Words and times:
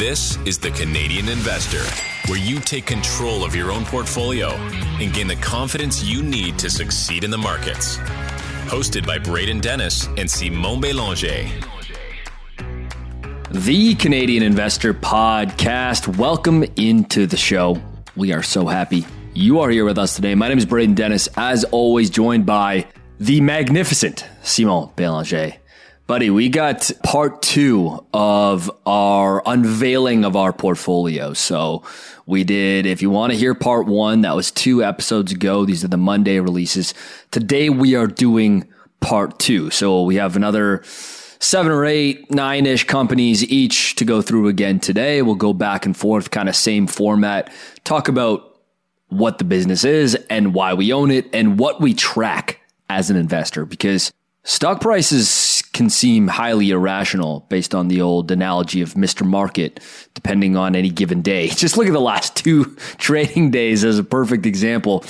This 0.00 0.38
is 0.46 0.56
the 0.56 0.70
Canadian 0.70 1.28
Investor, 1.28 1.84
where 2.30 2.38
you 2.38 2.58
take 2.58 2.86
control 2.86 3.44
of 3.44 3.54
your 3.54 3.70
own 3.70 3.84
portfolio 3.84 4.48
and 4.98 5.12
gain 5.12 5.26
the 5.26 5.36
confidence 5.36 6.02
you 6.02 6.22
need 6.22 6.58
to 6.60 6.70
succeed 6.70 7.22
in 7.22 7.30
the 7.30 7.36
markets. 7.36 7.98
Hosted 8.68 9.06
by 9.06 9.18
Braden 9.18 9.60
Dennis 9.60 10.06
and 10.16 10.30
Simon 10.30 10.80
Belanger. 10.80 11.46
The 13.50 13.94
Canadian 13.96 14.42
Investor 14.42 14.94
Podcast. 14.94 16.16
Welcome 16.16 16.64
into 16.76 17.26
the 17.26 17.36
show. 17.36 17.78
We 18.16 18.32
are 18.32 18.42
so 18.42 18.66
happy 18.66 19.04
you 19.34 19.60
are 19.60 19.68
here 19.68 19.84
with 19.84 19.98
us 19.98 20.16
today. 20.16 20.34
My 20.34 20.48
name 20.48 20.56
is 20.56 20.64
Braden 20.64 20.94
Dennis, 20.94 21.28
as 21.36 21.64
always, 21.64 22.08
joined 22.08 22.46
by 22.46 22.86
the 23.18 23.42
magnificent 23.42 24.24
Simon 24.42 24.88
Belanger. 24.96 25.59
Buddy, 26.10 26.28
we 26.28 26.48
got 26.48 26.90
part 27.04 27.40
two 27.40 28.04
of 28.12 28.68
our 28.84 29.44
unveiling 29.46 30.24
of 30.24 30.34
our 30.34 30.52
portfolio. 30.52 31.34
So 31.34 31.84
we 32.26 32.42
did, 32.42 32.84
if 32.84 33.00
you 33.00 33.10
want 33.10 33.32
to 33.32 33.38
hear 33.38 33.54
part 33.54 33.86
one, 33.86 34.22
that 34.22 34.34
was 34.34 34.50
two 34.50 34.82
episodes 34.82 35.30
ago. 35.30 35.64
These 35.64 35.84
are 35.84 35.88
the 35.88 35.96
Monday 35.96 36.40
releases. 36.40 36.94
Today 37.30 37.70
we 37.70 37.94
are 37.94 38.08
doing 38.08 38.66
part 38.98 39.38
two. 39.38 39.70
So 39.70 40.02
we 40.02 40.16
have 40.16 40.34
another 40.34 40.82
seven 40.84 41.70
or 41.70 41.84
eight, 41.84 42.28
nine 42.28 42.66
ish 42.66 42.82
companies 42.88 43.44
each 43.44 43.94
to 43.94 44.04
go 44.04 44.20
through 44.20 44.48
again 44.48 44.80
today. 44.80 45.22
We'll 45.22 45.36
go 45.36 45.52
back 45.52 45.86
and 45.86 45.96
forth, 45.96 46.32
kind 46.32 46.48
of 46.48 46.56
same 46.56 46.88
format, 46.88 47.52
talk 47.84 48.08
about 48.08 48.58
what 49.10 49.38
the 49.38 49.44
business 49.44 49.84
is 49.84 50.16
and 50.28 50.54
why 50.54 50.74
we 50.74 50.92
own 50.92 51.12
it 51.12 51.32
and 51.32 51.56
what 51.56 51.80
we 51.80 51.94
track 51.94 52.58
as 52.88 53.10
an 53.10 53.16
investor 53.16 53.64
because 53.64 54.12
stock 54.42 54.80
prices 54.80 55.30
can 55.72 55.88
seem 55.88 56.28
highly 56.28 56.70
irrational 56.70 57.46
based 57.48 57.74
on 57.74 57.88
the 57.88 58.00
old 58.00 58.30
analogy 58.30 58.80
of 58.82 58.94
Mr. 58.94 59.26
Market, 59.26 59.80
depending 60.14 60.56
on 60.56 60.74
any 60.74 60.90
given 60.90 61.22
day. 61.22 61.48
Just 61.48 61.76
look 61.76 61.86
at 61.86 61.92
the 61.92 62.00
last 62.00 62.36
two 62.36 62.64
trading 62.98 63.50
days 63.50 63.84
as 63.84 63.98
a 63.98 64.04
perfect 64.04 64.46
example. 64.46 65.02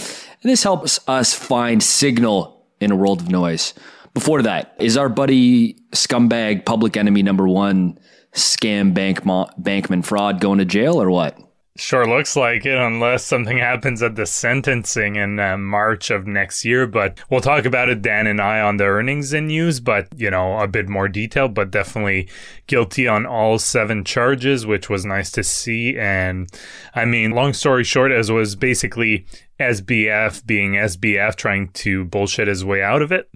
And 0.42 0.50
this 0.50 0.62
helps 0.62 1.00
us 1.08 1.34
find 1.34 1.82
signal 1.82 2.64
in 2.80 2.90
a 2.90 2.96
world 2.96 3.20
of 3.20 3.28
noise. 3.28 3.74
Before 4.14 4.42
that, 4.42 4.74
is 4.78 4.96
our 4.96 5.08
buddy 5.08 5.74
scumbag 5.92 6.64
public 6.64 6.96
enemy 6.96 7.22
number 7.22 7.46
one 7.46 7.98
scam 8.32 8.94
bank 8.94 9.22
bankman 9.22 10.04
fraud 10.04 10.40
going 10.40 10.58
to 10.58 10.64
jail 10.64 11.00
or 11.00 11.10
what? 11.10 11.38
Sure 11.80 12.06
looks 12.06 12.36
like 12.36 12.66
it, 12.66 12.76
unless 12.76 13.24
something 13.24 13.56
happens 13.70 14.02
at 14.02 14.14
the 14.14 14.26
sentencing 14.26 15.16
in 15.16 15.40
uh, 15.40 15.56
March 15.56 16.10
of 16.10 16.26
next 16.26 16.62
year. 16.62 16.86
But 16.86 17.18
we'll 17.30 17.40
talk 17.40 17.64
about 17.64 17.88
it, 17.88 18.02
Dan 18.02 18.26
and 18.26 18.38
I, 18.38 18.60
on 18.60 18.76
the 18.76 18.84
earnings 18.84 19.32
and 19.32 19.46
news, 19.46 19.80
but, 19.80 20.06
you 20.14 20.30
know, 20.30 20.58
a 20.58 20.68
bit 20.68 20.90
more 20.90 21.08
detail, 21.08 21.48
but 21.48 21.70
definitely 21.70 22.28
guilty 22.66 23.08
on 23.08 23.24
all 23.24 23.58
seven 23.58 24.04
charges, 24.04 24.66
which 24.66 24.90
was 24.90 25.06
nice 25.06 25.30
to 25.30 25.42
see. 25.42 25.96
And 25.98 26.50
I 26.94 27.06
mean, 27.06 27.30
long 27.30 27.54
story 27.54 27.84
short, 27.84 28.12
as 28.12 28.30
was 28.30 28.56
basically 28.56 29.24
SBF 29.60 30.44
being 30.46 30.72
SBF 30.72 31.36
trying 31.36 31.68
to 31.68 32.04
bullshit 32.06 32.48
his 32.48 32.64
way 32.64 32.82
out 32.82 33.02
of 33.02 33.12
it. 33.12 33.30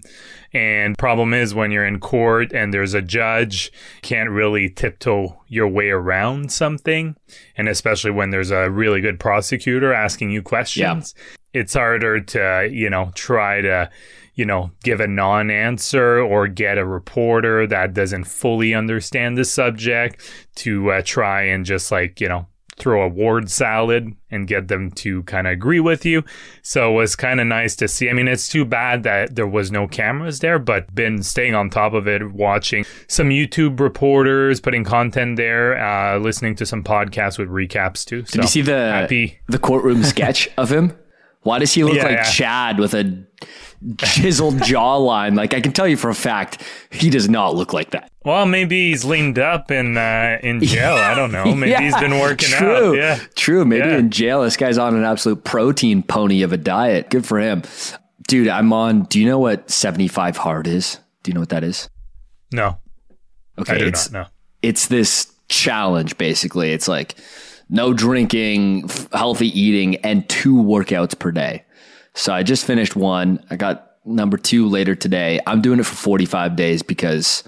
And 0.53 0.97
problem 0.97 1.33
is 1.33 1.53
when 1.53 1.69
you're 1.69 1.85
in 1.85 1.99
court 1.99 2.51
and 2.51 2.73
there's 2.73 2.93
a 2.93 3.01
judge, 3.01 3.71
can't 4.01 4.29
really 4.29 4.69
tiptoe 4.69 5.39
your 5.47 5.67
way 5.67 5.89
around 5.89 6.51
something. 6.51 7.15
And 7.55 7.69
especially 7.69 8.11
when 8.11 8.31
there's 8.31 8.51
a 8.51 8.71
really 8.71 9.01
good 9.01 9.19
prosecutor 9.19 9.93
asking 9.93 10.31
you 10.31 10.41
questions, 10.41 11.13
yeah. 11.15 11.61
it's 11.61 11.73
harder 11.73 12.21
to, 12.21 12.69
you 12.71 12.89
know, 12.89 13.11
try 13.13 13.61
to, 13.61 13.89
you 14.33 14.45
know, 14.45 14.71
give 14.83 14.99
a 15.01 15.07
non 15.07 15.51
answer 15.51 16.19
or 16.19 16.47
get 16.47 16.77
a 16.77 16.85
reporter 16.85 17.67
that 17.67 17.93
doesn't 17.93 18.23
fully 18.23 18.73
understand 18.73 19.37
the 19.37 19.45
subject 19.45 20.21
to 20.55 20.89
uh, 20.91 21.01
try 21.05 21.43
and 21.43 21.65
just 21.65 21.91
like, 21.91 22.19
you 22.19 22.29
know, 22.29 22.47
throw 22.77 23.03
a 23.03 23.07
word 23.07 23.49
salad 23.49 24.13
and 24.29 24.47
get 24.47 24.67
them 24.67 24.91
to 24.91 25.23
kind 25.23 25.47
of 25.47 25.53
agree 25.53 25.79
with 25.79 26.05
you. 26.05 26.23
So 26.61 26.91
it 26.91 26.95
was 26.95 27.15
kind 27.15 27.39
of 27.39 27.47
nice 27.47 27.75
to 27.77 27.87
see. 27.87 28.09
I 28.09 28.13
mean, 28.13 28.27
it's 28.27 28.47
too 28.47 28.65
bad 28.65 29.03
that 29.03 29.35
there 29.35 29.47
was 29.47 29.71
no 29.71 29.87
cameras 29.87 30.39
there, 30.39 30.59
but 30.59 30.93
been 30.93 31.23
staying 31.23 31.55
on 31.55 31.69
top 31.69 31.93
of 31.93 32.07
it, 32.07 32.31
watching 32.33 32.85
some 33.07 33.29
YouTube 33.29 33.79
reporters 33.79 34.59
putting 34.59 34.83
content 34.83 35.37
there, 35.37 35.77
uh, 35.77 36.17
listening 36.17 36.55
to 36.55 36.65
some 36.65 36.83
podcasts 36.83 37.37
with 37.37 37.49
recaps 37.49 38.03
too. 38.03 38.23
Did 38.23 38.31
so, 38.31 38.41
you 38.41 38.47
see 38.47 38.61
the 38.61 38.91
happy. 38.91 39.39
the 39.47 39.59
courtroom 39.59 40.03
sketch 40.03 40.49
of 40.57 40.71
him? 40.71 40.93
Why 41.45 41.59
does 41.59 41.71
he 41.71 41.83
look 41.83 41.93
yeah, 41.93 42.03
like 42.03 42.11
yeah. 42.11 42.23
Chad 42.23 42.79
with 42.79 42.95
a 42.95 43.23
chiseled 43.97 44.55
jawline? 44.55 45.37
Like 45.37 45.53
I 45.53 45.61
can 45.61 45.73
tell 45.73 45.87
you 45.87 45.95
for 45.95 46.09
a 46.09 46.15
fact, 46.15 46.63
he 46.89 47.11
does 47.11 47.29
not 47.29 47.53
look 47.53 47.71
like 47.71 47.91
that. 47.91 48.09
Well, 48.23 48.47
maybe 48.47 48.89
he's 48.89 49.05
leaned 49.05 49.37
up 49.37 49.69
in 49.69 49.95
uh, 49.95 50.39
in 50.41 50.59
jail. 50.59 50.95
I 50.95 51.13
don't 51.13 51.31
know. 51.31 51.45
Maybe 51.55 51.69
yeah, 51.69 51.81
he's 51.81 51.95
been 51.97 52.19
working 52.19 52.49
true, 52.49 52.89
out. 52.89 52.95
Yeah, 52.95 53.19
true. 53.35 53.63
Maybe 53.63 53.87
in 53.87 54.09
jail, 54.09 54.41
this 54.41 54.57
guy's 54.57 54.79
on 54.79 54.95
an 54.95 55.03
absolute 55.03 55.43
protein 55.43 56.01
pony 56.01 56.41
of 56.41 56.51
a 56.51 56.57
diet. 56.57 57.11
Good 57.11 57.27
for 57.27 57.39
him, 57.39 57.61
dude. 58.27 58.47
I'm 58.47 58.73
on. 58.73 59.03
Do 59.03 59.19
you 59.19 59.27
know 59.27 59.37
what 59.37 59.69
75 59.69 60.37
hard 60.37 60.65
is? 60.65 60.97
Do 61.21 61.29
you 61.29 61.35
know 61.35 61.41
what 61.41 61.49
that 61.49 61.63
is? 61.63 61.87
No. 62.51 62.79
Okay, 63.59 63.83
it's 63.83 64.11
not, 64.11 64.19
no. 64.19 64.27
it's 64.63 64.87
this 64.87 65.31
challenge 65.47 66.17
basically. 66.17 66.71
It's 66.71 66.87
like 66.87 67.13
no 67.69 67.93
drinking, 67.93 68.89
healthy 69.11 69.47
eating, 69.59 69.95
and 69.97 70.27
two 70.29 70.55
workouts 70.55 71.17
per 71.17 71.31
day. 71.31 71.63
So 72.13 72.33
I 72.33 72.43
just 72.43 72.65
finished 72.65 72.95
one. 72.95 73.43
I 73.49 73.55
got 73.55 73.97
number 74.05 74.37
two 74.37 74.67
later 74.67 74.95
today. 74.95 75.39
I'm 75.47 75.61
doing 75.61 75.79
it 75.79 75.85
for 75.85 75.95
45 75.95 76.55
days 76.55 76.83
because 76.83 77.43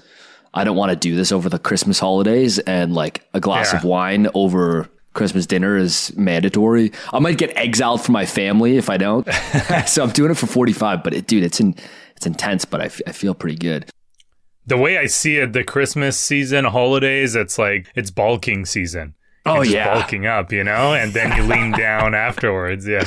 I 0.54 0.64
don't 0.64 0.76
want 0.76 0.90
to 0.90 0.96
do 0.96 1.16
this 1.16 1.32
over 1.32 1.48
the 1.48 1.58
Christmas 1.58 1.98
holidays 1.98 2.58
and 2.60 2.94
like 2.94 3.26
a 3.34 3.40
glass 3.40 3.72
yeah. 3.72 3.78
of 3.78 3.84
wine 3.84 4.28
over 4.34 4.88
Christmas 5.14 5.46
dinner 5.46 5.76
is 5.76 6.16
mandatory. 6.16 6.92
I 7.12 7.18
might 7.18 7.38
get 7.38 7.56
exiled 7.56 8.02
from 8.02 8.12
my 8.12 8.26
family 8.26 8.76
if 8.76 8.90
I 8.90 8.96
don't. 8.96 9.26
so 9.86 10.02
I'm 10.02 10.10
doing 10.10 10.30
it 10.30 10.36
for 10.36 10.46
45, 10.46 11.02
but 11.02 11.14
it, 11.14 11.26
dude, 11.26 11.44
it's 11.44 11.60
in, 11.60 11.74
it's 12.16 12.26
intense, 12.26 12.64
but 12.64 12.80
I, 12.80 12.86
f- 12.86 13.00
I 13.06 13.12
feel 13.12 13.34
pretty 13.34 13.56
good. 13.56 13.90
The 14.66 14.76
way 14.76 14.98
I 14.98 15.06
see 15.06 15.38
it, 15.38 15.54
the 15.54 15.64
Christmas 15.64 16.18
season, 16.18 16.66
holidays, 16.66 17.34
it's 17.34 17.58
like 17.58 17.86
it's 17.94 18.10
bulking 18.10 18.66
season. 18.66 19.14
Oh 19.48 19.62
yeah, 19.62 19.94
bulking 19.94 20.26
up, 20.26 20.52
you 20.52 20.64
know, 20.64 20.94
and 20.94 21.12
then 21.12 21.36
you 21.36 21.42
lean 21.42 21.72
down 21.76 22.14
afterwards. 22.14 22.86
Yeah. 22.86 23.04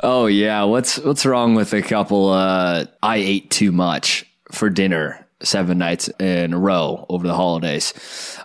Oh 0.00 0.26
yeah, 0.26 0.64
what's 0.64 0.98
what's 0.98 1.24
wrong 1.24 1.54
with 1.54 1.72
a 1.72 1.82
couple? 1.82 2.30
Uh, 2.30 2.86
I 3.02 3.16
ate 3.16 3.50
too 3.50 3.72
much 3.72 4.26
for 4.52 4.70
dinner 4.70 5.26
seven 5.42 5.78
nights 5.78 6.08
in 6.18 6.54
a 6.54 6.58
row 6.58 7.04
over 7.08 7.26
the 7.26 7.34
holidays. 7.34 7.92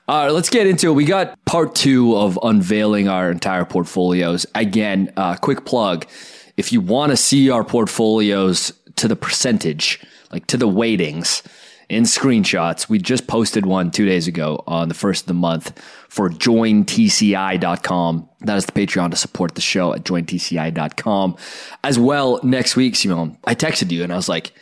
All 0.08 0.26
right, 0.26 0.32
let's 0.32 0.50
get 0.50 0.68
into 0.68 0.90
it. 0.90 0.94
We 0.94 1.06
got 1.06 1.44
part 1.46 1.74
two 1.74 2.16
of 2.16 2.38
unveiling 2.44 3.08
our 3.08 3.32
entire 3.32 3.66
portfolios. 3.66 4.46
Again, 4.56 5.12
uh, 5.18 5.36
quick 5.36 5.66
plug: 5.66 6.06
if 6.58 6.72
you 6.72 6.82
want 6.82 7.12
to 7.12 7.18
see 7.18 7.50
our 7.50 7.64
portfolios 7.64 8.74
to 8.98 9.08
the 9.08 9.16
percentage, 9.16 10.00
like 10.32 10.48
to 10.48 10.58
the 10.58 10.68
weightings 10.68 11.44
in 11.92 12.04
screenshots. 12.04 12.88
We 12.88 13.00
just 13.00 13.28
posted 13.28 13.66
one 13.66 13.92
two 13.92 14.06
days 14.06 14.26
ago 14.26 14.64
on 14.66 14.88
the 14.88 14.94
first 14.94 15.24
of 15.24 15.28
the 15.28 15.34
month 15.34 15.78
for 16.08 16.30
jointci.com. 16.30 18.30
That 18.40 18.58
is 18.58 18.66
the 18.66 18.72
Patreon 18.72 19.12
to 19.12 19.18
support 19.18 19.56
the 19.56 19.62
show 19.62 19.94
at 19.94 20.04
jointci.com. 20.04 21.36
As 21.84 22.00
well, 22.00 22.40
next 22.44 22.78
week, 22.78 22.96
Simon, 22.96 23.38
I 23.44 23.56
texted 23.56 23.92
you 23.92 24.04
and 24.04 24.14
I 24.14 24.16
was 24.16 24.30
like, 24.30 24.54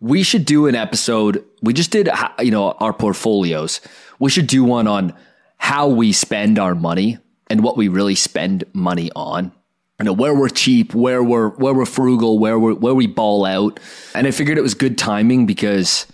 we 0.00 0.22
should 0.22 0.44
do 0.44 0.66
an 0.66 0.74
episode. 0.74 1.42
We 1.62 1.72
just 1.72 1.90
did, 1.90 2.10
you 2.38 2.50
know, 2.50 2.72
our 2.72 2.92
portfolios. 2.92 3.80
We 4.18 4.30
should 4.30 4.46
do 4.46 4.62
one 4.62 4.86
on 4.86 5.14
how 5.56 5.88
we 5.88 6.12
spend 6.12 6.58
our 6.58 6.74
money 6.74 7.16
and 7.48 7.62
what 7.62 7.78
we 7.78 7.88
really 7.88 8.14
spend 8.14 8.64
money 8.74 9.10
on. 9.16 9.52
You 9.98 10.06
know, 10.06 10.12
where 10.12 10.34
we're 10.34 10.50
cheap, 10.50 10.92
where 10.92 11.22
we're 11.22 11.50
where 11.50 11.72
we're 11.72 11.86
frugal, 11.86 12.38
where 12.38 12.58
we 12.58 12.74
where 12.74 12.94
we 12.94 13.06
ball 13.06 13.46
out. 13.46 13.80
And 14.14 14.26
I 14.26 14.32
figured 14.32 14.58
it 14.58 14.62
was 14.62 14.74
good 14.74 14.98
timing 14.98 15.46
because 15.46 16.06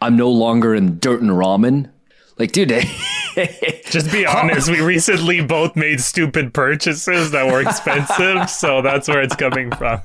I'm 0.00 0.16
no 0.16 0.30
longer 0.30 0.74
in 0.74 0.98
dirt 0.98 1.20
and 1.20 1.30
ramen. 1.30 1.90
Like, 2.38 2.52
dude, 2.52 2.68
just 3.86 4.12
be 4.12 4.24
honest. 4.24 4.70
We 4.70 4.80
recently 4.80 5.40
both 5.40 5.74
made 5.74 6.00
stupid 6.00 6.54
purchases 6.54 7.32
that 7.32 7.50
were 7.50 7.60
expensive, 7.60 8.48
so 8.50 8.80
that's 8.80 9.08
where 9.08 9.22
it's 9.22 9.34
coming 9.34 9.72
from. 9.72 10.00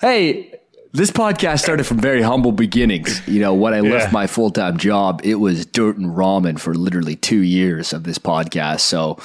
Hey, 0.00 0.52
this 0.92 1.12
podcast 1.12 1.60
started 1.60 1.84
from 1.84 1.98
very 1.98 2.22
humble 2.22 2.50
beginnings. 2.50 3.26
You 3.28 3.40
know, 3.40 3.54
when 3.54 3.72
I 3.72 3.80
left 3.80 4.06
yeah. 4.06 4.12
my 4.12 4.26
full 4.26 4.50
time 4.50 4.78
job, 4.78 5.20
it 5.22 5.36
was 5.36 5.64
dirt 5.64 5.96
and 5.96 6.16
ramen 6.16 6.58
for 6.58 6.74
literally 6.74 7.14
two 7.14 7.42
years 7.42 7.92
of 7.92 8.02
this 8.02 8.18
podcast. 8.18 8.80
So, 8.80 9.18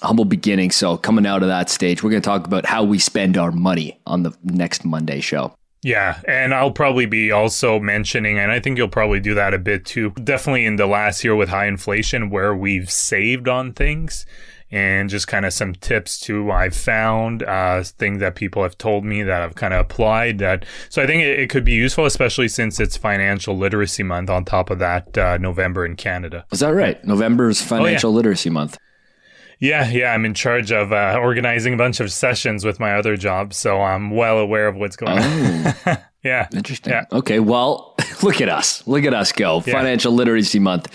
humble 0.00 0.24
beginnings. 0.24 0.74
So, 0.74 0.96
coming 0.96 1.26
out 1.26 1.42
of 1.42 1.48
that 1.48 1.68
stage, 1.68 2.02
we're 2.02 2.10
going 2.10 2.22
to 2.22 2.26
talk 2.26 2.46
about 2.46 2.64
how 2.64 2.82
we 2.82 2.98
spend 2.98 3.36
our 3.36 3.52
money 3.52 4.00
on 4.06 4.22
the 4.22 4.32
next 4.42 4.86
Monday 4.86 5.20
show. 5.20 5.52
Yeah, 5.82 6.20
and 6.26 6.52
I'll 6.52 6.72
probably 6.72 7.06
be 7.06 7.30
also 7.30 7.78
mentioning, 7.78 8.38
and 8.38 8.50
I 8.50 8.58
think 8.58 8.78
you'll 8.78 8.88
probably 8.88 9.20
do 9.20 9.34
that 9.34 9.54
a 9.54 9.58
bit 9.58 9.84
too. 9.84 10.10
Definitely 10.10 10.66
in 10.66 10.76
the 10.76 10.86
last 10.86 11.22
year 11.22 11.36
with 11.36 11.50
high 11.50 11.66
inflation, 11.66 12.30
where 12.30 12.54
we've 12.54 12.90
saved 12.90 13.46
on 13.46 13.72
things, 13.72 14.26
and 14.72 15.08
just 15.08 15.28
kind 15.28 15.46
of 15.46 15.52
some 15.52 15.74
tips 15.74 16.18
too. 16.18 16.50
I've 16.50 16.74
found 16.74 17.44
uh, 17.44 17.84
things 17.84 18.18
that 18.20 18.34
people 18.34 18.64
have 18.64 18.76
told 18.76 19.04
me 19.04 19.22
that 19.22 19.40
I've 19.40 19.54
kind 19.54 19.72
of 19.72 19.80
applied. 19.80 20.38
That 20.38 20.64
so 20.88 21.00
I 21.00 21.06
think 21.06 21.22
it, 21.22 21.38
it, 21.40 21.50
could 21.50 21.64
be 21.64 21.72
useful, 21.72 22.06
especially 22.06 22.48
since 22.48 22.80
it's 22.80 22.96
Financial 22.96 23.56
Literacy 23.56 24.02
Month. 24.02 24.30
On 24.30 24.44
top 24.44 24.70
of 24.70 24.80
that, 24.80 25.16
uh, 25.16 25.38
November 25.38 25.86
in 25.86 25.94
Canada. 25.94 26.44
Is 26.50 26.60
that 26.60 26.70
right? 26.70 27.02
November 27.04 27.48
is 27.48 27.62
Financial 27.62 28.10
oh, 28.10 28.12
yeah. 28.12 28.16
Literacy 28.16 28.50
Month. 28.50 28.78
Yeah, 29.60 29.88
yeah, 29.90 30.12
I'm 30.12 30.24
in 30.24 30.34
charge 30.34 30.70
of 30.70 30.92
uh, 30.92 31.18
organizing 31.20 31.74
a 31.74 31.76
bunch 31.76 31.98
of 31.98 32.12
sessions 32.12 32.64
with 32.64 32.78
my 32.78 32.92
other 32.92 33.16
job, 33.16 33.52
so 33.52 33.80
I'm 33.80 34.10
well 34.10 34.38
aware 34.38 34.68
of 34.68 34.76
what's 34.76 34.96
going 34.96 35.18
oh. 35.18 35.74
on. 35.86 35.98
yeah, 36.22 36.46
interesting. 36.52 36.92
Yeah. 36.92 37.06
Okay, 37.10 37.40
well, 37.40 37.96
look 38.22 38.40
at 38.40 38.48
us, 38.48 38.86
look 38.86 39.04
at 39.04 39.14
us 39.14 39.32
go. 39.32 39.62
Yeah. 39.66 39.72
Financial 39.72 40.12
Literacy 40.12 40.60
Month. 40.60 40.88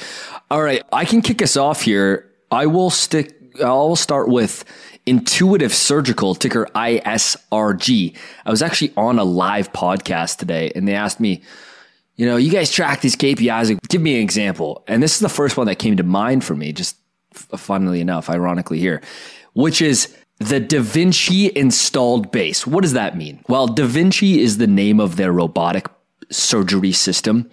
All 0.49 0.61
right, 0.61 0.81
I 0.93 1.03
can 1.03 1.21
kick 1.21 1.41
us 1.41 1.57
off 1.57 1.81
here. 1.81 2.31
I 2.51 2.67
will 2.67 2.89
stick. 2.89 3.35
I'll 3.61 3.97
start 3.97 4.29
with 4.29 4.63
Intuitive 5.05 5.73
Surgical, 5.73 6.33
ticker 6.33 6.67
ISRG. 6.73 8.17
I 8.45 8.49
was 8.49 8.61
actually 8.61 8.93
on 8.95 9.19
a 9.19 9.25
live 9.25 9.73
podcast 9.73 10.37
today, 10.37 10.71
and 10.73 10.87
they 10.87 10.95
asked 10.95 11.19
me 11.19 11.41
you 12.15 12.27
know, 12.27 12.37
you 12.37 12.51
guys 12.51 12.71
track 12.71 13.01
these 13.01 13.15
KPIs. 13.15 13.77
Give 13.89 14.01
me 14.01 14.15
an 14.15 14.21
example. 14.21 14.83
And 14.87 15.01
this 15.01 15.15
is 15.15 15.19
the 15.19 15.29
first 15.29 15.57
one 15.57 15.65
that 15.67 15.79
came 15.79 15.97
to 15.97 16.03
mind 16.03 16.43
for 16.43 16.55
me, 16.55 16.71
just 16.71 16.95
funnily 17.33 18.01
enough, 18.01 18.29
ironically 18.29 18.79
here, 18.79 19.01
which 19.53 19.81
is 19.81 20.15
the 20.39 20.59
Da 20.59 20.79
Vinci 20.79 21.51
installed 21.55 22.31
base. 22.31 22.65
What 22.67 22.81
does 22.81 22.93
that 22.93 23.17
mean? 23.17 23.43
Well, 23.47 23.67
Da 23.67 23.85
Vinci 23.85 24.41
is 24.41 24.57
the 24.57 24.67
name 24.67 24.99
of 24.99 25.15
their 25.15 25.31
robotic 25.31 25.87
surgery 26.29 26.91
system. 26.91 27.49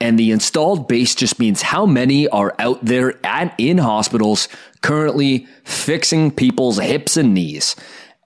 And 0.00 0.18
the 0.18 0.30
installed 0.30 0.88
base 0.88 1.14
just 1.14 1.38
means 1.38 1.60
how 1.60 1.84
many 1.84 2.26
are 2.28 2.54
out 2.58 2.82
there 2.82 3.14
at, 3.26 3.54
in 3.58 3.78
hospitals 3.78 4.48
currently 4.80 5.46
fixing 5.64 6.30
people's 6.30 6.78
hips 6.78 7.18
and 7.18 7.34
knees. 7.34 7.76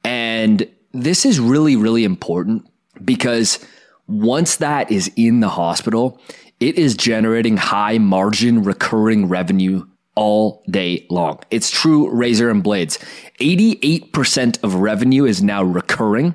And 0.05 0.69
this 0.93 1.27
is 1.27 1.41
really, 1.41 1.75
really 1.75 2.05
important 2.05 2.69
because 3.05 3.59
once 4.07 4.57
that 4.57 4.93
is 4.93 5.11
in 5.17 5.41
the 5.41 5.49
hospital, 5.49 6.21
it 6.61 6.79
is 6.79 6.97
generating 6.97 7.57
high 7.57 7.99
margin 7.99 8.63
recurring 8.63 9.27
revenue 9.29 9.85
all 10.15 10.63
day 10.71 11.07
long. 11.11 11.41
It's 11.51 11.71
true 11.71 12.11
razor 12.11 12.51
and 12.51 12.63
blades. 12.63 12.99
88% 13.41 14.63
of 14.63 14.77
revenue 14.77 15.25
is 15.25 15.43
now 15.43 15.63
recurring. 15.63 16.35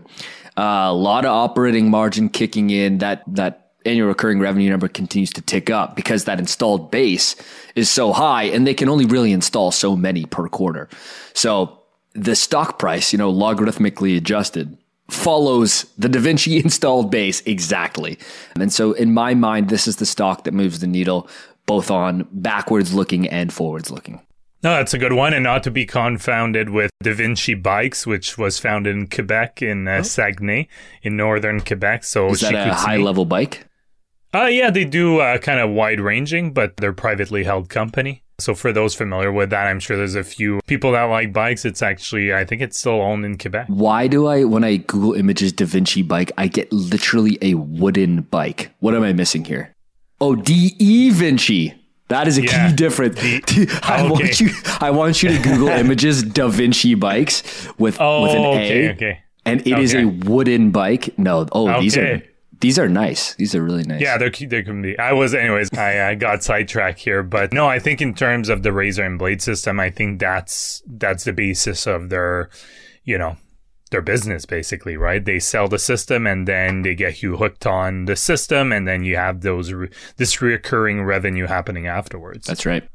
Uh, 0.58 0.88
a 0.90 0.94
lot 0.94 1.26
of 1.26 1.32
operating 1.32 1.90
margin 1.90 2.30
kicking 2.30 2.70
in. 2.70 2.98
That 2.98 3.24
that 3.28 3.72
annual 3.86 4.10
recurring 4.10 4.40
revenue 4.40 4.70
number 4.70 4.88
continues 4.88 5.32
to 5.32 5.42
tick 5.42 5.70
up 5.70 5.96
because 5.96 6.26
that 6.26 6.40
installed 6.40 6.92
base 6.92 7.36
is 7.76 7.90
so 7.90 8.12
high 8.12 8.44
and 8.44 8.68
they 8.68 8.74
can 8.74 8.90
only 8.90 9.06
really 9.06 9.32
install 9.32 9.72
so 9.72 9.96
many 9.96 10.26
per 10.26 10.48
quarter. 10.50 10.90
So 11.34 11.80
the 12.14 12.36
stock 12.36 12.78
price, 12.78 13.14
you 13.14 13.18
know, 13.18 13.32
logarithmically 13.32 14.18
adjusted 14.18 14.78
follows 15.10 15.86
the 15.98 16.10
Da 16.10 16.20
Vinci 16.20 16.58
installed 16.64 17.12
base 17.12 17.42
exactly. 17.46 18.18
And 18.60 18.72
so, 18.72 18.94
in 18.94 19.14
my 19.14 19.34
mind, 19.34 19.70
this 19.70 19.88
is 19.88 19.98
the 19.98 20.06
stock 20.06 20.44
that 20.44 20.54
moves 20.54 20.80
the 20.80 20.88
needle 20.88 21.28
both 21.66 21.92
on 21.92 22.28
backwards 22.32 22.94
looking 22.94 23.28
and 23.28 23.52
forwards 23.54 23.92
looking. 23.92 24.22
No, 24.62 24.72
that's 24.72 24.94
a 24.94 24.98
good 24.98 25.14
one, 25.14 25.34
and 25.34 25.44
not 25.44 25.64
to 25.64 25.72
be 25.72 25.86
confounded 25.86 26.70
with 26.70 26.92
Da 27.02 27.14
Vinci 27.14 27.54
Bikes, 27.54 28.06
which 28.06 28.38
was 28.38 28.60
founded 28.60 28.94
in 28.94 29.08
Quebec 29.08 29.62
in 29.62 29.88
uh, 29.88 30.00
oh. 30.00 30.02
Saguenay, 30.02 30.68
in 31.02 31.16
northern 31.16 31.62
Quebec. 31.62 32.04
So 32.04 32.30
is 32.32 32.42
that 32.42 32.54
a 32.54 32.74
high 32.74 32.98
level 32.98 33.24
bike? 33.24 33.66
Uh, 34.34 34.46
yeah, 34.46 34.70
they 34.70 34.84
do 34.84 35.20
uh, 35.20 35.38
kind 35.38 35.60
of 35.60 35.70
wide 35.70 36.02
ranging, 36.02 36.52
but 36.52 36.76
they're 36.78 36.94
privately 36.94 37.46
held 37.46 37.70
company. 37.70 38.24
So 38.38 38.54
for 38.54 38.72
those 38.72 38.96
familiar 38.96 39.32
with 39.32 39.50
that, 39.50 39.68
I'm 39.68 39.80
sure 39.80 39.98
there's 39.98 40.16
a 40.16 40.24
few 40.24 40.60
people 40.68 40.92
that 40.92 41.04
like 41.04 41.34
bikes. 41.34 41.66
It's 41.66 41.82
actually, 41.82 42.34
I 42.34 42.46
think 42.46 42.62
it's 42.62 42.78
still 42.78 43.02
owned 43.02 43.26
in 43.26 43.38
Quebec. 43.38 43.68
Why 43.68 44.08
do 44.08 44.28
I, 44.28 44.44
when 44.44 44.64
I 44.64 44.78
Google 44.78 45.14
images 45.14 45.52
Da 45.52 45.66
Vinci 45.66 46.04
bike, 46.04 46.32
I 46.38 46.48
get 46.48 46.72
literally 46.72 47.38
a 47.42 47.56
wooden 47.56 48.22
bike? 48.22 48.72
What 48.80 48.94
am 48.94 49.04
I 49.04 49.14
missing 49.14 49.46
here? 49.46 49.74
Oh, 50.22 50.36
D.E. 50.36 51.10
Vinci. 51.12 51.76
That 52.10 52.28
is 52.28 52.38
a 52.38 52.44
yeah. 52.44 52.70
key 52.70 52.76
difference. 52.76 53.20
I 53.84 54.02
oh, 54.02 54.14
okay. 54.14 54.24
want 54.24 54.40
you. 54.42 54.50
I 54.82 54.90
want 54.90 55.24
you 55.24 55.30
to 55.30 55.42
Google 55.42 55.68
images 55.84 56.24
Da 56.24 56.48
Vinci 56.48 56.96
bikes 56.96 57.68
with 57.78 58.02
oh, 58.02 58.24
with 58.24 58.32
an 58.32 58.44
A, 58.44 58.92
okay. 58.94 59.20
and 59.46 59.62
it 59.62 59.74
okay. 59.74 59.84
is 59.84 59.94
a 59.94 60.06
wooden 60.06 60.72
bike. 60.72 61.18
No, 61.20 61.48
oh, 61.52 61.80
these 61.80 61.96
are 61.98 62.24
these 62.62 62.78
are 62.78 62.90
nice. 62.90 63.36
These 63.36 63.56
are 63.56 63.64
really 63.64 63.84
nice. 63.84 64.02
Yeah, 64.02 64.18
they're 64.18 64.32
they 64.32 64.64
can 64.64 64.82
be. 64.82 64.98
I 65.00 65.14
was, 65.14 65.34
anyways. 65.34 65.72
I, 65.74 66.10
I 66.10 66.16
got 66.16 66.44
sidetracked 66.44 67.00
here, 67.00 67.24
but 67.24 67.54
no, 67.54 67.68
I 67.68 67.80
think 67.80 68.02
in 68.02 68.14
terms 68.14 68.50
of 68.50 68.64
the 68.64 68.74
razor 68.74 69.04
and 69.04 69.18
blade 69.18 69.42
system, 69.42 69.80
I 69.80 69.90
think 69.90 70.20
that's 70.20 70.84
that's 70.86 71.24
the 71.24 71.32
basis 71.32 71.88
of 71.88 72.10
their, 72.10 72.50
you 73.06 73.18
know, 73.18 73.38
their 73.92 74.02
business 74.02 74.46
basically, 74.46 74.98
right? 74.98 75.24
They 75.24 75.40
sell 75.40 75.68
the 75.68 75.80
system 75.80 76.28
and 76.28 76.48
then 76.48 76.84
they 76.84 76.96
get 76.96 77.22
you 77.22 77.38
hooked 77.38 77.66
on 77.66 78.06
the 78.06 78.16
system, 78.16 78.72
and 78.72 78.88
then 78.88 79.04
you 79.04 79.16
have 79.16 79.42
those 79.42 79.74
re- 79.74 79.90
this 80.18 80.42
recurring 80.42 81.04
revenue 81.04 81.48
happening 81.48 81.88
afterwards. 81.88 82.48
That's 82.48 82.66
right. 82.66 82.88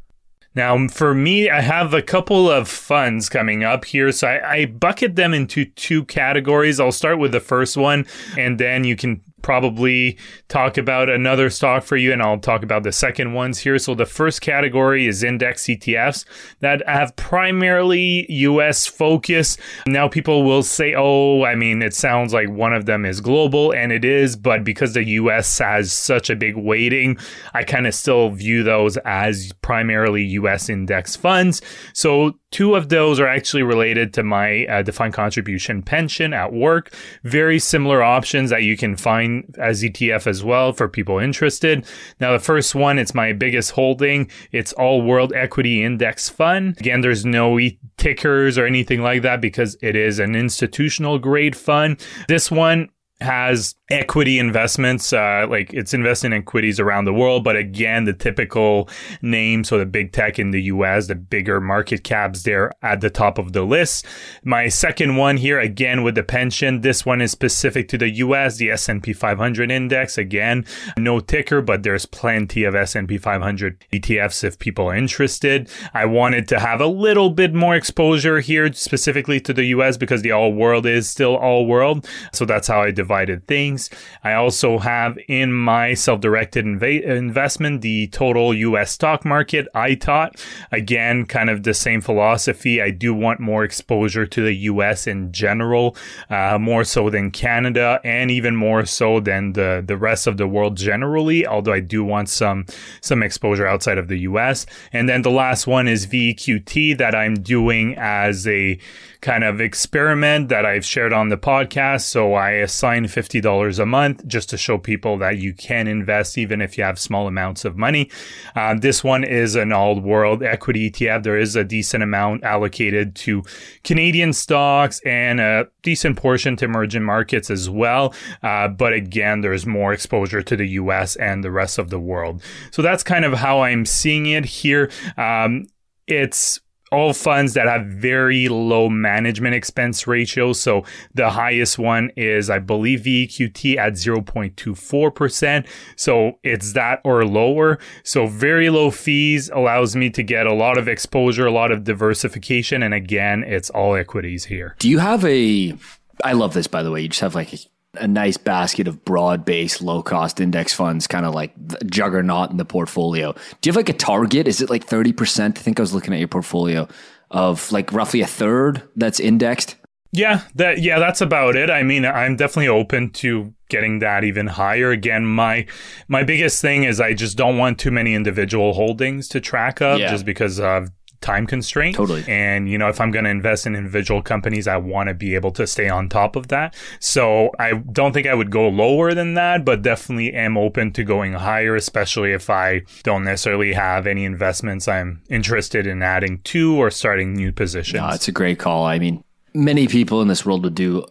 Now, 0.55 0.87
for 0.87 1.15
me, 1.15 1.51
I 1.51 1.61
have 1.61 1.95
a 1.95 2.03
couple 2.03 2.49
of 2.49 2.69
funds 2.69 3.29
coming 3.29 3.65
up 3.65 3.85
here. 3.85 4.13
So 4.13 4.29
I, 4.29 4.53
I, 4.53 4.67
bucket 4.67 5.17
them 5.17 5.35
into 5.35 5.65
two 5.65 6.05
categories. 6.05 6.79
I'll 6.79 6.93
start 6.93 7.19
with 7.19 7.33
the 7.33 7.41
first 7.41 7.77
one, 7.77 8.07
and 8.39 8.59
then 8.59 8.85
you 8.85 8.95
can 8.95 9.21
probably 9.45 10.17
talk 10.49 10.79
about 10.79 11.11
another 11.11 11.51
stock 11.51 11.85
for 11.85 11.97
you, 11.97 12.13
and 12.13 12.23
I'll 12.23 12.39
talk 12.39 12.63
about 12.63 12.83
the 12.83 12.93
second 12.93 13.35
ones 13.35 13.59
here. 13.59 13.79
So 13.79 13.95
the 13.95 14.07
first 14.07 14.41
category 14.41 15.07
is 15.07 15.23
index 15.23 15.65
ETFs 15.65 16.25
that 16.61 16.83
have 16.89 17.15
primarily 17.15 18.27
US 18.31 18.87
focus. 18.87 19.59
Now 19.87 20.09
people 20.09 20.45
will 20.45 20.63
say, 20.63 20.95
oh, 20.97 21.45
I 21.45 21.55
mean, 21.57 21.83
it 21.83 21.95
sounds 21.95 22.33
like 22.33 22.49
one 22.49 22.73
of 22.73 22.87
them 22.87 23.05
is 23.05 23.21
global, 23.21 23.73
and 23.73 23.93
it 23.93 24.05
is, 24.05 24.35
but 24.35 24.65
because 24.65 24.95
the 24.95 25.05
US 25.05 25.59
has 25.59 25.93
such 25.93 26.31
a 26.31 26.37
big 26.37 26.57
weighting, 26.57 27.19
I 27.53 27.65
kind 27.65 27.87
of 27.87 27.95
still 27.95 28.31
view 28.31 28.63
those 28.63 28.97
as 29.05 29.53
primarily 29.61 30.25
US 30.25 30.71
index 30.71 31.17
funds. 31.17 31.61
So 31.93 32.39
Two 32.55 32.77
of 32.77 32.89
those 32.89 33.19
are 33.19 33.27
actually 33.27 33.65
related 33.65 34.15
to 34.15 34.23
my 34.23 34.65
uh, 34.67 34.83
defined 34.83 35.13
contribution 35.13 35.83
pension 35.83 36.33
at 36.33 36.53
work. 36.53 36.95
Very 37.25 37.59
similar 37.59 38.01
options 38.01 38.49
that 38.51 38.63
you 38.63 38.77
can 38.77 38.97
find 38.97 39.53
as 39.59 39.83
ETF 39.83 40.29
as 40.29 40.45
well 40.45 40.73
for 40.73 40.89
people 40.89 41.19
interested. 41.19 41.85
Now, 42.21 42.31
the 42.31 42.39
first 42.39 42.73
one, 42.77 42.97
it's 42.97 43.13
my 43.13 43.33
biggest 43.33 43.73
holding. 43.73 44.31
It's 44.53 44.73
All 44.75 45.03
World 45.03 45.33
Equity 45.33 45.83
Index 45.83 46.29
Fund. 46.29 46.79
Again, 46.79 47.01
there's 47.01 47.25
no 47.25 47.59
e- 47.59 47.77
tickers 47.97 48.57
or 48.57 48.67
anything 48.67 49.03
like 49.03 49.23
that 49.23 49.41
because 49.41 49.77
it 49.83 49.97
is 49.97 50.21
an 50.21 50.37
institutional 50.37 51.19
grade 51.19 51.57
fund. 51.57 52.07
This 52.29 52.53
one 52.53 52.89
has 53.21 53.75
equity 53.95 54.41
investments 54.41 55.13
uh, 55.13 55.47
like 55.49 55.73
it's 55.73 55.95
investing 55.95 56.33
in 56.33 56.39
equities 56.39 56.81
around 56.81 57.05
the 57.05 57.13
world 57.13 57.45
but 57.45 57.55
again 57.55 58.05
the 58.05 58.13
typical 58.13 58.89
names 59.23 59.69
so 59.69 59.79
the 59.79 59.87
big 59.87 60.11
tech 60.11 60.39
in 60.39 60.51
the 60.51 60.61
us 60.63 61.07
the 61.07 61.15
bigger 61.15 61.61
market 61.61 62.03
caps 62.03 62.43
there 62.43 62.73
at 62.83 63.01
the 63.01 63.09
top 63.09 63.39
of 63.39 63.53
the 63.53 63.63
list. 63.63 64.05
My 64.43 64.69
second 64.69 65.17
one 65.17 65.37
here 65.37 65.61
again 65.61 66.03
with 66.03 66.17
the 66.17 66.25
pension 66.25 66.81
this 66.81 67.07
one 67.07 67.23
is 67.23 67.31
specific 67.31 67.87
to 67.89 67.99
the 67.99 68.09
us 68.09 68.57
the 68.57 68.71
s&p 68.71 69.13
500 69.13 69.71
index. 69.71 70.19
Again 70.19 70.65
no 70.97 71.21
ticker 71.21 71.63
but 71.63 71.85
there's 71.85 72.05
plenty 72.05 72.65
of 72.65 72.75
s&p 72.75 73.17
500 73.17 73.85
etfs 73.93 74.43
if 74.43 74.59
people 74.59 74.87
are 74.87 74.97
interested. 74.97 75.71
I 75.93 76.07
wanted 76.07 76.49
to 76.49 76.59
have 76.59 76.81
a 76.81 76.87
little 76.87 77.31
bit 77.31 77.55
more 77.55 77.77
exposure 77.77 78.41
here 78.41 78.73
specifically 78.73 79.41
to 79.41 79.53
the 79.53 79.65
us 79.67 79.97
because 79.97 80.23
the 80.23 80.33
all 80.33 80.53
world 80.53 80.85
is 80.85 81.09
still 81.09 81.37
all 81.37 81.65
world. 81.67 82.09
So 82.33 82.45
that's 82.45 82.67
how 82.67 82.83
i 82.83 82.91
divided 82.91 83.47
things. 83.47 83.84
I 84.23 84.35
also 84.35 84.79
have 84.79 85.19
in 85.29 85.53
my 85.53 85.95
self 85.95 86.21
directed 86.21 86.65
inv- 86.65 87.03
investment 87.03 87.81
the 87.81 88.09
total 88.09 88.53
US 88.55 88.91
stock 88.91 89.25
market, 89.25 89.67
I 89.75 89.95
ITOT. 89.95 90.41
Again, 90.73 91.27
kind 91.27 91.51
of 91.51 91.63
the 91.63 91.75
same 91.75 92.01
philosophy. 92.01 92.81
I 92.83 92.91
do 92.91 93.15
want 93.15 93.41
more 93.41 93.65
exposure 93.65 94.27
to 94.27 94.43
the 94.43 94.55
US 94.55 95.07
in 95.07 95.33
general, 95.33 95.97
uh, 96.31 96.59
more 96.59 96.85
so 96.85 97.11
than 97.11 97.31
Canada, 97.31 98.01
and 98.05 98.31
even 98.31 98.57
more 98.57 98.85
so 98.85 99.21
than 99.21 99.53
the, 99.53 99.83
the 99.87 99.97
rest 99.97 100.27
of 100.27 100.37
the 100.37 100.47
world 100.47 100.77
generally, 100.77 101.47
although 101.47 101.73
I 101.73 101.81
do 101.81 102.05
want 102.05 102.29
some, 102.29 102.67
some 103.01 103.23
exposure 103.23 103.67
outside 103.67 103.99
of 103.99 104.09
the 104.09 104.21
US. 104.21 104.67
And 104.93 105.09
then 105.09 105.23
the 105.23 105.31
last 105.31 105.67
one 105.67 105.89
is 105.89 106.07
VEQT 106.07 106.99
that 106.99 107.15
I'm 107.15 107.35
doing 107.35 107.95
as 107.97 108.47
a 108.47 108.79
kind 109.25 109.43
of 109.43 109.59
experiment 109.59 110.51
that 110.51 110.67
I've 110.67 110.85
shared 110.85 111.15
on 111.15 111.31
the 111.31 111.39
podcast. 111.39 112.03
So 112.03 112.35
I 112.35 112.51
assign 112.51 113.07
$50 113.07 113.79
a 113.79 113.87
month 113.87 114.27
just 114.27 114.51
to 114.51 114.59
show 114.59 114.77
people 114.77 115.17
that 115.17 115.39
you 115.39 115.55
can 115.55 115.89
invest 115.89 116.37
even 116.37 116.61
if 116.61 116.77
you 116.77 116.85
have 116.85 116.99
small 116.99 117.27
amounts 117.27 117.65
of 117.65 117.75
money. 117.75 118.11
Uh, 118.55 118.75
this 118.79 119.03
one 119.03 119.25
is 119.25 119.57
an 119.57 119.73
all 119.73 119.99
world 119.99 120.43
equity 120.43 120.91
ETF. 120.91 121.23
There 121.23 121.39
is 121.39 121.57
a 121.57 121.65
decent 121.65 122.03
amount 122.03 122.45
allocated 122.45 123.15
to 123.17 123.43
Canadian 123.83 124.35
stocks 124.35 125.01
and 125.07 125.41
a 125.41 125.69
decent 125.83 126.19
portion 126.19 126.55
to 126.57 126.67
emerging 126.67 127.03
markets 127.03 127.51
as 127.51 127.71
well. 127.71 128.15
Uh, 128.43 128.69
but 128.69 128.93
again, 128.93 129.41
there's 129.41 129.65
more 129.65 129.95
exposure 129.95 130.43
to 130.43 130.55
the 130.55 130.69
US 130.81 131.17
and 131.17 131.43
the 131.43 131.51
rest 131.51 131.79
of 131.79 131.89
the 131.89 131.99
world. 131.99 132.43
So 132.71 132.83
that's 132.83 133.03
kind 133.03 133.25
of 133.25 133.33
how 133.33 133.63
I'm 133.63 133.87
seeing 133.87 134.27
it 134.27 134.45
here. 134.45 134.91
Um, 135.17 135.67
it's 136.07 136.61
all 136.95 137.13
funds 137.13 137.55
that 137.55 137.67
have 137.67 137.87
very 137.87 138.49
low 138.49 138.89
management 138.89 139.55
expense 139.55 140.07
ratios. 140.07 140.61
So 140.61 140.85
the 141.15 141.31
highest 141.31 141.79
one 141.79 142.11
is, 142.17 142.51
I 142.51 142.59
believe, 142.59 143.01
VEQT 143.01 143.77
at 143.77 143.95
0.24%. 143.95 145.67
So 145.97 146.39
it's 146.43 146.73
that 146.73 147.01
or 147.05 147.25
lower. 147.25 147.79
So 148.03 148.27
very 148.27 148.71
low 148.71 148.91
fees 148.91 149.51
allows 149.51 149.97
me 149.97 150.11
to 150.11 150.23
get 150.23 150.47
a 150.47 150.55
lot 150.55 150.79
of 150.79 150.89
exposure, 150.89 151.47
a 151.47 151.53
lot 151.53 151.73
of 151.73 151.85
diversification. 151.85 152.83
And 152.83 152.95
again, 152.95 153.45
it's 153.45 153.71
all 153.71 153.95
equities 153.95 154.45
here. 154.45 154.77
Do 154.79 154.89
you 154.89 154.99
have 154.99 155.25
a, 155.25 155.77
I 156.23 156.33
love 156.33 156.55
this, 156.55 156.67
by 156.67 156.83
the 156.83 156.91
way. 156.91 157.03
You 157.03 157.09
just 157.09 157.21
have 157.21 157.35
like 157.35 157.53
a 157.99 158.09
nice 158.09 158.37
basket 158.37 158.89
of 158.89 159.05
broad 159.05 159.45
based, 159.45 159.83
low 159.83 160.03
cost 160.03 160.41
index 160.41 160.73
funds, 160.73 161.07
kind 161.07 161.27
of 161.27 161.35
like 161.35 161.53
juggernaut 161.87 162.51
in 162.51 162.57
the 162.57 162.65
portfolio. 162.65 163.33
Do 163.61 163.69
you 163.69 163.71
have 163.71 163.77
like 163.77 163.89
a 163.89 163.93
target? 163.93 164.49
Is 164.49 164.61
it 164.61 164.71
like 164.71 164.87
30%? 164.87 165.59
I 165.59 165.61
think 165.61 165.79
I 165.79 165.83
was 165.83 165.95
looking 165.95 166.13
at 166.13 166.19
your 166.19 166.29
portfolio 166.29 166.89
of 167.31 167.71
like 167.73 167.93
roughly 167.93 168.21
a 168.21 168.27
third 168.27 168.83
that's 168.97 169.21
indexed. 169.21 169.77
Yeah, 170.13 170.43
that 170.55 170.81
yeah, 170.81 171.01
that's 171.01 171.21
about 171.21 171.57
it. 171.57 171.71
I 171.71 171.83
mean, 171.83 172.07
I'm 172.07 172.37
definitely 172.37 172.69
open 172.69 173.11
to 173.15 173.53
getting 173.69 173.99
that 173.99 174.23
even 174.23 174.47
higher. 174.47 174.93
Again, 174.93 175.27
my 175.27 175.67
my 176.07 176.23
biggest 176.23 176.63
thing 176.63 176.85
is 176.85 177.01
I 177.01 177.15
just 177.15 177.37
don't 177.37 177.59
want 177.59 177.81
too 177.81 177.91
many 177.91 178.15
individual 178.15 178.75
holdings 178.75 179.27
to 179.31 179.41
track 179.41 179.83
of 179.83 179.99
yeah. 179.99 180.13
just 180.13 180.25
because 180.25 180.61
of 180.61 180.91
time 181.25 181.47
constraint. 181.47 181.97
Totally. 181.97 182.23
And, 182.29 182.69
you 182.69 182.77
know, 182.77 182.89
if 182.89 183.01
I'm 183.01 183.11
going 183.11 183.25
to 183.25 183.31
invest 183.31 183.67
in 183.67 183.75
individual 183.75 184.23
companies, 184.23 184.69
I 184.69 184.77
want 184.77 185.09
to 185.09 185.15
be 185.15 185.35
able 185.35 185.51
to 185.53 185.67
stay 185.67 185.89
on 185.89 186.09
top 186.09 186.37
of 186.37 186.49
that. 186.49 186.75
So 187.01 187.51
I 187.59 187.73
don't 187.73 188.13
think 188.13 188.27
I 188.27 188.35
would 188.35 188.51
go 188.51 188.69
lower 188.69 189.15
than 189.15 189.35
that, 189.35 189.65
but 189.65 189.83
definitely 189.83 190.35
am 190.35 190.59
open 190.59 190.93
to 190.93 191.03
going 191.03 191.33
higher, 191.33 191.75
especially 191.75 192.33
if 192.33 192.51
I 192.51 192.83
don't 193.03 193.25
necessarily 193.25 193.73
have 193.73 194.07
any 194.07 194.25
investments 194.25 194.87
I'm 194.87 195.23
interested 195.31 195.87
in 195.87 196.03
adding 196.03 196.43
to 196.45 196.77
or 196.77 196.91
starting 196.91 197.35
new 197.35 197.53
positions. 197.53 198.03
No, 198.03 198.11
it's 198.11 198.29
a 198.29 198.33
great 198.33 198.59
call. 198.59 198.85
I 198.85 198.99
mean, 198.99 199.25
many 199.55 199.89
people 199.89 200.21
in 200.21 200.29
this 200.29 200.45
world 200.45 200.65
would 200.65 200.75
do 200.75 201.07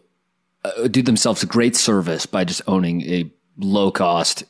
uh, 0.64 0.88
do 0.88 1.02
themselves 1.02 1.44
a 1.44 1.48
great 1.48 1.76
service 1.76 2.26
by 2.26 2.44
just 2.46 2.62
owning 2.68 3.02
a 3.02 3.30
low 3.58 3.92
cost, 3.92 4.44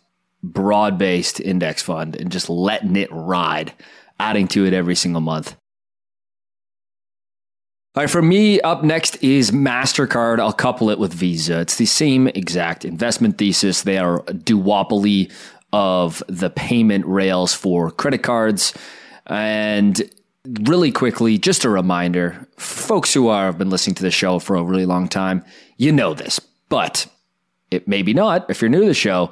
broad 0.43 0.97
based 0.97 1.39
index 1.39 1.81
fund 1.81 2.15
and 2.15 2.31
just 2.31 2.49
letting 2.49 2.97
it 2.97 3.09
ride 3.11 3.73
adding 4.23 4.47
to 4.47 4.65
it 4.65 4.73
every 4.73 4.95
single 4.95 5.21
month. 5.21 5.55
All 7.95 8.01
right, 8.01 8.09
for 8.09 8.21
me, 8.21 8.59
up 8.61 8.83
next 8.83 9.21
is 9.23 9.51
MasterCard. 9.51 10.39
I'll 10.39 10.53
couple 10.53 10.89
it 10.89 10.97
with 10.97 11.13
Visa. 11.13 11.59
It's 11.59 11.75
the 11.75 11.85
same 11.85 12.27
exact 12.29 12.85
investment 12.85 13.37
thesis. 13.37 13.83
They 13.83 13.97
are 13.97 14.21
a 14.21 14.33
duopoly 14.33 15.31
of 15.71 16.23
the 16.27 16.49
payment 16.49 17.05
rails 17.05 17.53
for 17.53 17.91
credit 17.91 18.23
cards. 18.23 18.73
And 19.27 20.01
really 20.61 20.91
quickly, 20.91 21.37
just 21.37 21.65
a 21.65 21.69
reminder 21.69 22.47
folks 22.57 23.13
who 23.13 23.27
are, 23.27 23.45
have 23.45 23.57
been 23.57 23.69
listening 23.69 23.95
to 23.95 24.03
the 24.03 24.11
show 24.11 24.39
for 24.39 24.55
a 24.55 24.63
really 24.63 24.85
long 24.87 25.07
time, 25.07 25.43
you 25.77 25.91
know 25.91 26.13
this, 26.15 26.39
but 26.69 27.05
it 27.69 27.87
maybe 27.87 28.13
not 28.13 28.49
if 28.49 28.61
you're 28.61 28.69
new 28.69 28.81
to 28.81 28.87
the 28.87 28.93
show 28.93 29.31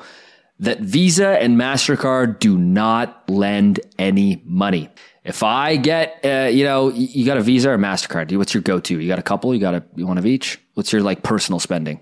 that 0.62 0.80
Visa 0.80 1.42
and 1.42 1.60
MasterCard 1.60 2.40
do 2.40 2.58
not 2.58 3.30
lend 3.30 3.80
any 3.98 4.42
money. 4.46 4.90
If 5.24 5.44
I 5.44 5.76
get, 5.76 6.20
uh, 6.24 6.50
you 6.52 6.64
know, 6.64 6.90
you 6.90 7.26
got 7.26 7.38
a 7.38 7.42
Visa 7.42 7.72
or 7.72 7.78
MasterCard, 7.78 8.36
what's 8.38 8.54
your 8.54 8.64
go 8.64 8.80
to? 8.80 9.00
You 9.00 9.08
got 9.08 9.20
a 9.20 9.24
couple? 9.24 9.54
You 9.54 9.60
got 9.60 9.76
a, 9.76 9.84
one 9.96 10.18
of 10.18 10.26
each? 10.26 10.60
What's 10.76 10.94
your 10.94 11.02
like 11.02 11.24
personal 11.24 11.60
spending? 11.60 12.00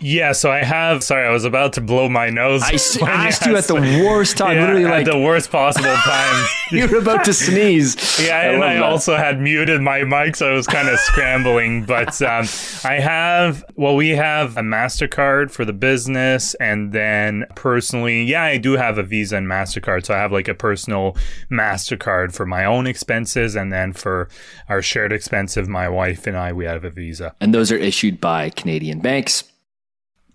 Yeah, 0.00 0.32
so 0.32 0.50
I 0.50 0.64
have. 0.64 1.04
Sorry, 1.04 1.24
I 1.24 1.30
was 1.30 1.44
about 1.44 1.74
to 1.74 1.80
blow 1.80 2.08
my 2.08 2.28
nose. 2.28 2.62
I 2.64 2.72
asked 3.06 3.46
you 3.46 3.56
at 3.56 3.64
the 3.64 3.74
worst 4.04 4.36
time, 4.36 4.56
yeah, 4.56 4.62
literally 4.62 4.84
like 4.84 5.06
the 5.06 5.18
worst 5.18 5.52
possible 5.52 5.94
time. 5.94 6.46
you 6.72 6.88
were 6.88 6.98
about 6.98 7.24
to 7.26 7.32
sneeze. 7.32 8.20
Yeah, 8.20 8.36
I 8.36 8.42
and 8.46 8.64
I 8.64 8.74
that. 8.74 8.82
also 8.82 9.16
had 9.16 9.40
muted 9.40 9.80
my 9.80 10.02
mic, 10.02 10.34
so 10.34 10.50
I 10.50 10.52
was 10.52 10.66
kind 10.66 10.88
of 10.88 10.98
scrambling. 10.98 11.84
But 11.84 12.20
um, 12.22 12.44
I 12.82 12.94
have. 12.94 13.64
Well, 13.76 13.94
we 13.94 14.10
have 14.10 14.56
a 14.56 14.62
Mastercard 14.62 15.52
for 15.52 15.64
the 15.64 15.72
business, 15.72 16.54
and 16.54 16.92
then 16.92 17.46
personally, 17.54 18.24
yeah, 18.24 18.42
I 18.42 18.58
do 18.58 18.72
have 18.72 18.98
a 18.98 19.04
Visa 19.04 19.36
and 19.36 19.46
Mastercard. 19.46 20.06
So 20.06 20.14
I 20.14 20.18
have 20.18 20.32
like 20.32 20.48
a 20.48 20.54
personal 20.54 21.16
Mastercard 21.52 22.34
for 22.34 22.46
my 22.46 22.64
own 22.64 22.88
expenses, 22.88 23.54
and 23.54 23.72
then 23.72 23.92
for 23.92 24.28
our 24.68 24.82
shared 24.82 25.12
expense 25.12 25.56
of 25.56 25.68
my 25.68 25.88
wife 25.88 26.26
and 26.26 26.36
I, 26.36 26.52
we 26.52 26.64
have 26.64 26.84
a 26.84 26.90
Visa. 26.90 27.36
And 27.40 27.54
those 27.54 27.70
are 27.70 27.76
issued 27.76 28.20
by 28.20 28.50
Canadian 28.50 28.98
banks 28.98 29.44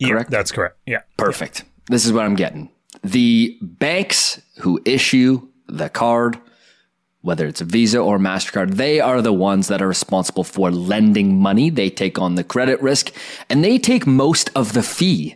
correct? 0.03 0.31
Yeah, 0.31 0.37
that's 0.37 0.51
correct. 0.51 0.77
Yeah. 0.85 1.01
Perfect. 1.17 1.63
This 1.87 2.05
is 2.05 2.13
what 2.13 2.25
I'm 2.25 2.35
getting. 2.35 2.69
The 3.03 3.57
banks 3.61 4.41
who 4.59 4.81
issue 4.85 5.47
the 5.67 5.89
card, 5.89 6.39
whether 7.21 7.47
it's 7.47 7.61
a 7.61 7.65
Visa 7.65 7.99
or 7.99 8.17
MasterCard, 8.17 8.75
they 8.75 8.99
are 8.99 9.21
the 9.21 9.33
ones 9.33 9.67
that 9.67 9.81
are 9.81 9.87
responsible 9.87 10.43
for 10.43 10.71
lending 10.71 11.39
money. 11.39 11.69
They 11.69 11.89
take 11.89 12.17
on 12.19 12.35
the 12.35 12.43
credit 12.43 12.81
risk 12.81 13.11
and 13.49 13.63
they 13.63 13.77
take 13.77 14.05
most 14.07 14.49
of 14.55 14.73
the 14.73 14.83
fee 14.83 15.35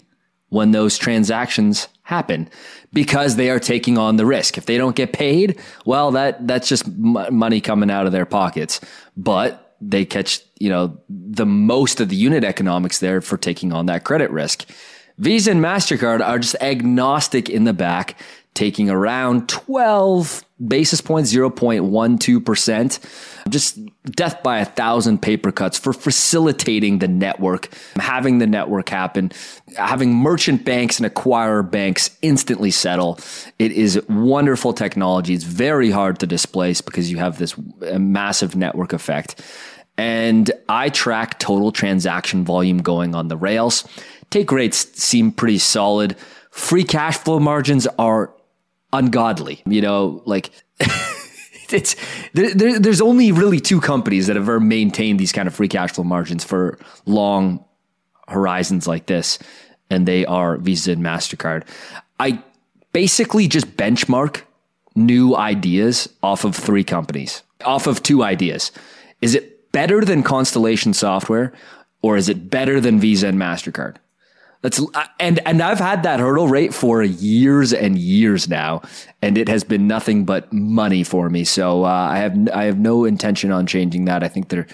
when 0.49 0.71
those 0.71 0.97
transactions 0.97 1.87
happen 2.03 2.49
because 2.91 3.35
they 3.37 3.49
are 3.49 3.59
taking 3.59 3.97
on 3.97 4.17
the 4.17 4.25
risk. 4.25 4.57
If 4.57 4.65
they 4.65 4.77
don't 4.77 4.95
get 4.95 5.13
paid, 5.13 5.59
well, 5.85 6.11
that, 6.11 6.47
that's 6.47 6.67
just 6.67 6.85
m- 6.85 7.17
money 7.31 7.59
coming 7.59 7.89
out 7.89 8.05
of 8.05 8.11
their 8.11 8.25
pockets. 8.25 8.79
But 9.17 9.72
they 9.89 10.05
catch, 10.05 10.41
you 10.59 10.69
know, 10.69 10.97
the 11.09 11.45
most 11.45 11.99
of 11.99 12.09
the 12.09 12.15
unit 12.15 12.43
economics 12.43 12.99
there 12.99 13.21
for 13.21 13.37
taking 13.37 13.73
on 13.73 13.85
that 13.87 14.03
credit 14.03 14.31
risk. 14.31 14.69
Visa 15.17 15.51
and 15.51 15.61
MasterCard 15.61 16.25
are 16.25 16.39
just 16.39 16.55
agnostic 16.61 17.49
in 17.49 17.65
the 17.65 17.73
back, 17.73 18.17
taking 18.53 18.89
around 18.89 19.47
12 19.49 20.43
basis 20.67 21.01
points, 21.01 21.33
0.12%. 21.33 22.99
Just 23.49 23.79
death 24.05 24.41
by 24.41 24.59
a 24.59 24.65
thousand 24.65 25.21
paper 25.21 25.51
cuts 25.51 25.77
for 25.77 25.91
facilitating 25.91 26.99
the 26.99 27.07
network, 27.07 27.69
having 27.97 28.39
the 28.39 28.47
network 28.47 28.89
happen, 28.89 29.31
having 29.77 30.13
merchant 30.15 30.63
banks 30.65 30.99
and 30.99 31.13
acquirer 31.13 31.69
banks 31.69 32.17
instantly 32.21 32.71
settle. 32.71 33.19
It 33.59 33.71
is 33.73 34.01
wonderful 34.07 34.73
technology. 34.73 35.33
It's 35.33 35.43
very 35.43 35.91
hard 35.91 36.19
to 36.19 36.27
displace 36.27 36.81
because 36.81 37.11
you 37.11 37.17
have 37.17 37.37
this 37.37 37.55
massive 37.97 38.55
network 38.55 38.93
effect 38.93 39.41
and 39.97 40.51
I 40.69 40.89
track 40.89 41.39
total 41.39 41.71
transaction 41.71 42.43
volume 42.43 42.79
going 42.79 43.15
on 43.15 43.27
the 43.27 43.37
rails. 43.37 43.87
Take 44.29 44.51
rates 44.51 44.89
seem 45.01 45.31
pretty 45.31 45.59
solid. 45.59 46.17
Free 46.51 46.83
cash 46.83 47.17
flow 47.17 47.39
margins 47.39 47.87
are 47.99 48.33
ungodly. 48.91 49.61
You 49.65 49.81
know, 49.81 50.21
like 50.25 50.49
it's 51.69 51.95
there, 52.33 52.53
there, 52.53 52.79
there's 52.79 53.01
only 53.01 53.31
really 53.31 53.59
two 53.59 53.79
companies 53.79 54.27
that 54.27 54.35
have 54.35 54.45
ever 54.45 54.59
maintained 54.59 55.19
these 55.19 55.31
kind 55.31 55.47
of 55.47 55.53
free 55.53 55.67
cash 55.67 55.91
flow 55.91 56.03
margins 56.03 56.43
for 56.43 56.79
long 57.05 57.63
horizons 58.27 58.87
like 58.87 59.05
this, 59.05 59.37
and 59.89 60.07
they 60.07 60.25
are 60.25 60.57
Visa 60.57 60.93
and 60.93 61.03
Mastercard. 61.03 61.67
I 62.19 62.41
basically 62.93 63.47
just 63.47 63.75
benchmark 63.77 64.41
new 64.95 65.35
ideas 65.35 66.07
off 66.21 66.45
of 66.45 66.55
three 66.55 66.83
companies, 66.83 67.43
off 67.65 67.87
of 67.87 68.01
two 68.01 68.23
ideas. 68.23 68.71
Is 69.21 69.35
it 69.35 69.52
better 69.73 70.05
than 70.05 70.23
Constellation 70.23 70.93
software 70.93 71.51
or 72.01 72.15
is 72.15 72.29
it 72.29 72.49
better 72.49 72.79
than 72.79 72.99
Visa 72.99 73.27
and 73.27 73.37
MasterCard? 73.37 73.97
That's 74.63 74.79
and 75.19 75.45
and 75.45 75.61
I've 75.61 75.79
had 75.79 76.03
that 76.03 76.21
hurdle 76.21 76.47
rate 76.47 76.73
for 76.73 77.03
years 77.03 77.73
and 77.73 77.97
years 77.97 78.47
now, 78.47 78.81
and 79.21 79.37
it 79.37 79.49
has 79.49 79.65
been 79.65 79.87
nothing 79.87 80.23
but 80.23 80.53
money 80.53 81.03
for 81.03 81.29
me. 81.29 81.43
So 81.43 81.83
uh, 81.83 81.89
I 81.89 82.19
have 82.19 82.49
I 82.53 82.63
have 82.63 82.79
no 82.79 83.03
intention 83.03 83.51
on 83.51 83.67
changing 83.67 84.05
that. 84.05 84.23
I 84.23 84.29
think 84.29 84.47
they're 84.47 84.67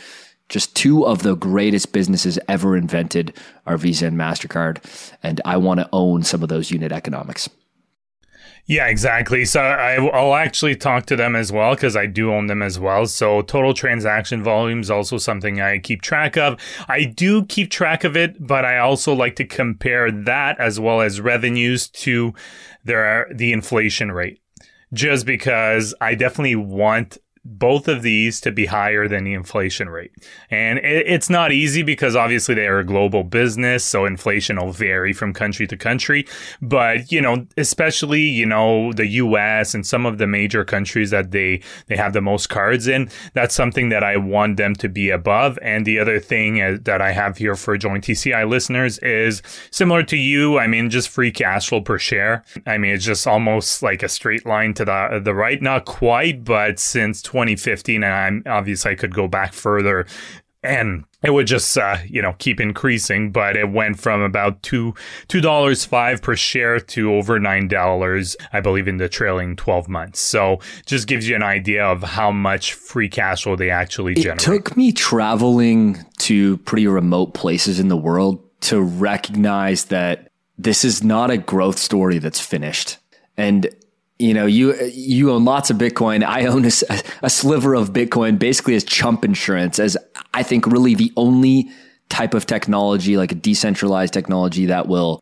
just 0.47 0.75
two 0.75 1.07
of 1.07 1.23
the 1.23 1.35
greatest 1.35 1.91
businesses 1.91 2.37
ever 2.47 2.77
invented 2.77 3.35
are 3.65 3.77
Visa 3.77 4.05
and 4.05 4.17
Mastercard, 4.17 4.77
and 5.23 5.41
I 5.43 5.57
want 5.57 5.79
to 5.79 5.89
own 5.91 6.21
some 6.21 6.43
of 6.43 6.49
those 6.49 6.69
unit 6.69 6.91
economics. 6.91 7.49
Yeah, 8.69 8.85
exactly. 8.85 9.45
So 9.45 9.61
I, 9.61 9.97
will 9.97 10.35
actually 10.35 10.75
talk 10.75 11.07
to 11.07 11.15
them 11.15 11.35
as 11.35 11.51
well 11.51 11.73
because 11.73 11.95
I 11.95 12.05
do 12.05 12.31
own 12.31 12.45
them 12.45 12.61
as 12.61 12.77
well. 12.77 13.07
So 13.07 13.41
total 13.41 13.73
transaction 13.73 14.43
volume 14.43 14.81
is 14.81 14.91
also 14.91 15.17
something 15.17 15.59
I 15.59 15.79
keep 15.79 16.03
track 16.03 16.37
of. 16.37 16.61
I 16.87 17.05
do 17.05 17.45
keep 17.45 17.71
track 17.71 18.03
of 18.03 18.15
it, 18.15 18.45
but 18.45 18.65
I 18.65 18.77
also 18.77 19.11
like 19.11 19.35
to 19.37 19.43
compare 19.43 20.11
that 20.11 20.59
as 20.59 20.79
well 20.79 21.01
as 21.01 21.19
revenues 21.19 21.87
to 21.89 22.35
their 22.83 23.27
the 23.33 23.53
inflation 23.53 24.11
rate. 24.11 24.39
Just 24.93 25.25
because 25.25 25.95
I 25.99 26.13
definitely 26.13 26.55
want 26.55 27.17
both 27.49 27.87
of 27.87 28.03
these 28.03 28.39
to 28.41 28.51
be 28.51 28.67
higher 28.67 29.07
than 29.07 29.23
the 29.23 29.33
inflation 29.33 29.89
rate. 29.89 30.11
And 30.51 30.77
it, 30.79 31.07
it's 31.07 31.29
not 31.29 31.51
easy 31.51 31.81
because 31.81 32.15
obviously 32.15 32.53
they 32.53 32.67
are 32.67 32.79
a 32.79 32.85
global 32.85 33.23
business, 33.23 33.83
so 33.83 34.05
inflation 34.05 34.57
will 34.57 34.71
vary 34.71 35.13
from 35.13 35.33
country 35.33 35.65
to 35.67 35.75
country. 35.75 36.27
But, 36.61 37.11
you 37.11 37.21
know, 37.21 37.47
especially, 37.57 38.21
you 38.21 38.45
know, 38.45 38.93
the 38.93 39.07
US 39.07 39.73
and 39.73 39.85
some 39.85 40.05
of 40.05 40.19
the 40.19 40.27
major 40.27 40.63
countries 40.63 41.09
that 41.09 41.31
they, 41.31 41.61
they 41.87 41.97
have 41.97 42.13
the 42.13 42.21
most 42.21 42.47
cards 42.47 42.87
in, 42.87 43.09
that's 43.33 43.55
something 43.55 43.89
that 43.89 44.03
I 44.03 44.17
want 44.17 44.57
them 44.57 44.75
to 44.75 44.87
be 44.87 45.09
above. 45.09 45.57
And 45.61 45.85
the 45.85 45.99
other 45.99 46.19
thing 46.19 46.61
uh, 46.61 46.77
that 46.83 47.01
I 47.01 47.11
have 47.11 47.37
here 47.37 47.55
for 47.55 47.77
Join 47.77 48.01
TCI 48.01 48.47
listeners 48.47 48.99
is 48.99 49.41
similar 49.71 50.03
to 50.03 50.17
you. 50.17 50.59
I 50.59 50.67
mean, 50.67 50.89
just 50.89 51.09
free 51.09 51.31
cash 51.31 51.69
flow 51.69 51.81
per 51.81 51.97
share. 51.97 52.43
I 52.67 52.77
mean, 52.77 52.93
it's 52.93 53.05
just 53.05 53.25
almost 53.25 53.81
like 53.81 54.03
a 54.03 54.09
straight 54.09 54.45
line 54.45 54.73
to 54.75 54.85
the, 54.85 55.19
the 55.23 55.33
right. 55.33 55.61
Not 55.61 55.85
quite, 55.85 56.43
but 56.43 56.79
since 56.79 57.21
20 57.21 57.38
2015, 57.39 58.03
and 58.03 58.13
I'm 58.13 58.43
obviously 58.45 58.91
I 58.91 58.95
could 58.95 59.13
go 59.13 59.27
back 59.27 59.53
further 59.53 60.05
and 60.61 61.05
it 61.23 61.31
would 61.31 61.47
just 61.47 61.77
uh, 61.77 61.97
you 62.05 62.21
know 62.21 62.33
keep 62.37 62.59
increasing 62.59 63.31
but 63.31 63.55
it 63.55 63.69
went 63.69 63.97
from 63.97 64.21
about 64.21 64.61
two 64.61 64.93
two 65.27 65.41
dollars 65.41 65.85
five 65.85 66.21
per 66.21 66.35
share 66.35 66.79
to 66.79 67.13
over 67.13 67.39
nine 67.39 67.67
dollars 67.67 68.35
i 68.51 68.59
believe 68.59 68.87
in 68.87 68.97
the 68.97 69.07
trailing 69.07 69.55
12 69.55 69.87
months. 69.87 70.19
So 70.19 70.59
just 70.85 71.07
gives 71.07 71.29
you 71.29 71.35
an 71.35 71.43
idea 71.43 71.85
of 71.85 72.03
how 72.03 72.31
much 72.31 72.73
free 72.73 73.09
cash 73.09 73.43
flow 73.43 73.55
they 73.55 73.69
actually 73.69 74.13
it 74.13 74.23
generate. 74.23 74.39
took 74.39 74.77
me 74.77 74.91
traveling 74.91 75.97
to 76.19 76.57
pretty 76.57 76.87
remote 76.87 77.33
places 77.33 77.79
in 77.79 77.87
the 77.87 77.97
world 77.97 78.43
to 78.61 78.81
recognize 78.81 79.85
that 79.85 80.29
this 80.57 80.83
is 80.83 81.03
not 81.03 81.31
a 81.31 81.37
growth 81.37 81.79
story 81.79 82.19
that's 82.19 82.41
finished. 82.41 82.97
And 83.37 83.69
you 84.19 84.33
know, 84.33 84.45
you 84.45 84.75
you 84.93 85.31
own 85.31 85.45
lots 85.45 85.69
of 85.69 85.77
Bitcoin. 85.77 86.23
I 86.23 86.45
own 86.45 86.65
a, 86.65 86.71
a, 87.25 87.29
sliver 87.29 87.73
of 87.73 87.93
Bitcoin, 87.93 88.37
basically 88.37 88.75
as 88.75 88.83
chump 88.83 89.23
insurance, 89.23 89.79
as 89.79 89.97
I 90.33 90.43
think 90.43 90.67
really 90.67 90.93
the 90.93 91.13
only 91.15 91.69
type 92.09 92.33
of 92.33 92.45
technology, 92.45 93.15
like 93.15 93.31
a 93.31 93.35
decentralized 93.35 94.13
technology, 94.13 94.65
that 94.65 94.87
will 94.87 95.21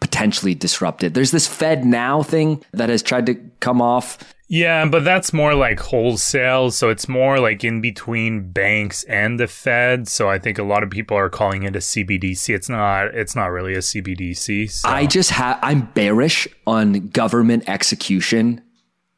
potentially 0.00 0.54
disrupted. 0.54 1.14
There's 1.14 1.30
this 1.30 1.46
FedNow 1.46 2.26
thing 2.26 2.62
that 2.72 2.88
has 2.88 3.02
tried 3.02 3.26
to 3.26 3.34
come 3.60 3.80
off. 3.80 4.18
Yeah, 4.48 4.84
but 4.86 5.04
that's 5.04 5.32
more 5.32 5.54
like 5.54 5.78
wholesale. 5.78 6.72
So 6.72 6.88
it's 6.88 7.08
more 7.08 7.38
like 7.38 7.62
in 7.62 7.80
between 7.80 8.50
banks 8.50 9.04
and 9.04 9.38
the 9.38 9.46
Fed. 9.46 10.08
So 10.08 10.28
I 10.28 10.40
think 10.40 10.58
a 10.58 10.64
lot 10.64 10.82
of 10.82 10.90
people 10.90 11.16
are 11.16 11.30
calling 11.30 11.62
it 11.62 11.76
a 11.76 11.78
CBDC. 11.78 12.52
It's 12.52 12.68
not. 12.68 13.14
It's 13.14 13.36
not 13.36 13.46
really 13.46 13.74
a 13.74 13.78
CBDC. 13.78 14.68
So. 14.68 14.88
I 14.88 15.06
just 15.06 15.30
have. 15.30 15.60
I'm 15.62 15.82
bearish 15.94 16.48
on 16.66 17.08
government 17.10 17.68
execution 17.68 18.60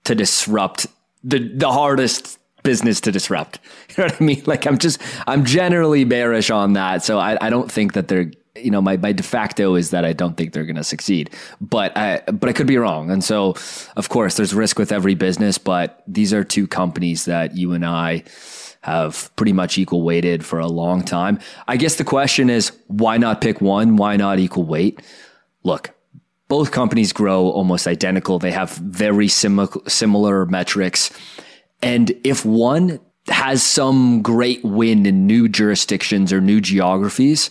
to 0.04 0.14
disrupt 0.14 0.86
the 1.24 1.38
the 1.38 1.72
hardest 1.72 2.38
business 2.62 3.00
to 3.00 3.10
disrupt. 3.12 3.58
You 3.96 4.04
know 4.04 4.04
what 4.04 4.20
I 4.20 4.24
mean? 4.24 4.42
Like 4.44 4.66
I'm 4.66 4.76
just. 4.76 5.00
I'm 5.26 5.46
generally 5.46 6.04
bearish 6.04 6.50
on 6.50 6.74
that. 6.74 7.04
So 7.04 7.18
I, 7.18 7.38
I 7.40 7.48
don't 7.48 7.72
think 7.72 7.94
that 7.94 8.08
they're 8.08 8.30
you 8.56 8.70
know, 8.70 8.82
my, 8.82 8.96
my 8.98 9.12
de 9.12 9.22
facto 9.22 9.74
is 9.76 9.90
that 9.90 10.04
I 10.04 10.12
don't 10.12 10.36
think 10.36 10.52
they're 10.52 10.66
going 10.66 10.76
to 10.76 10.84
succeed, 10.84 11.30
but 11.60 11.96
I, 11.96 12.20
but 12.30 12.48
I 12.48 12.52
could 12.52 12.66
be 12.66 12.76
wrong. 12.76 13.10
And 13.10 13.24
so, 13.24 13.54
of 13.96 14.08
course, 14.08 14.36
there's 14.36 14.52
risk 14.52 14.78
with 14.78 14.92
every 14.92 15.14
business, 15.14 15.56
but 15.56 16.02
these 16.06 16.34
are 16.34 16.44
two 16.44 16.66
companies 16.66 17.24
that 17.24 17.56
you 17.56 17.72
and 17.72 17.84
I 17.84 18.24
have 18.82 19.34
pretty 19.36 19.52
much 19.52 19.78
equal 19.78 20.02
weighted 20.02 20.44
for 20.44 20.58
a 20.58 20.66
long 20.66 21.02
time. 21.02 21.38
I 21.66 21.76
guess 21.76 21.96
the 21.96 22.04
question 22.04 22.50
is, 22.50 22.72
why 22.88 23.16
not 23.16 23.40
pick 23.40 23.60
one? 23.60 23.96
Why 23.96 24.16
not 24.16 24.38
equal 24.38 24.64
weight? 24.64 25.00
Look, 25.62 25.94
both 26.48 26.72
companies 26.72 27.12
grow 27.12 27.48
almost 27.48 27.86
identical. 27.86 28.38
They 28.38 28.50
have 28.50 28.72
very 28.72 29.28
similar, 29.28 29.70
similar 29.86 30.44
metrics. 30.46 31.10
And 31.80 32.10
if 32.24 32.44
one 32.44 33.00
has 33.28 33.62
some 33.62 34.20
great 34.20 34.62
win 34.64 35.06
in 35.06 35.26
new 35.26 35.48
jurisdictions 35.48 36.32
or 36.32 36.40
new 36.40 36.60
geographies, 36.60 37.48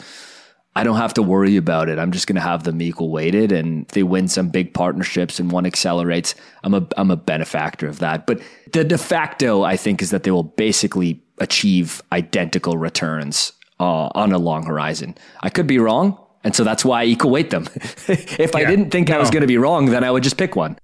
I 0.76 0.84
don't 0.84 0.98
have 0.98 1.14
to 1.16 1.22
worry 1.22 1.58
about 1.58 1.90
it. 1.90 2.00
I'm 2.00 2.12
just 2.12 2.28
going 2.28 2.36
to 2.36 2.42
have 2.42 2.64
them 2.64 2.82
equal 2.82 3.10
weighted, 3.10 3.52
and 3.52 3.86
they 3.90 4.04
win 4.04 4.28
some 4.30 4.50
big 4.50 4.74
partnerships 4.74 5.40
and 5.40 5.52
one 5.52 5.66
accelerates. 5.66 6.34
I'm 6.64 6.74
a 6.74 6.88
I'm 6.96 7.12
a 7.12 7.18
benefactor 7.18 7.88
of 7.88 8.00
that. 8.00 8.26
But 8.26 8.42
the 8.72 8.84
de 8.84 8.98
facto, 8.98 9.64
I 9.64 9.76
think, 9.76 10.02
is 10.02 10.12
that 10.12 10.24
they 10.24 10.32
will 10.32 10.44
basically 10.44 11.22
achieve 11.40 12.02
identical 12.14 12.78
returns 12.78 13.52
uh, 13.80 14.10
on 14.16 14.32
a 14.32 14.38
long 14.38 14.66
horizon. 14.66 15.18
I 15.42 15.50
could 15.50 15.68
be 15.68 15.78
wrong, 15.78 16.18
and 16.44 16.56
so 16.56 16.64
that's 16.64 16.86
why 16.86 17.02
I 17.02 17.06
equal 17.06 17.32
weight 17.32 17.50
them. 17.50 17.68
if 17.76 18.40
yeah, 18.40 18.50
I 18.54 18.64
didn't 18.64 18.92
think 18.92 19.10
no. 19.10 19.18
I 19.18 19.20
was 19.20 19.30
going 19.30 19.42
to 19.42 19.48
be 19.48 19.58
wrong, 19.58 19.88
then 19.88 20.06
I 20.06 20.12
would 20.12 20.24
just 20.24 20.38
pick 20.38 20.56
one. 20.56 20.78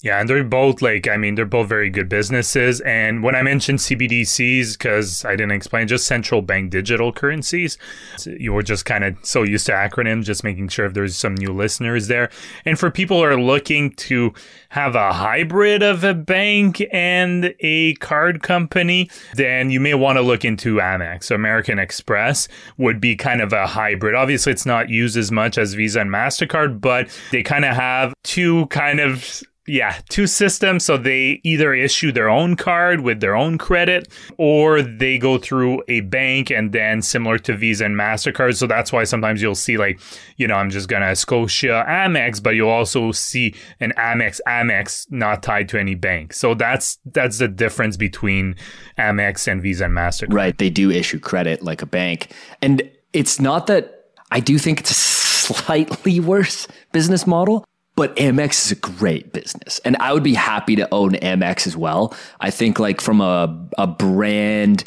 Yeah, 0.00 0.20
and 0.20 0.28
they're 0.28 0.44
both 0.44 0.80
like, 0.80 1.08
I 1.08 1.16
mean, 1.16 1.34
they're 1.34 1.44
both 1.44 1.68
very 1.68 1.90
good 1.90 2.08
businesses. 2.08 2.80
And 2.82 3.24
when 3.24 3.34
I 3.34 3.42
mentioned 3.42 3.80
CBDCs, 3.80 4.78
because 4.78 5.24
I 5.24 5.32
didn't 5.32 5.50
explain, 5.50 5.88
just 5.88 6.06
central 6.06 6.40
bank 6.40 6.70
digital 6.70 7.12
currencies, 7.12 7.78
you 8.24 8.52
were 8.52 8.62
just 8.62 8.84
kind 8.84 9.02
of 9.02 9.16
so 9.22 9.42
used 9.42 9.66
to 9.66 9.72
acronyms, 9.72 10.24
just 10.24 10.44
making 10.44 10.68
sure 10.68 10.86
if 10.86 10.94
there's 10.94 11.16
some 11.16 11.34
new 11.34 11.52
listeners 11.52 12.06
there. 12.06 12.30
And 12.64 12.78
for 12.78 12.92
people 12.92 13.18
who 13.18 13.24
are 13.24 13.40
looking 13.40 13.90
to 13.94 14.32
have 14.68 14.94
a 14.94 15.12
hybrid 15.12 15.82
of 15.82 16.04
a 16.04 16.14
bank 16.14 16.80
and 16.92 17.52
a 17.58 17.94
card 17.94 18.40
company, 18.40 19.10
then 19.34 19.70
you 19.70 19.80
may 19.80 19.94
want 19.94 20.16
to 20.16 20.22
look 20.22 20.44
into 20.44 20.76
Amex. 20.76 21.24
So 21.24 21.34
American 21.34 21.80
Express 21.80 22.46
would 22.76 23.00
be 23.00 23.16
kind 23.16 23.40
of 23.40 23.52
a 23.52 23.66
hybrid. 23.66 24.14
Obviously, 24.14 24.52
it's 24.52 24.66
not 24.66 24.90
used 24.90 25.16
as 25.16 25.32
much 25.32 25.58
as 25.58 25.74
Visa 25.74 26.02
and 26.02 26.10
MasterCard, 26.10 26.80
but 26.80 27.08
they 27.32 27.42
kind 27.42 27.64
of 27.64 27.74
have 27.74 28.14
two 28.22 28.66
kind 28.66 29.00
of 29.00 29.42
yeah, 29.68 30.00
two 30.08 30.26
systems. 30.26 30.84
So 30.84 30.96
they 30.96 31.40
either 31.44 31.74
issue 31.74 32.10
their 32.10 32.28
own 32.28 32.56
card 32.56 33.00
with 33.00 33.20
their 33.20 33.36
own 33.36 33.58
credit 33.58 34.08
or 34.38 34.82
they 34.82 35.18
go 35.18 35.38
through 35.38 35.82
a 35.88 36.00
bank 36.00 36.50
and 36.50 36.72
then 36.72 37.02
similar 37.02 37.38
to 37.38 37.56
Visa 37.56 37.84
and 37.84 37.96
MasterCard. 37.96 38.56
So 38.56 38.66
that's 38.66 38.92
why 38.92 39.04
sometimes 39.04 39.42
you'll 39.42 39.54
see, 39.54 39.76
like, 39.76 40.00
you 40.36 40.46
know, 40.46 40.54
I'm 40.54 40.70
just 40.70 40.88
going 40.88 41.02
to 41.02 41.14
Scotia 41.14 41.84
Amex, 41.88 42.42
but 42.42 42.54
you'll 42.54 42.70
also 42.70 43.12
see 43.12 43.54
an 43.80 43.92
Amex 43.96 44.40
Amex 44.46 45.06
not 45.10 45.42
tied 45.42 45.68
to 45.70 45.78
any 45.78 45.94
bank. 45.94 46.32
So 46.32 46.54
that's 46.54 46.98
that's 47.04 47.38
the 47.38 47.48
difference 47.48 47.96
between 47.96 48.56
Amex 48.98 49.50
and 49.50 49.62
Visa 49.62 49.84
and 49.84 49.94
MasterCard. 49.94 50.32
Right. 50.32 50.56
They 50.56 50.70
do 50.70 50.90
issue 50.90 51.18
credit 51.20 51.62
like 51.62 51.82
a 51.82 51.86
bank. 51.86 52.32
And 52.62 52.90
it's 53.12 53.40
not 53.40 53.66
that 53.68 53.98
I 54.30 54.40
do 54.40 54.58
think 54.58 54.80
it's 54.80 54.90
a 54.90 54.94
slightly 54.94 56.20
worse 56.32 56.68
business 56.92 57.26
model, 57.26 57.64
but 57.98 58.14
Amex 58.14 58.64
is 58.64 58.70
a 58.70 58.76
great 58.76 59.32
business. 59.32 59.80
And 59.80 59.96
I 59.96 60.12
would 60.12 60.22
be 60.22 60.34
happy 60.34 60.76
to 60.76 60.88
own 60.94 61.14
Amex 61.14 61.66
as 61.66 61.76
well. 61.76 62.14
I 62.38 62.48
think 62.48 62.78
like 62.78 63.00
from 63.00 63.20
a, 63.20 63.68
a 63.76 63.88
brand 63.88 64.84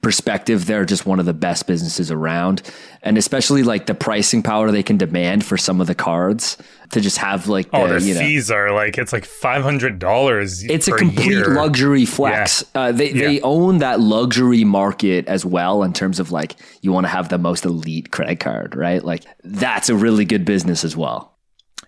perspective, 0.00 0.64
they're 0.64 0.86
just 0.86 1.04
one 1.04 1.20
of 1.20 1.26
the 1.26 1.34
best 1.34 1.66
businesses 1.66 2.10
around. 2.10 2.62
And 3.02 3.18
especially 3.18 3.62
like 3.62 3.84
the 3.84 3.94
pricing 3.94 4.42
power 4.42 4.70
they 4.70 4.82
can 4.82 4.96
demand 4.96 5.44
for 5.44 5.58
some 5.58 5.82
of 5.82 5.86
the 5.86 5.94
cards 5.94 6.56
to 6.92 7.02
just 7.02 7.18
have 7.18 7.46
like 7.46 7.70
the, 7.72 7.76
oh, 7.76 7.98
the 7.98 8.14
fees 8.14 8.48
know, 8.48 8.56
are 8.56 8.72
like 8.72 8.96
it's 8.96 9.12
like 9.12 9.26
five 9.26 9.62
hundred 9.62 9.98
dollars. 9.98 10.64
It's 10.64 10.88
a 10.88 10.92
complete 10.92 11.26
year. 11.26 11.48
luxury 11.48 12.06
flex. 12.06 12.64
Yeah. 12.74 12.80
Uh, 12.80 12.92
they 12.92 13.12
yeah. 13.12 13.26
they 13.26 13.40
own 13.42 13.78
that 13.78 14.00
luxury 14.00 14.64
market 14.64 15.28
as 15.28 15.44
well 15.44 15.82
in 15.82 15.92
terms 15.92 16.18
of 16.18 16.32
like 16.32 16.56
you 16.80 16.90
want 16.90 17.04
to 17.04 17.10
have 17.10 17.28
the 17.28 17.36
most 17.36 17.66
elite 17.66 18.12
credit 18.12 18.40
card, 18.40 18.74
right? 18.74 19.04
Like 19.04 19.24
that's 19.44 19.90
a 19.90 19.94
really 19.94 20.24
good 20.24 20.46
business 20.46 20.84
as 20.84 20.96
well. 20.96 21.35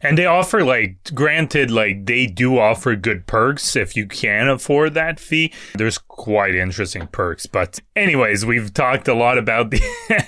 And 0.00 0.16
they 0.16 0.26
offer 0.26 0.64
like 0.64 0.96
granted 1.14 1.70
like 1.70 2.06
they 2.06 2.26
do 2.26 2.58
offer 2.58 2.94
good 2.94 3.26
perks 3.26 3.74
if 3.76 3.96
you 3.96 4.06
can 4.06 4.48
afford 4.48 4.94
that 4.94 5.18
fee. 5.18 5.52
There's 5.74 5.98
quite 5.98 6.54
interesting 6.54 7.06
perks. 7.08 7.46
But 7.46 7.80
anyways, 7.96 8.46
we've 8.46 8.72
talked 8.72 9.08
a 9.08 9.14
lot 9.14 9.38
about 9.38 9.70
the 9.70 9.80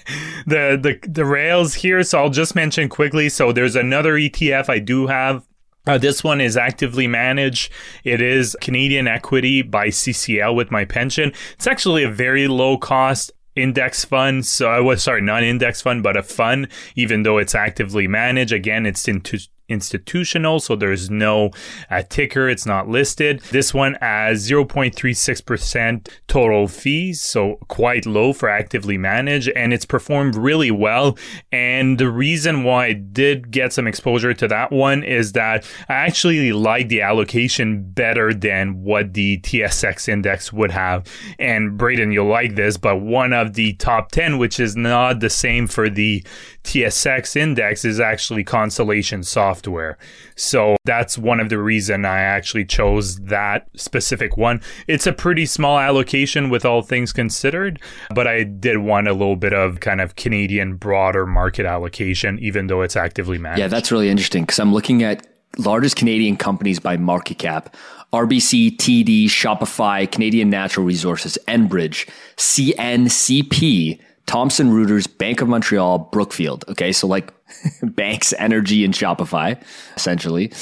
the, 0.47 0.79
the 0.81 1.09
the 1.09 1.25
rails 1.25 1.75
here, 1.75 2.03
so 2.03 2.19
I'll 2.19 2.31
just 2.31 2.55
mention 2.55 2.89
quickly. 2.89 3.29
So 3.29 3.53
there's 3.53 3.77
another 3.77 4.15
ETF 4.15 4.69
I 4.69 4.79
do 4.79 5.07
have 5.07 5.47
uh, 5.87 5.99
this 5.99 6.23
one 6.23 6.41
is 6.41 6.57
actively 6.57 7.07
managed. 7.07 7.73
It 8.05 8.21
is 8.21 8.57
Canadian 8.61 9.09
Equity 9.09 9.63
by 9.63 9.89
CCL 9.89 10.55
with 10.55 10.71
my 10.71 10.85
pension. 10.85 11.33
It's 11.55 11.67
actually 11.67 12.05
a 12.05 12.11
very 12.11 12.49
low 12.49 12.77
cost 12.77 13.33
index 13.57 14.05
fund. 14.05 14.45
So 14.47 14.69
I 14.69 14.81
was 14.81 15.03
sorry, 15.03 15.23
not 15.23 15.43
index 15.43 15.81
fund, 15.81 16.03
but 16.03 16.17
a 16.17 16.23
fund, 16.23 16.69
even 16.97 17.23
though 17.23 17.39
it's 17.39 17.55
actively 17.55 18.07
managed. 18.07 18.53
Again, 18.53 18.87
it's 18.87 19.09
into 19.09 19.39
institutional, 19.71 20.61
so 20.61 20.75
there's 20.75 21.09
no 21.09 21.51
uh, 21.91 22.03
ticker, 22.09 22.49
it's 22.49 22.67
not 22.67 22.89
listed. 22.89 23.41
This 23.51 23.73
one 23.73 23.97
has 24.01 24.49
0.36% 24.51 26.09
total 26.27 26.69
fees, 26.69 27.21
so 27.21 27.59
quite 27.69 28.07
low 28.07 28.33
for 28.33 28.49
actively 28.49 28.99
managed, 28.99 29.49
and 29.51 29.73
it's 29.73 29.85
performed 29.85 30.35
really 30.35 30.71
well. 30.71 31.17
And 31.53 31.99
the 31.99 32.11
reason 32.11 32.65
why 32.65 32.87
I 32.87 32.93
did 32.95 33.51
get 33.51 33.73
some 33.73 33.87
exposure 33.87 34.35
to 34.35 34.49
that 34.49 34.73
one 34.73 35.05
is 35.05 35.33
that 35.33 35.65
I 35.89 35.95
actually 35.95 36.53
like 36.53 36.89
the 36.89 37.03
allocation 37.03 37.83
better 37.93 38.35
than 38.35 38.83
what 38.83 39.15
the 39.15 39.39
TSX 39.41 40.09
index 40.09 40.53
would 40.53 40.73
have. 40.73 41.07
And 41.39 41.79
Braden, 41.79 42.13
you'll 42.13 42.27
like 42.27 42.57
this, 42.57 42.77
but 42.77 42.97
one 42.97 43.33
of 43.33 43.55
the 43.55 43.75
top 43.75 44.11
10, 44.11 44.39
which 44.39 44.59
is 44.59 44.77
not 44.77 45.21
the 45.21 45.31
same 45.31 45.67
for 45.67 45.89
the 45.89 46.25
TSX 46.65 47.37
index, 47.37 47.85
is 47.85 48.01
actually 48.01 48.43
Constellation 48.43 49.23
Software 49.23 49.60
software. 49.61 49.99
So 50.37 50.77
that's 50.85 51.18
one 51.18 51.40
of 51.40 51.49
the 51.49 51.59
reason 51.59 52.05
I 52.05 52.20
actually 52.20 52.64
chose 52.64 53.16
that 53.20 53.68
specific 53.77 54.37
one. 54.37 54.61
It's 54.87 55.07
a 55.07 55.12
pretty 55.12 55.46
small 55.46 55.79
allocation 55.79 56.51
with 56.51 56.64
all 56.64 56.83
things 56.83 57.12
considered, 57.12 57.81
but 58.14 58.27
I 58.27 58.44
did 58.44 58.79
want 58.79 59.09
a 59.09 59.12
little 59.12 59.37
bit 59.37 59.53
of 59.53 59.81
kind 59.81 60.01
of 60.01 60.16
Canadian 60.16 60.77
broader 60.77 61.27
market 61.27 61.66
allocation, 61.66 62.38
even 62.38 62.68
though 62.68 62.83
it's 62.83 62.96
actively 62.96 63.38
managed. 63.38 63.61
Yeah, 63.61 63.68
that's 63.68 63.92
really 63.92 64.09
interesting 64.09 64.44
because 64.44 64.59
I'm 64.59 64.73
looking 64.73 65.03
at 65.03 65.27
largest 65.59 65.96
Canadian 65.96 66.37
companies 66.37 66.79
by 66.79 66.96
market 66.96 67.38
cap. 67.38 67.75
RBC, 68.12 68.77
TD, 68.77 69.27
Shopify, 69.27 70.11
Canadian 70.11 70.51
Natural 70.51 70.85
Resources, 70.85 71.38
Enbridge, 71.46 72.09
CNCP, 72.37 74.01
Thomson 74.27 74.71
Reuters, 74.71 75.07
Bank 75.19 75.41
of 75.41 75.49
Montreal, 75.49 75.99
Brookfield. 75.99 76.65
Okay. 76.69 76.93
So 76.93 77.07
like 77.07 77.33
banks, 77.83 78.33
energy, 78.39 78.85
and 78.85 78.95
Shopify, 78.95 79.61
essentially. 79.97 80.53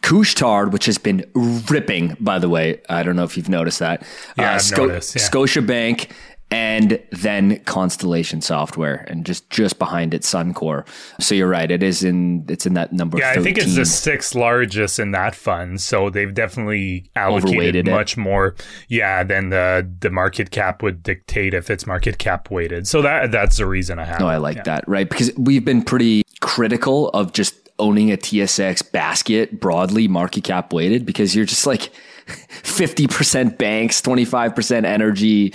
Couche-Tard, 0.00 0.72
which 0.72 0.86
has 0.86 0.98
been 0.98 1.24
ripping, 1.34 2.16
by 2.18 2.38
the 2.38 2.48
way. 2.48 2.80
I 2.88 3.02
don't 3.04 3.14
know 3.14 3.22
if 3.22 3.36
you've 3.36 3.48
noticed 3.48 3.78
that. 3.78 4.02
Yeah, 4.36 4.54
uh, 4.54 4.58
Sco- 4.58 4.86
noticed, 4.86 5.14
yeah. 5.14 5.22
Scotiabank 5.22 6.10
and 6.52 7.02
then 7.10 7.60
Constellation 7.64 8.42
Software, 8.42 9.06
and 9.08 9.24
just 9.24 9.48
just 9.48 9.78
behind 9.78 10.12
it, 10.12 10.20
Suncor. 10.20 10.86
So 11.18 11.34
you're 11.34 11.48
right; 11.48 11.70
it 11.70 11.82
is 11.82 12.04
in 12.04 12.44
it's 12.46 12.66
in 12.66 12.74
that 12.74 12.92
number. 12.92 13.16
Yeah, 13.16 13.34
13. 13.34 13.40
I 13.40 13.44
think 13.44 13.58
it's 13.58 13.74
the 13.74 13.86
sixth 13.86 14.34
largest 14.34 14.98
in 14.98 15.12
that 15.12 15.34
fund. 15.34 15.80
So 15.80 16.10
they've 16.10 16.32
definitely 16.32 17.10
allocated 17.16 17.86
much 17.88 18.18
it. 18.18 18.20
more, 18.20 18.54
yeah, 18.88 19.24
than 19.24 19.48
the 19.48 19.90
the 20.00 20.10
market 20.10 20.50
cap 20.50 20.82
would 20.82 21.02
dictate 21.02 21.54
if 21.54 21.70
it's 21.70 21.86
market 21.86 22.18
cap 22.18 22.50
weighted. 22.50 22.86
So 22.86 23.00
that 23.00 23.32
that's 23.32 23.56
the 23.56 23.66
reason 23.66 23.98
I 23.98 24.04
have. 24.04 24.20
No, 24.20 24.28
I 24.28 24.36
like 24.36 24.56
yeah. 24.56 24.62
that, 24.64 24.86
right? 24.86 25.08
Because 25.08 25.32
we've 25.38 25.64
been 25.64 25.82
pretty 25.82 26.22
critical 26.40 27.08
of 27.10 27.32
just 27.32 27.54
owning 27.78 28.12
a 28.12 28.16
TSX 28.18 28.92
basket 28.92 29.58
broadly 29.58 30.06
market 30.06 30.44
cap 30.44 30.74
weighted 30.74 31.06
because 31.06 31.34
you're 31.34 31.46
just 31.46 31.66
like 31.66 31.90
50% 32.26 33.58
banks, 33.58 34.00
25% 34.00 34.84
energy, 34.84 35.52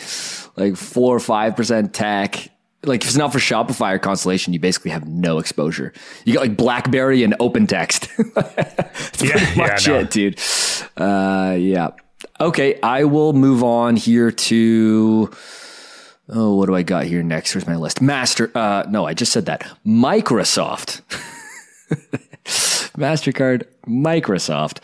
like 0.58 0.76
4 0.76 1.15
or 1.15 1.20
5% 1.20 1.93
tech. 1.93 2.50
Like 2.84 3.02
if 3.02 3.08
it's 3.10 3.17
not 3.17 3.32
for 3.32 3.39
Shopify 3.39 3.93
or 3.93 4.00
Constellation, 4.00 4.54
you 4.54 4.60
basically 4.60 4.91
have 4.91 5.08
no 5.08 5.39
exposure. 5.39 5.93
You 6.26 6.34
got 6.34 6.41
like 6.41 6.58
BlackBerry 6.58 7.24
and 7.24 7.34
OpenText. 7.39 8.34
That's 8.34 9.24
yeah, 9.24 9.32
pretty 9.32 9.58
much 9.58 9.88
yeah, 9.88 9.93
no. 9.93 10.00
it, 10.00 10.12
dude. 10.12 10.39
Uh, 10.96 11.56
yeah. 11.58 11.89
Okay, 12.39 12.80
I 12.82 13.06
will 13.06 13.34
move 13.34 13.63
on 13.63 13.96
here 13.96 14.32
to 14.32 15.32
oh, 16.30 16.56
what 16.56 16.67
do 16.67 16.76
I 16.76 16.84
got 16.84 17.06
here 17.06 17.24
next? 17.24 17.56
Where's 17.56 17.67
my 17.67 17.76
list? 17.76 18.02
Master. 18.02 18.52
Uh, 18.54 18.84
no, 18.89 19.06
I 19.06 19.13
just 19.13 19.32
said 19.32 19.46
that. 19.48 19.65
Microsoft. 19.86 21.02
MasterCard, 22.98 23.65
Microsoft. 23.88 24.80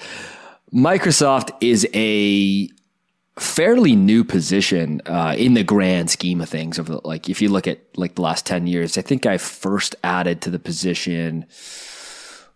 Microsoft 0.73 1.51
is 1.61 1.87
a 1.93 2.67
fairly 3.37 3.95
new 3.95 4.23
position 4.23 5.01
uh, 5.05 5.35
in 5.37 5.53
the 5.53 5.63
grand 5.63 6.09
scheme 6.09 6.41
of 6.41 6.49
things. 6.49 6.77
Of 6.77 6.87
the, 6.87 7.01
like, 7.03 7.29
if 7.29 7.41
you 7.41 7.49
look 7.49 7.67
at 7.67 7.79
like 7.95 8.15
the 8.15 8.21
last 8.21 8.45
ten 8.45 8.67
years, 8.67 8.97
I 8.97 9.01
think 9.01 9.25
I 9.25 9.37
first 9.37 9.95
added 10.03 10.41
to 10.41 10.49
the 10.49 10.59
position. 10.59 11.45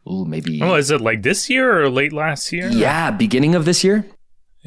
Oh, 0.06 0.24
maybe. 0.24 0.62
Oh, 0.62 0.76
is 0.76 0.90
it 0.90 1.02
like 1.02 1.24
this 1.24 1.50
year 1.50 1.82
or 1.82 1.90
late 1.90 2.14
last 2.14 2.52
year? 2.54 2.70
Yeah, 2.70 3.12
beginning 3.12 3.56
of 3.56 3.66
this 3.66 3.84
year. 3.84 4.06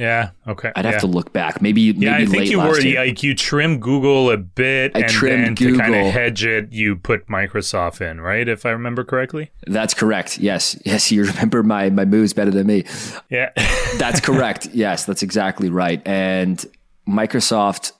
Yeah. 0.00 0.30
Okay. 0.48 0.72
I'd 0.74 0.86
have 0.86 1.02
to 1.02 1.06
look 1.06 1.30
back. 1.34 1.60
Maybe. 1.60 1.92
maybe 1.92 2.06
yeah, 2.06 2.16
I 2.16 2.24
think 2.24 2.50
you 2.50 2.58
were 2.58 2.80
year. 2.80 3.04
like 3.04 3.22
you 3.22 3.34
trim 3.34 3.80
Google 3.80 4.30
a 4.30 4.38
bit, 4.38 4.92
I 4.96 5.00
and 5.00 5.10
then 5.10 5.54
Google. 5.54 5.76
to 5.76 5.78
kind 5.78 5.94
of 5.94 6.12
hedge 6.12 6.42
it, 6.42 6.72
you 6.72 6.96
put 6.96 7.26
Microsoft 7.28 8.00
in, 8.00 8.22
right? 8.22 8.48
If 8.48 8.64
I 8.64 8.70
remember 8.70 9.04
correctly. 9.04 9.50
That's 9.66 9.92
correct. 9.92 10.38
Yes. 10.38 10.80
Yes. 10.86 11.12
You 11.12 11.24
remember 11.26 11.62
my 11.62 11.90
my 11.90 12.06
moves 12.06 12.32
better 12.32 12.50
than 12.50 12.66
me. 12.66 12.84
Yeah. 13.28 13.50
that's 13.98 14.20
correct. 14.20 14.70
Yes, 14.72 15.04
that's 15.04 15.22
exactly 15.22 15.68
right. 15.68 16.00
And 16.06 16.64
Microsoft, 17.06 17.92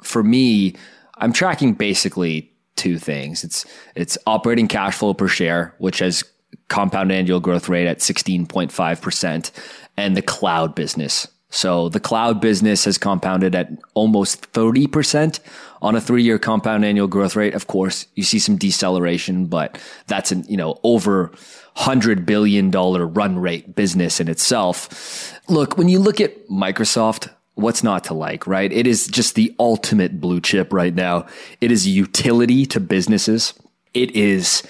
for 0.00 0.22
me, 0.22 0.74
I'm 1.18 1.34
tracking 1.34 1.74
basically 1.74 2.50
two 2.76 2.98
things. 2.98 3.44
It's 3.44 3.66
it's 3.94 4.16
operating 4.26 4.68
cash 4.68 4.96
flow 4.96 5.12
per 5.12 5.28
share, 5.28 5.74
which 5.76 5.98
has 5.98 6.24
compound 6.68 7.12
annual 7.12 7.40
growth 7.40 7.68
rate 7.68 7.86
at 7.86 7.98
16.5%, 7.98 9.50
and 9.96 10.16
the 10.16 10.22
cloud 10.22 10.74
business, 10.74 11.26
so 11.52 11.90
the 11.90 12.00
cloud 12.00 12.40
business 12.40 12.86
has 12.86 12.96
compounded 12.96 13.54
at 13.54 13.70
almost 13.92 14.50
30% 14.52 15.38
on 15.82 15.94
a 15.94 16.00
three 16.00 16.22
year 16.22 16.38
compound 16.38 16.82
annual 16.82 17.06
growth 17.06 17.36
rate. 17.36 17.52
Of 17.52 17.66
course, 17.66 18.06
you 18.14 18.22
see 18.22 18.38
some 18.38 18.56
deceleration, 18.56 19.46
but 19.46 19.78
that's 20.06 20.32
an, 20.32 20.44
you 20.48 20.56
know, 20.56 20.80
over 20.82 21.30
hundred 21.74 22.24
billion 22.24 22.70
dollar 22.70 23.06
run 23.06 23.38
rate 23.38 23.74
business 23.76 24.18
in 24.18 24.28
itself. 24.28 25.38
Look, 25.48 25.76
when 25.76 25.90
you 25.90 25.98
look 25.98 26.22
at 26.22 26.48
Microsoft, 26.48 27.28
what's 27.54 27.82
not 27.82 28.04
to 28.04 28.14
like, 28.14 28.46
right? 28.46 28.72
It 28.72 28.86
is 28.86 29.06
just 29.06 29.34
the 29.34 29.54
ultimate 29.58 30.22
blue 30.22 30.40
chip 30.40 30.72
right 30.72 30.94
now. 30.94 31.26
It 31.60 31.70
is 31.70 31.86
utility 31.86 32.64
to 32.66 32.80
businesses. 32.80 33.52
It 33.92 34.10
is 34.16 34.62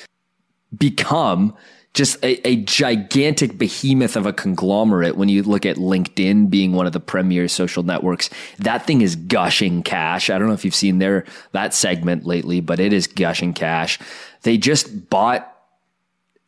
become 0.76 1.54
just 1.94 2.22
a, 2.24 2.46
a, 2.46 2.56
gigantic 2.56 3.58
behemoth 3.58 4.16
of 4.16 4.24
a 4.24 4.32
conglomerate 4.32 5.16
when 5.16 5.28
you 5.28 5.42
look 5.42 5.66
at 5.66 5.76
LinkedIn 5.76 6.48
being 6.48 6.72
one 6.72 6.86
of 6.86 6.92
the 6.92 7.00
premier 7.00 7.48
social 7.48 7.82
networks. 7.82 8.30
That 8.58 8.86
thing 8.86 9.02
is 9.02 9.14
gushing 9.14 9.82
cash. 9.82 10.30
I 10.30 10.38
don't 10.38 10.48
know 10.48 10.54
if 10.54 10.64
you've 10.64 10.74
seen 10.74 10.98
their 10.98 11.26
that 11.52 11.74
segment 11.74 12.24
lately, 12.24 12.60
but 12.60 12.80
it 12.80 12.94
is 12.94 13.06
gushing 13.06 13.52
cash. 13.52 13.98
They 14.42 14.56
just 14.56 15.10
bought 15.10 15.54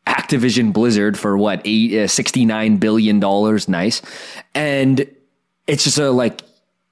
Activision 0.06 0.72
Blizzard 0.72 1.18
for 1.18 1.36
what, 1.36 1.60
eight, 1.64 1.92
uh, 1.92 2.06
$69 2.06 2.80
billion. 2.80 3.18
Nice. 3.68 4.02
And 4.54 5.06
it's 5.66 5.84
just 5.84 5.98
a 5.98 6.10
like, 6.10 6.42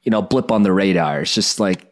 you 0.02 0.10
know, 0.10 0.20
blip 0.20 0.50
on 0.50 0.62
the 0.62 0.72
radar. 0.72 1.22
It's 1.22 1.34
just 1.34 1.58
like, 1.58 1.91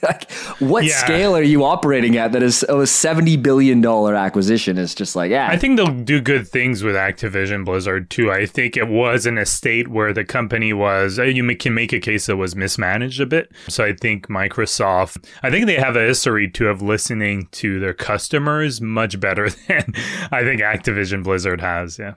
like, 0.02 0.30
what 0.58 0.84
yeah. 0.84 0.96
scale 0.96 1.36
are 1.36 1.42
you 1.42 1.64
operating 1.64 2.16
at 2.16 2.32
that 2.32 2.42
is 2.42 2.62
a 2.64 2.86
seventy 2.86 3.36
billion 3.36 3.80
dollar 3.80 4.14
acquisition? 4.14 4.78
Is 4.78 4.94
just 4.94 5.16
like, 5.16 5.30
yeah. 5.30 5.48
I 5.48 5.56
think 5.56 5.76
they'll 5.76 5.94
do 5.94 6.20
good 6.20 6.48
things 6.48 6.82
with 6.82 6.94
Activision 6.94 7.64
Blizzard 7.64 8.10
too. 8.10 8.30
I 8.30 8.46
think 8.46 8.76
it 8.76 8.88
was 8.88 9.26
in 9.26 9.38
a 9.38 9.46
state 9.46 9.88
where 9.88 10.12
the 10.12 10.24
company 10.24 10.72
was. 10.72 11.18
Uh, 11.18 11.24
you 11.24 11.56
can 11.56 11.74
make 11.74 11.92
a 11.92 12.00
case 12.00 12.26
that 12.26 12.36
was 12.36 12.56
mismanaged 12.56 13.20
a 13.20 13.26
bit. 13.26 13.52
So 13.68 13.84
I 13.84 13.92
think 13.92 14.28
Microsoft. 14.28 15.26
I 15.42 15.50
think 15.50 15.66
they 15.66 15.76
have 15.76 15.96
a 15.96 16.06
history 16.06 16.48
to 16.50 16.68
of 16.68 16.82
listening 16.82 17.48
to 17.52 17.80
their 17.80 17.94
customers 17.94 18.80
much 18.80 19.20
better 19.20 19.50
than 19.68 19.94
I 20.30 20.42
think 20.42 20.60
Activision 20.60 21.22
Blizzard 21.22 21.60
has. 21.60 21.98
Yeah. 21.98 22.14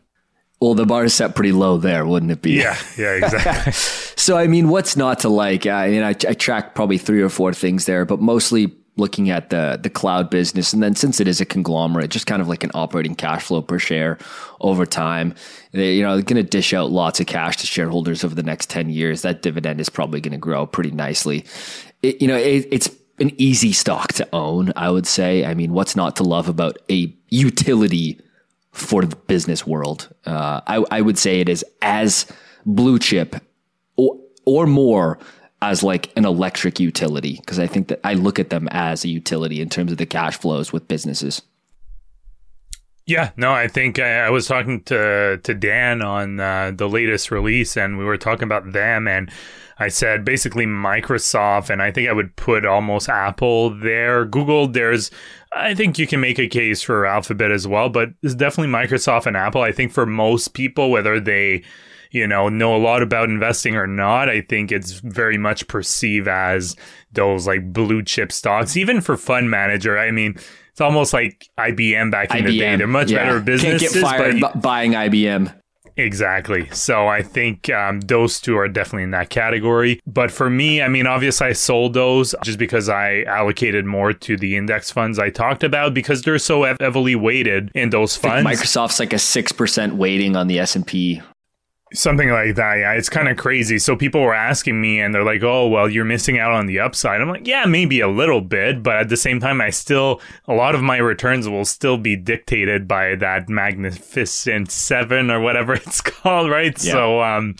Well, 0.63 0.75
the 0.75 0.85
bar 0.85 1.03
is 1.03 1.13
set 1.13 1.35
pretty 1.35 1.51
low 1.51 1.75
there, 1.75 2.05
wouldn't 2.05 2.31
it 2.31 2.41
be? 2.41 2.53
Yeah, 2.53 2.77
yeah, 2.97 3.15
exactly. 3.15 3.73
so, 4.15 4.37
I 4.37 4.47
mean, 4.47 4.69
what's 4.69 4.95
not 4.95 5.19
to 5.19 5.29
like? 5.29 5.67
I 5.67 5.89
mean, 5.89 6.03
I, 6.03 6.11
I 6.11 6.13
track 6.13 6.73
probably 6.73 6.97
three 6.97 7.21
or 7.21 7.27
four 7.27 7.53
things 7.53 7.83
there, 7.85 8.05
but 8.05 8.21
mostly 8.21 8.73
looking 8.95 9.29
at 9.29 9.49
the 9.49 9.77
the 9.83 9.89
cloud 9.89 10.29
business, 10.29 10.71
and 10.71 10.81
then 10.81 10.95
since 10.95 11.19
it 11.19 11.27
is 11.27 11.41
a 11.41 11.45
conglomerate, 11.45 12.11
just 12.11 12.27
kind 12.27 12.41
of 12.41 12.47
like 12.47 12.63
an 12.63 12.71
operating 12.73 13.13
cash 13.13 13.43
flow 13.43 13.61
per 13.61 13.77
share 13.77 14.17
over 14.61 14.85
time. 14.85 15.35
They, 15.73 15.95
you 15.95 16.01
know, 16.01 16.13
they're 16.13 16.23
going 16.23 16.41
to 16.41 16.49
dish 16.49 16.73
out 16.73 16.91
lots 16.91 17.19
of 17.19 17.25
cash 17.25 17.57
to 17.57 17.67
shareholders 17.67 18.23
over 18.23 18.33
the 18.33 18.41
next 18.41 18.69
ten 18.69 18.89
years. 18.89 19.21
That 19.23 19.41
dividend 19.41 19.81
is 19.81 19.89
probably 19.89 20.21
going 20.21 20.31
to 20.31 20.37
grow 20.37 20.65
pretty 20.65 20.91
nicely. 20.91 21.43
It, 22.01 22.21
you 22.21 22.27
know, 22.29 22.37
it, 22.37 22.69
it's 22.71 22.89
an 23.19 23.33
easy 23.37 23.73
stock 23.73 24.13
to 24.13 24.29
own. 24.31 24.71
I 24.77 24.89
would 24.91 25.07
say. 25.07 25.43
I 25.43 25.55
mean, 25.55 25.73
what's 25.73 25.97
not 25.97 26.15
to 26.15 26.23
love 26.23 26.47
about 26.47 26.77
a 26.89 27.13
utility? 27.27 28.21
For 28.73 29.03
the 29.03 29.15
business 29.15 29.65
world. 29.65 30.13
Uh, 30.25 30.61
I, 30.67 30.83
I, 30.91 31.01
would 31.01 31.17
say 31.17 31.39
it 31.39 31.47
is 31.47 31.63
as 31.83 32.25
blue 32.65 32.97
chip 32.97 33.35
or, 33.97 34.19
or 34.45 34.65
more 34.65 35.19
as 35.61 35.83
like 35.83 36.11
an 36.17 36.25
electric 36.25 36.79
utility 36.79 37.37
because 37.37 37.59
I 37.59 37.67
think 37.67 37.87
that 37.87 37.99
I 38.03 38.15
look 38.15 38.39
at 38.39 38.49
them 38.49 38.67
as 38.71 39.05
a 39.05 39.09
utility 39.09 39.61
in 39.61 39.69
terms 39.69 39.91
of 39.91 39.99
the 39.99 40.07
cash 40.07 40.37
flows 40.37 40.73
with 40.73 40.87
businesses. 40.87 41.41
Yeah, 43.05 43.31
no, 43.37 43.51
I 43.51 43.67
think 43.67 43.99
I, 43.99 44.25
I 44.25 44.29
was 44.29 44.47
talking 44.47 44.81
to 44.83 45.39
to 45.43 45.53
Dan 45.53 46.01
on 46.01 46.39
uh, 46.39 46.71
the 46.73 46.87
latest 46.87 47.31
release, 47.31 47.75
and 47.75 47.97
we 47.97 48.05
were 48.05 48.17
talking 48.17 48.43
about 48.43 48.71
them, 48.71 49.07
and 49.07 49.29
I 49.79 49.87
said 49.87 50.23
basically 50.23 50.65
Microsoft, 50.65 51.69
and 51.69 51.81
I 51.81 51.91
think 51.91 52.09
I 52.09 52.13
would 52.13 52.35
put 52.35 52.65
almost 52.65 53.09
Apple 53.09 53.71
there. 53.71 54.25
Google, 54.25 54.67
there's 54.67 55.11
I 55.55 55.75
think 55.75 55.99
you 55.99 56.07
can 56.07 56.19
make 56.19 56.39
a 56.39 56.47
case 56.47 56.81
for 56.81 57.05
Alphabet 57.05 57.51
as 57.51 57.67
well, 57.67 57.89
but 57.89 58.09
it's 58.21 58.35
definitely 58.35 58.73
Microsoft 58.73 59.25
and 59.25 59.37
Apple. 59.37 59.61
I 59.61 59.71
think 59.71 59.91
for 59.91 60.05
most 60.05 60.53
people, 60.53 60.89
whether 60.89 61.19
they, 61.19 61.63
you 62.11 62.27
know, 62.27 62.49
know 62.49 62.75
a 62.75 62.77
lot 62.77 63.01
about 63.03 63.29
investing 63.29 63.75
or 63.75 63.87
not, 63.87 64.29
I 64.29 64.41
think 64.41 64.71
it's 64.71 64.93
very 64.93 65.37
much 65.37 65.67
perceived 65.67 66.27
as 66.27 66.75
those 67.11 67.45
like 67.45 67.71
blue 67.71 68.03
chip 68.03 68.31
stocks. 68.31 68.75
Even 68.77 69.01
for 69.01 69.17
fund 69.17 69.51
manager, 69.51 69.97
I 69.97 70.11
mean, 70.11 70.35
it's 70.71 70.81
almost 70.81 71.13
like 71.13 71.47
IBM 71.59 72.11
back 72.11 72.31
in 72.31 72.43
IBM, 72.43 72.47
the 72.47 72.59
day. 72.59 72.75
They're 72.75 72.87
much 72.87 73.11
yeah. 73.11 73.25
better 73.25 73.39
businesses. 73.39 73.93
Can't 73.93 73.93
get 73.93 74.01
fired 74.01 74.41
but, 74.41 74.61
buying 74.61 74.93
IBM. 74.93 75.53
Exactly. 75.97 76.69
So 76.71 77.07
I 77.07 77.21
think 77.21 77.69
um, 77.69 78.01
those 78.01 78.39
two 78.39 78.57
are 78.57 78.67
definitely 78.67 79.03
in 79.03 79.11
that 79.11 79.29
category. 79.29 80.01
But 80.07 80.31
for 80.31 80.49
me, 80.49 80.81
I 80.81 80.87
mean, 80.87 81.05
obviously, 81.05 81.47
I 81.47 81.53
sold 81.53 81.93
those 81.93 82.33
just 82.43 82.57
because 82.57 82.89
I 82.89 83.23
allocated 83.23 83.85
more 83.85 84.13
to 84.13 84.37
the 84.37 84.57
index 84.57 84.91
funds 84.91 85.19
I 85.19 85.29
talked 85.29 85.63
about 85.63 85.93
because 85.93 86.23
they're 86.23 86.39
so 86.39 86.63
heavily 86.79 87.15
weighted 87.15 87.71
in 87.75 87.91
those 87.91 88.15
funds. 88.15 88.47
Microsoft's 88.47 88.99
like 88.99 89.13
a 89.13 89.19
six 89.19 89.51
percent 89.51 89.95
weighting 89.95 90.35
on 90.35 90.47
the 90.47 90.59
S 90.59 90.75
and 90.75 90.85
P 90.85 91.21
Something 91.93 92.29
like 92.29 92.55
that. 92.55 92.75
Yeah, 92.79 92.93
it's 92.93 93.09
kind 93.09 93.27
of 93.27 93.37
crazy. 93.37 93.77
So 93.77 93.95
people 93.95 94.21
were 94.21 94.33
asking 94.33 94.81
me, 94.81 94.99
and 94.99 95.13
they're 95.13 95.23
like, 95.23 95.43
"Oh, 95.43 95.67
well, 95.67 95.87
you're 95.87 96.05
missing 96.05 96.39
out 96.39 96.51
on 96.51 96.65
the 96.65 96.79
upside." 96.79 97.21
I'm 97.21 97.29
like, 97.29 97.45
"Yeah, 97.45 97.65
maybe 97.65 97.99
a 97.99 98.07
little 98.07 98.41
bit, 98.41 98.81
but 98.81 98.95
at 98.95 99.09
the 99.09 99.17
same 99.17 99.39
time, 99.39 99.61
I 99.61 99.69
still 99.69 100.19
a 100.47 100.53
lot 100.53 100.73
of 100.73 100.81
my 100.81 100.97
returns 100.97 101.47
will 101.47 101.65
still 101.65 101.97
be 101.97 102.15
dictated 102.15 102.87
by 102.87 103.15
that 103.15 103.47
magnificent 103.47 104.71
seven 104.71 105.29
or 105.29 105.39
whatever 105.39 105.73
it's 105.75 106.01
called, 106.01 106.49
right?" 106.49 106.75
Yeah. 106.83 106.91
So, 106.91 107.21
um, 107.21 107.55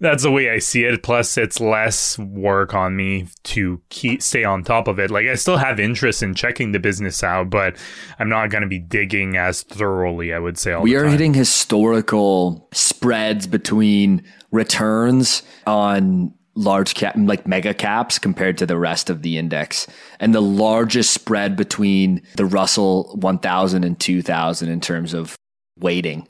that's 0.00 0.22
the 0.22 0.30
way 0.30 0.50
I 0.50 0.58
see 0.58 0.84
it. 0.84 1.02
Plus, 1.02 1.36
it's 1.36 1.60
less 1.60 2.18
work 2.18 2.74
on 2.74 2.96
me 2.96 3.28
to 3.44 3.80
keep 3.90 4.22
stay 4.22 4.44
on 4.44 4.64
top 4.64 4.88
of 4.88 4.98
it. 4.98 5.10
Like 5.10 5.26
I 5.26 5.34
still 5.34 5.58
have 5.58 5.78
interest 5.78 6.22
in 6.22 6.34
checking 6.34 6.72
the 6.72 6.78
business 6.78 7.22
out, 7.22 7.50
but 7.50 7.76
I'm 8.18 8.28
not 8.28 8.50
going 8.50 8.62
to 8.62 8.68
be 8.68 8.78
digging 8.78 9.36
as 9.36 9.62
thoroughly. 9.62 10.32
I 10.32 10.38
would 10.38 10.58
say 10.58 10.74
we 10.76 10.96
are 10.96 11.04
hitting 11.04 11.34
historical 11.34 12.68
spreads 12.72 13.46
between 13.46 14.24
returns 14.50 15.42
on 15.66 16.34
large 16.54 16.94
cap 16.94 17.14
like 17.16 17.46
mega 17.46 17.72
caps 17.72 18.18
compared 18.18 18.58
to 18.58 18.66
the 18.66 18.76
rest 18.76 19.08
of 19.08 19.22
the 19.22 19.38
index 19.38 19.86
and 20.18 20.34
the 20.34 20.42
largest 20.42 21.12
spread 21.12 21.56
between 21.56 22.20
the 22.36 22.44
Russell 22.44 23.16
1000 23.20 23.84
and 23.84 23.98
2000 23.98 24.68
in 24.68 24.80
terms 24.80 25.14
of 25.14 25.36
weighting 25.78 26.26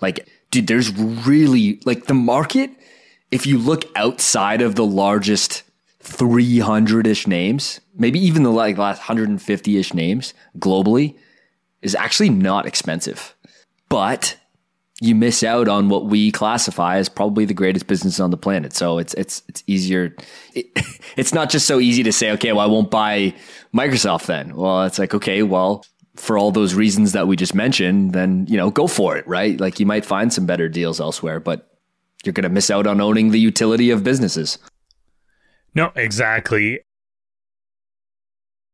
like 0.00 0.28
dude 0.50 0.68
there's 0.68 0.92
really 0.94 1.80
like 1.84 2.06
the 2.06 2.14
market 2.14 2.70
if 3.30 3.46
you 3.46 3.58
look 3.58 3.84
outside 3.96 4.62
of 4.62 4.74
the 4.74 4.86
largest 4.86 5.62
300ish 6.02 7.26
names 7.26 7.80
maybe 7.96 8.18
even 8.18 8.42
the 8.42 8.50
like 8.50 8.78
last 8.78 9.02
150ish 9.02 9.92
names 9.92 10.34
globally 10.58 11.16
is 11.82 11.94
actually 11.94 12.30
not 12.30 12.66
expensive 12.66 13.34
but 13.88 14.36
you 15.00 15.14
miss 15.14 15.42
out 15.42 15.68
on 15.68 15.88
what 15.88 16.06
we 16.06 16.32
classify 16.32 16.96
as 16.96 17.08
probably 17.08 17.44
the 17.44 17.54
greatest 17.54 17.86
business 17.86 18.18
on 18.18 18.30
the 18.30 18.36
planet. 18.36 18.72
So 18.72 18.98
it's 18.98 19.12
it's 19.14 19.42
it's 19.48 19.62
easier. 19.66 20.14
It, 20.54 20.66
it's 21.16 21.34
not 21.34 21.50
just 21.50 21.66
so 21.66 21.80
easy 21.80 22.02
to 22.04 22.12
say, 22.12 22.30
okay, 22.32 22.52
well, 22.52 22.62
I 22.62 22.66
won't 22.66 22.90
buy 22.90 23.34
Microsoft 23.74 24.26
then. 24.26 24.56
Well, 24.56 24.84
it's 24.84 24.98
like, 24.98 25.14
okay, 25.14 25.42
well, 25.42 25.84
for 26.14 26.38
all 26.38 26.50
those 26.50 26.74
reasons 26.74 27.12
that 27.12 27.26
we 27.28 27.36
just 27.36 27.54
mentioned, 27.54 28.12
then 28.12 28.46
you 28.48 28.56
know, 28.56 28.70
go 28.70 28.86
for 28.86 29.16
it, 29.16 29.26
right? 29.28 29.60
Like 29.60 29.78
you 29.78 29.86
might 29.86 30.06
find 30.06 30.32
some 30.32 30.46
better 30.46 30.68
deals 30.68 30.98
elsewhere, 30.98 31.40
but 31.40 31.75
you're 32.24 32.32
going 32.32 32.44
to 32.44 32.48
miss 32.48 32.70
out 32.70 32.86
on 32.86 33.00
owning 33.00 33.30
the 33.30 33.40
utility 33.40 33.90
of 33.90 34.04
businesses. 34.04 34.58
No, 35.74 35.92
exactly. 35.94 36.80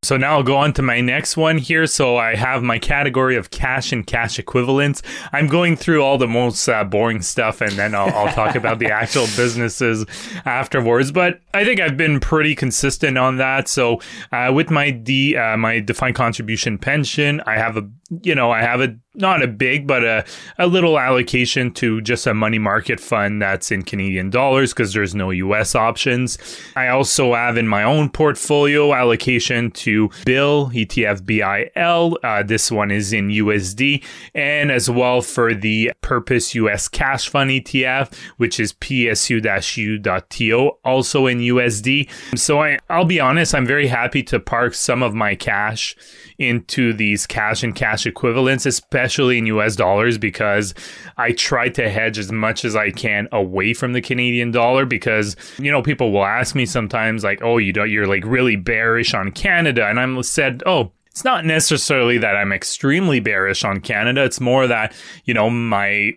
So 0.04 0.16
now 0.16 0.32
I'll 0.32 0.42
go 0.42 0.56
on 0.56 0.72
to 0.72 0.82
my 0.82 1.00
next 1.00 1.36
one 1.36 1.58
here. 1.58 1.86
So 1.86 2.16
I 2.16 2.34
have 2.34 2.64
my 2.64 2.80
category 2.80 3.36
of 3.36 3.52
cash 3.52 3.92
and 3.92 4.04
cash 4.04 4.36
equivalents. 4.36 5.00
I'm 5.32 5.46
going 5.46 5.76
through 5.76 6.02
all 6.02 6.18
the 6.18 6.26
most 6.26 6.68
uh, 6.68 6.82
boring 6.82 7.22
stuff 7.22 7.60
and 7.60 7.70
then 7.72 7.94
I'll, 7.94 8.12
I'll 8.12 8.32
talk 8.32 8.56
about 8.56 8.80
the 8.80 8.90
actual 8.90 9.26
businesses 9.36 10.04
afterwards. 10.44 11.12
But 11.12 11.40
I 11.54 11.64
think 11.64 11.80
I've 11.80 11.96
been 11.96 12.18
pretty 12.18 12.56
consistent 12.56 13.16
on 13.16 13.36
that. 13.36 13.68
So 13.68 14.00
uh, 14.32 14.50
with 14.52 14.70
my 14.70 14.90
D, 14.90 15.36
uh, 15.36 15.56
my 15.56 15.78
defined 15.78 16.16
contribution 16.16 16.78
pension, 16.78 17.40
I 17.46 17.54
have 17.54 17.76
a, 17.76 17.88
you 18.22 18.34
know, 18.34 18.50
I 18.50 18.62
have 18.62 18.80
a 18.80 18.96
not 19.14 19.42
a 19.42 19.46
big, 19.46 19.86
but 19.86 20.02
a, 20.04 20.24
a 20.58 20.66
little 20.66 20.98
allocation 20.98 21.70
to 21.72 22.00
just 22.00 22.26
a 22.26 22.32
money 22.32 22.58
market 22.58 22.98
fund 22.98 23.42
that's 23.42 23.70
in 23.70 23.82
Canadian 23.82 24.30
dollars 24.30 24.72
because 24.72 24.94
there's 24.94 25.14
no 25.14 25.30
US 25.30 25.74
options. 25.74 26.38
I 26.76 26.88
also 26.88 27.34
have 27.34 27.58
in 27.58 27.68
my 27.68 27.82
own 27.82 28.08
portfolio 28.08 28.94
allocation 28.94 29.70
to 29.72 30.10
Bill, 30.24 30.70
ETF 30.70 31.26
BIL. 31.26 32.18
Uh, 32.22 32.42
this 32.42 32.70
one 32.70 32.90
is 32.90 33.12
in 33.12 33.28
USD. 33.28 34.02
And 34.34 34.72
as 34.72 34.88
well 34.88 35.20
for 35.20 35.52
the 35.54 35.92
Purpose 36.00 36.54
US 36.54 36.88
Cash 36.88 37.28
Fund 37.28 37.50
ETF, 37.50 38.14
which 38.38 38.58
is 38.58 38.72
PSU-U.TO, 38.72 40.70
also 40.84 41.26
in 41.26 41.38
USD. 41.38 42.08
So 42.38 42.62
I, 42.62 42.78
I'll 42.88 43.04
be 43.04 43.20
honest, 43.20 43.54
I'm 43.54 43.66
very 43.66 43.88
happy 43.88 44.22
to 44.24 44.40
park 44.40 44.72
some 44.74 45.02
of 45.02 45.12
my 45.12 45.34
cash 45.34 45.94
into 46.38 46.94
these 46.94 47.26
cash 47.26 47.62
and 47.62 47.74
cash 47.74 48.06
equivalents, 48.06 48.64
especially 48.66 49.01
in 49.38 49.46
US 49.46 49.76
dollars, 49.76 50.18
because 50.18 50.74
I 51.16 51.32
try 51.32 51.68
to 51.70 51.88
hedge 51.88 52.18
as 52.18 52.32
much 52.32 52.64
as 52.64 52.76
I 52.76 52.90
can 52.90 53.28
away 53.32 53.74
from 53.74 53.92
the 53.92 54.00
Canadian 54.00 54.50
dollar. 54.50 54.86
Because, 54.86 55.36
you 55.58 55.70
know, 55.70 55.82
people 55.82 56.12
will 56.12 56.24
ask 56.24 56.54
me 56.54 56.66
sometimes, 56.66 57.24
like, 57.24 57.42
oh, 57.42 57.58
you 57.58 57.72
don't, 57.72 57.90
you're 57.90 58.06
like 58.06 58.24
really 58.24 58.56
bearish 58.56 59.14
on 59.14 59.32
Canada. 59.32 59.86
And 59.86 59.98
I'm 59.98 60.22
said, 60.22 60.62
oh, 60.66 60.92
it's 61.10 61.24
not 61.24 61.44
necessarily 61.44 62.16
that 62.18 62.36
I'm 62.36 62.52
extremely 62.52 63.20
bearish 63.20 63.64
on 63.64 63.80
Canada. 63.80 64.24
It's 64.24 64.40
more 64.40 64.66
that, 64.66 64.94
you 65.24 65.34
know, 65.34 65.50
my 65.50 66.12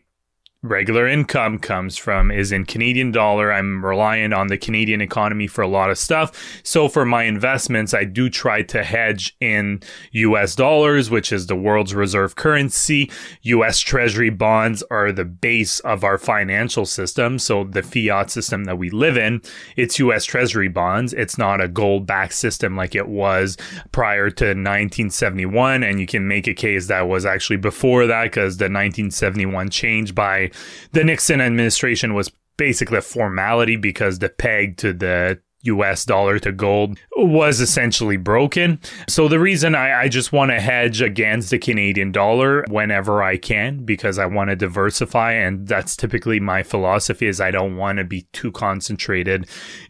regular 0.69 1.07
income 1.07 1.59
comes 1.59 1.97
from 1.97 2.31
is 2.31 2.51
in 2.51 2.65
Canadian 2.65 3.11
dollar. 3.11 3.53
I'm 3.53 3.85
reliant 3.85 4.33
on 4.33 4.47
the 4.47 4.57
Canadian 4.57 5.01
economy 5.01 5.47
for 5.47 5.61
a 5.61 5.67
lot 5.67 5.89
of 5.89 5.97
stuff. 5.97 6.59
So 6.63 6.87
for 6.87 7.05
my 7.05 7.23
investments, 7.23 7.93
I 7.93 8.03
do 8.03 8.29
try 8.29 8.63
to 8.63 8.83
hedge 8.83 9.35
in 9.39 9.81
US 10.11 10.55
dollars, 10.55 11.09
which 11.09 11.31
is 11.31 11.47
the 11.47 11.55
world's 11.55 11.93
reserve 11.93 12.35
currency. 12.35 13.11
US 13.43 13.79
treasury 13.79 14.29
bonds 14.29 14.83
are 14.89 15.11
the 15.11 15.25
base 15.25 15.79
of 15.81 16.03
our 16.03 16.17
financial 16.17 16.85
system. 16.85 17.39
So 17.39 17.63
the 17.63 17.83
fiat 17.83 18.31
system 18.31 18.65
that 18.65 18.77
we 18.77 18.89
live 18.89 19.17
in, 19.17 19.41
it's 19.75 19.99
US 19.99 20.25
treasury 20.25 20.67
bonds. 20.67 21.13
It's 21.13 21.37
not 21.37 21.61
a 21.61 21.67
gold 21.67 22.05
backed 22.07 22.33
system 22.33 22.75
like 22.75 22.95
it 22.95 23.07
was 23.07 23.57
prior 23.91 24.29
to 24.31 24.45
1971. 24.45 25.83
And 25.83 25.99
you 25.99 26.07
can 26.07 26.27
make 26.27 26.47
a 26.47 26.53
case 26.53 26.87
that 26.87 27.07
was 27.07 27.25
actually 27.25 27.57
before 27.57 28.07
that 28.07 28.23
because 28.23 28.57
the 28.57 28.65
1971 28.65 29.69
change 29.69 30.15
by 30.15 30.49
the 30.91 31.03
Nixon 31.03 31.41
administration 31.41 32.13
was 32.13 32.31
basically 32.57 32.97
a 32.97 33.01
formality 33.01 33.75
because 33.75 34.19
the 34.19 34.29
peg 34.29 34.77
to 34.77 34.93
the 34.93 35.39
US 35.65 36.05
dollar 36.05 36.39
to 36.39 36.51
gold 36.51 36.97
was 37.15 37.59
essentially 37.59 38.17
broken. 38.17 38.79
So 39.07 39.27
the 39.27 39.39
reason 39.39 39.75
I, 39.75 40.01
I 40.03 40.07
just 40.07 40.31
want 40.31 40.51
to 40.51 40.59
hedge 40.59 41.01
against 41.01 41.49
the 41.49 41.59
Canadian 41.59 42.11
dollar 42.11 42.65
whenever 42.69 43.23
I 43.23 43.37
can 43.37 43.85
because 43.85 44.17
I 44.19 44.25
want 44.25 44.49
to 44.49 44.55
diversify 44.55 45.33
and 45.33 45.67
that's 45.67 45.95
typically 45.95 46.39
my 46.39 46.63
philosophy 46.63 47.27
is 47.27 47.41
I 47.41 47.51
don't 47.51 47.77
want 47.77 47.97
to 47.97 48.03
be 48.03 48.23
too 48.33 48.51
concentrated 48.51 49.47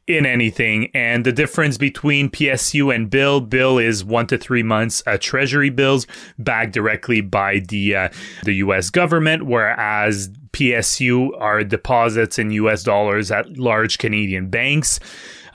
in 0.08 0.26
anything. 0.26 0.90
And 0.94 1.26
the 1.26 1.32
difference 1.32 1.78
between 1.78 2.30
PSU 2.30 2.94
and 2.94 3.10
bill, 3.10 3.42
bill 3.42 3.78
is 3.78 4.04
one 4.04 4.28
to 4.28 4.38
three 4.38 4.64
months 4.64 5.04
uh, 5.08 5.18
treasury 5.20 5.70
bills 5.70 6.08
backed 6.38 6.74
directly 6.74 7.22
by 7.22 7.60
the 7.60 7.96
uh, 7.96 8.10
the 8.44 8.54
US 8.56 8.90
government, 8.90 9.46
whereas 9.46 10.30
PSU 10.54 11.30
are 11.40 11.64
deposits 11.64 12.40
in 12.40 12.52
US 12.52 12.84
dollars 12.84 13.32
at 13.32 13.58
large 13.58 13.98
Canadian 13.98 14.50
banks. 14.50 15.00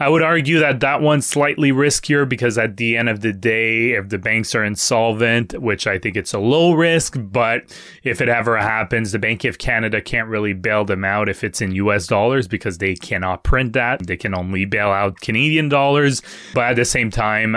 I 0.00 0.08
would 0.08 0.22
argue 0.22 0.58
that 0.60 0.80
that 0.80 1.02
one's 1.02 1.26
slightly 1.26 1.72
riskier 1.72 2.26
because 2.26 2.56
at 2.56 2.78
the 2.78 2.96
end 2.96 3.10
of 3.10 3.20
the 3.20 3.34
day, 3.34 3.90
if 3.90 4.08
the 4.08 4.16
banks 4.16 4.54
are 4.54 4.64
insolvent, 4.64 5.52
which 5.60 5.86
I 5.86 5.98
think 5.98 6.16
it's 6.16 6.32
a 6.32 6.38
low 6.38 6.72
risk, 6.72 7.18
but 7.18 7.64
if 8.02 8.22
it 8.22 8.30
ever 8.30 8.56
happens, 8.56 9.12
the 9.12 9.18
Bank 9.18 9.44
of 9.44 9.58
Canada 9.58 10.00
can't 10.00 10.28
really 10.28 10.54
bail 10.54 10.86
them 10.86 11.04
out 11.04 11.28
if 11.28 11.44
it's 11.44 11.60
in 11.60 11.72
US 11.72 12.06
dollars 12.06 12.48
because 12.48 12.78
they 12.78 12.94
cannot 12.94 13.44
print 13.44 13.74
that. 13.74 14.06
They 14.06 14.16
can 14.16 14.34
only 14.34 14.64
bail 14.64 14.88
out 14.88 15.20
Canadian 15.20 15.68
dollars. 15.68 16.22
But 16.54 16.70
at 16.70 16.76
the 16.76 16.86
same 16.86 17.10
time, 17.10 17.54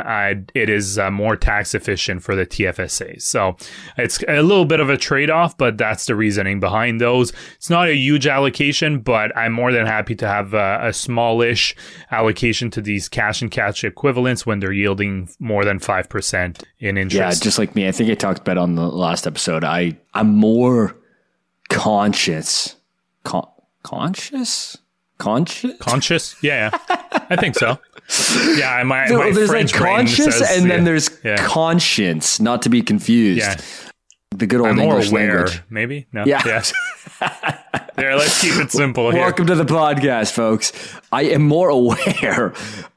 it 0.53 0.69
is 0.69 0.99
uh, 0.99 1.11
more 1.11 1.37
tax 1.37 1.73
efficient 1.73 2.23
for 2.23 2.35
the 2.35 2.45
TFSA. 2.45 3.21
So 3.21 3.55
it's 3.97 4.21
a 4.27 4.41
little 4.41 4.65
bit 4.65 4.81
of 4.81 4.89
a 4.89 4.97
trade 4.97 5.29
off, 5.29 5.57
but 5.57 5.77
that's 5.77 6.07
the 6.07 6.15
reasoning 6.15 6.59
behind 6.59 6.99
those. 6.99 7.31
It's 7.55 7.69
not 7.69 7.87
a 7.87 7.95
huge 7.95 8.27
allocation, 8.27 8.99
but 8.99 9.31
I'm 9.37 9.53
more 9.53 9.71
than 9.71 9.85
happy 9.85 10.15
to 10.15 10.27
have 10.27 10.53
a, 10.53 10.79
a 10.81 10.91
smallish 10.91 11.73
allocation 12.11 12.32
allocation 12.33 12.71
to 12.71 12.81
these 12.81 13.07
cash 13.07 13.41
and 13.43 13.51
cash 13.51 13.83
equivalents 13.83 14.45
when 14.45 14.59
they're 14.59 14.73
yielding 14.73 15.29
more 15.39 15.63
than 15.63 15.79
5% 15.79 16.63
in 16.79 16.97
interest. 16.97 17.13
Yeah, 17.13 17.43
just 17.43 17.59
like 17.59 17.75
me. 17.75 17.87
I 17.87 17.91
think 17.91 18.09
I 18.09 18.15
talked 18.15 18.39
about 18.39 18.57
on 18.57 18.73
the 18.75 18.87
last 18.87 19.27
episode. 19.27 19.63
I, 19.63 19.97
I'm 20.15 20.35
more 20.35 20.95
conscious. 21.69 22.75
Con- 23.23 23.47
conscious? 23.83 24.77
Conscious? 25.19 25.77
Conscious? 25.77 26.35
Yeah, 26.41 26.71
yeah. 26.89 27.23
I 27.29 27.35
think 27.35 27.55
so. 27.55 27.77
Yeah, 28.57 28.81
my, 28.83 29.07
so 29.07 29.19
my 29.19 29.31
there's 29.31 29.49
French 29.49 29.73
like 29.73 29.81
conscious 29.81 30.39
says, 30.39 30.57
and 30.57 30.69
then 30.69 30.79
yeah, 30.79 30.85
there's 30.85 31.09
yeah. 31.23 31.37
conscience, 31.37 32.39
not 32.39 32.61
to 32.63 32.69
be 32.69 32.81
confused. 32.81 33.39
Yeah. 33.39 33.61
The 34.37 34.47
good 34.47 34.61
old 34.61 34.69
I'm 34.69 34.79
English 34.79 35.11
aware, 35.11 35.37
language. 35.37 35.61
maybe? 35.69 36.07
No. 36.11 36.25
Yeah. 36.25 36.41
there, 37.95 38.15
let's 38.17 38.41
keep 38.41 38.55
it 38.55 38.71
simple 38.71 39.11
here. 39.11 39.21
Welcome 39.21 39.45
to 39.47 39.55
the 39.55 39.65
podcast, 39.65 40.31
folks. 40.31 40.71
I 41.11 41.23
am 41.23 41.43
more 41.43 41.69
aware 41.69 42.53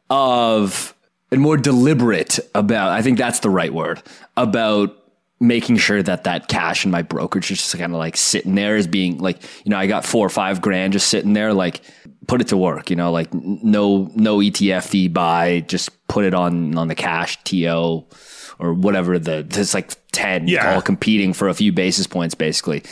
of 0.08 0.94
and 1.30 1.40
more 1.40 1.56
deliberate 1.58 2.38
about, 2.54 2.90
I 2.90 3.02
think 3.02 3.18
that's 3.18 3.40
the 3.40 3.50
right 3.50 3.72
word, 3.72 4.02
about 4.36 4.96
making 5.38 5.76
sure 5.76 6.02
that 6.02 6.24
that 6.24 6.48
cash 6.48 6.86
in 6.86 6.90
my 6.90 7.02
brokerage 7.02 7.50
is 7.50 7.58
just 7.58 7.76
kind 7.76 7.92
of 7.92 7.98
like 7.98 8.16
sitting 8.16 8.54
there 8.54 8.76
as 8.76 8.86
being 8.86 9.18
like, 9.18 9.42
you 9.64 9.70
know, 9.70 9.76
I 9.76 9.86
got 9.86 10.06
four 10.06 10.24
or 10.24 10.30
five 10.30 10.62
grand 10.62 10.94
just 10.94 11.08
sitting 11.08 11.34
there, 11.34 11.52
like 11.52 11.82
put 12.28 12.40
it 12.40 12.48
to 12.48 12.56
work, 12.56 12.88
you 12.88 12.96
know, 12.96 13.12
like 13.12 13.34
no, 13.34 14.10
no 14.14 14.38
ETF 14.38 14.88
fee 14.88 15.08
buy, 15.08 15.60
just 15.68 15.90
put 16.08 16.24
it 16.24 16.32
on, 16.32 16.78
on 16.78 16.88
the 16.88 16.94
cash 16.94 17.36
TO 17.44 18.06
or 18.58 18.72
whatever 18.72 19.18
the, 19.18 19.44
there's 19.48 19.74
like 19.74 19.92
10 20.12 20.48
Yeah. 20.48 20.74
all 20.74 20.82
competing 20.82 21.32
for 21.32 21.48
a 21.48 21.54
few 21.54 21.72
basis 21.72 22.06
points, 22.06 22.34
basically. 22.34 22.82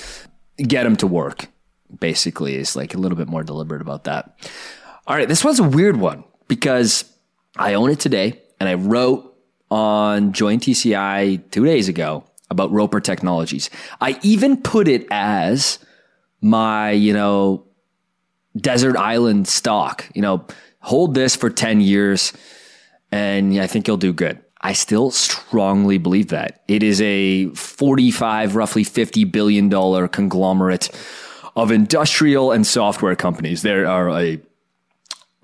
Get 0.59 0.85
them 0.85 0.97
to 0.97 1.07
work, 1.07 1.47
basically, 2.01 2.55
is 2.57 2.77
like 2.77 2.95
a 2.95 2.99
little 2.99 3.17
bit 3.17 3.29
more 3.29 3.43
deliberate 3.43 3.81
about 3.83 4.05
that. 4.05 4.39
All 5.07 5.17
right, 5.17 5.29
this 5.29 5.45
one's 5.45 5.59
a 5.61 5.65
weird 5.65 5.97
one 5.97 6.25
because 6.49 7.05
I 7.57 7.75
own 7.75 7.91
it 7.91 8.01
today 8.01 8.41
and 8.61 8.69
I 8.69 8.75
wrote 8.75 9.31
on 9.71 10.33
Join 10.33 10.61
TCI 10.61 11.51
two 11.51 11.65
days 11.65 11.89
ago 11.89 12.25
about 12.51 12.71
Roper 12.71 13.01
Technologies. 13.01 13.71
I 14.01 14.19
even 14.23 14.57
put 14.61 14.87
it 14.87 15.07
as 15.11 15.79
my, 16.41 16.91
you 16.91 17.13
know, 17.15 17.65
desert 18.57 18.97
island 18.97 19.49
stock. 19.49 20.09
You 20.15 20.23
know, 20.23 20.47
hold 20.81 21.15
this 21.15 21.35
for 21.35 21.49
10 21.51 21.81
years 21.81 22.33
and 23.11 23.59
I 23.59 23.67
think 23.67 23.89
you'll 23.89 23.97
do 23.97 24.13
good. 24.13 24.41
I 24.65 24.73
still 24.73 25.11
strongly 25.11 25.99
believe 25.99 26.29
that. 26.29 26.63
It 26.69 26.83
is 26.83 26.99
a 27.03 27.49
45, 27.51 28.57
roughly 28.57 28.83
$50 28.83 29.31
billion 29.31 29.69
conglomerate 30.09 30.89
of 31.55 31.71
industrial 31.71 32.51
and 32.51 32.67
software 32.67 33.15
companies. 33.15 33.61
There 33.61 33.87
are 33.87 34.09
a 34.11 34.41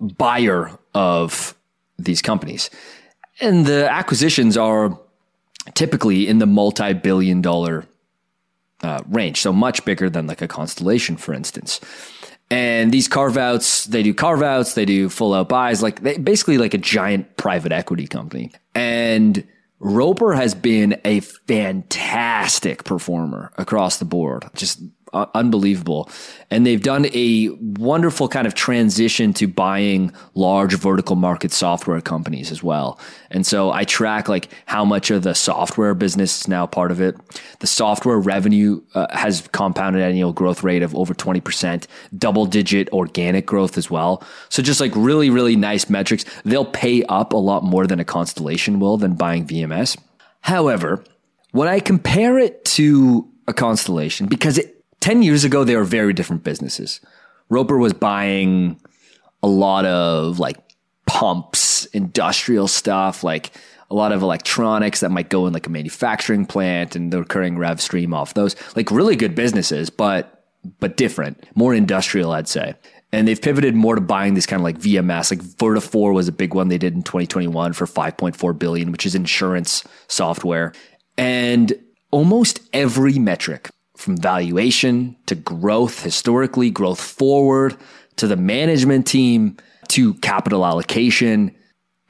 buyer 0.00 0.70
of 0.94 1.54
these 1.98 2.22
companies. 2.22 2.70
And 3.42 3.66
the 3.66 3.90
acquisitions 3.90 4.56
are 4.56 4.98
typically 5.74 6.26
in 6.26 6.38
the 6.38 6.46
multi 6.46 6.94
billion 6.94 7.42
dollar 7.42 7.84
uh, 8.82 9.02
range, 9.06 9.42
so 9.42 9.52
much 9.52 9.84
bigger 9.84 10.08
than 10.08 10.26
like 10.26 10.40
a 10.40 10.48
Constellation, 10.48 11.18
for 11.18 11.34
instance. 11.34 11.78
And 12.50 12.90
these 12.90 13.06
carve 13.06 13.36
outs, 13.36 13.84
they 13.84 14.02
do 14.02 14.12
carve 14.12 14.42
outs, 14.42 14.74
they 14.74 14.84
do 14.84 15.08
full 15.08 15.34
out 15.34 15.48
buys, 15.48 15.82
like 15.82 16.02
they, 16.02 16.18
basically 16.18 16.58
like 16.58 16.74
a 16.74 16.78
giant 16.78 17.36
private 17.36 17.70
equity 17.70 18.08
company. 18.08 18.50
And 18.74 19.46
Roper 19.78 20.34
has 20.34 20.54
been 20.54 21.00
a 21.04 21.20
fantastic 21.20 22.84
performer 22.84 23.52
across 23.56 23.98
the 23.98 24.04
board. 24.04 24.44
Just 24.54 24.82
uh, 25.12 25.26
unbelievable. 25.34 26.08
And 26.50 26.66
they've 26.66 26.82
done 26.82 27.06
a 27.12 27.48
wonderful 27.60 28.28
kind 28.28 28.46
of 28.46 28.54
transition 28.54 29.32
to 29.34 29.46
buying 29.46 30.12
large 30.34 30.74
vertical 30.74 31.16
market 31.16 31.52
software 31.52 32.00
companies 32.00 32.50
as 32.50 32.62
well. 32.62 32.98
And 33.30 33.46
so 33.46 33.70
I 33.70 33.84
track 33.84 34.28
like 34.28 34.48
how 34.66 34.84
much 34.84 35.10
of 35.10 35.22
the 35.22 35.34
software 35.34 35.94
business 35.94 36.42
is 36.42 36.48
now 36.48 36.66
part 36.66 36.90
of 36.90 37.00
it. 37.00 37.16
The 37.60 37.66
software 37.66 38.18
revenue 38.18 38.82
uh, 38.94 39.06
has 39.16 39.46
compounded 39.52 40.02
annual 40.02 40.32
growth 40.32 40.62
rate 40.62 40.82
of 40.82 40.94
over 40.94 41.14
20%, 41.14 41.86
double 42.16 42.46
digit 42.46 42.88
organic 42.90 43.46
growth 43.46 43.78
as 43.78 43.90
well. 43.90 44.22
So 44.48 44.62
just 44.62 44.80
like 44.80 44.92
really, 44.94 45.30
really 45.30 45.56
nice 45.56 45.88
metrics. 45.88 46.24
They'll 46.44 46.64
pay 46.64 47.04
up 47.04 47.32
a 47.32 47.36
lot 47.36 47.64
more 47.64 47.86
than 47.86 48.00
a 48.00 48.04
constellation 48.04 48.80
will 48.80 48.96
than 48.96 49.14
buying 49.14 49.46
VMS. 49.46 49.96
However, 50.40 51.04
when 51.52 51.68
I 51.68 51.80
compare 51.80 52.38
it 52.38 52.64
to 52.76 53.28
a 53.46 53.52
constellation, 53.52 54.26
because 54.26 54.58
it, 54.58 54.79
10 55.00 55.22
years 55.22 55.44
ago, 55.44 55.64
they 55.64 55.76
were 55.76 55.84
very 55.84 56.12
different 56.12 56.44
businesses. 56.44 57.00
Roper 57.48 57.78
was 57.78 57.92
buying 57.92 58.80
a 59.42 59.48
lot 59.48 59.84
of 59.84 60.38
like 60.38 60.58
pumps, 61.06 61.86
industrial 61.86 62.68
stuff, 62.68 63.24
like 63.24 63.50
a 63.90 63.94
lot 63.94 64.12
of 64.12 64.22
electronics 64.22 65.00
that 65.00 65.10
might 65.10 65.28
go 65.28 65.46
in 65.46 65.52
like 65.52 65.66
a 65.66 65.70
manufacturing 65.70 66.46
plant 66.46 66.94
and 66.94 67.12
the 67.12 67.18
recurring 67.18 67.58
rev 67.58 67.80
stream 67.80 68.14
off 68.14 68.34
those. 68.34 68.54
Like 68.76 68.90
really 68.90 69.16
good 69.16 69.34
businesses, 69.34 69.90
but 69.90 70.44
but 70.78 70.96
different, 70.96 71.42
more 71.56 71.74
industrial, 71.74 72.32
I'd 72.32 72.46
say. 72.46 72.74
And 73.12 73.26
they've 73.26 73.40
pivoted 73.40 73.74
more 73.74 73.94
to 73.94 74.00
buying 74.00 74.34
this 74.34 74.46
kind 74.46 74.60
of 74.60 74.64
like 74.64 74.78
VMS. 74.78 75.30
Like 75.30 75.40
Vertafore 75.40 76.12
was 76.12 76.28
a 76.28 76.32
big 76.32 76.54
one 76.54 76.68
they 76.68 76.78
did 76.78 76.94
in 76.94 77.02
2021 77.02 77.72
for 77.72 77.86
5.4 77.86 78.58
billion, 78.58 78.92
which 78.92 79.06
is 79.06 79.14
insurance 79.14 79.82
software. 80.06 80.72
And 81.16 81.72
almost 82.10 82.60
every 82.72 83.18
metric 83.18 83.70
from 84.00 84.16
valuation 84.16 85.16
to 85.26 85.34
growth 85.34 86.02
historically, 86.02 86.70
growth 86.70 87.00
forward 87.00 87.76
to 88.16 88.26
the 88.26 88.36
management 88.36 89.06
team 89.06 89.56
to 89.88 90.14
capital 90.14 90.64
allocation. 90.64 91.54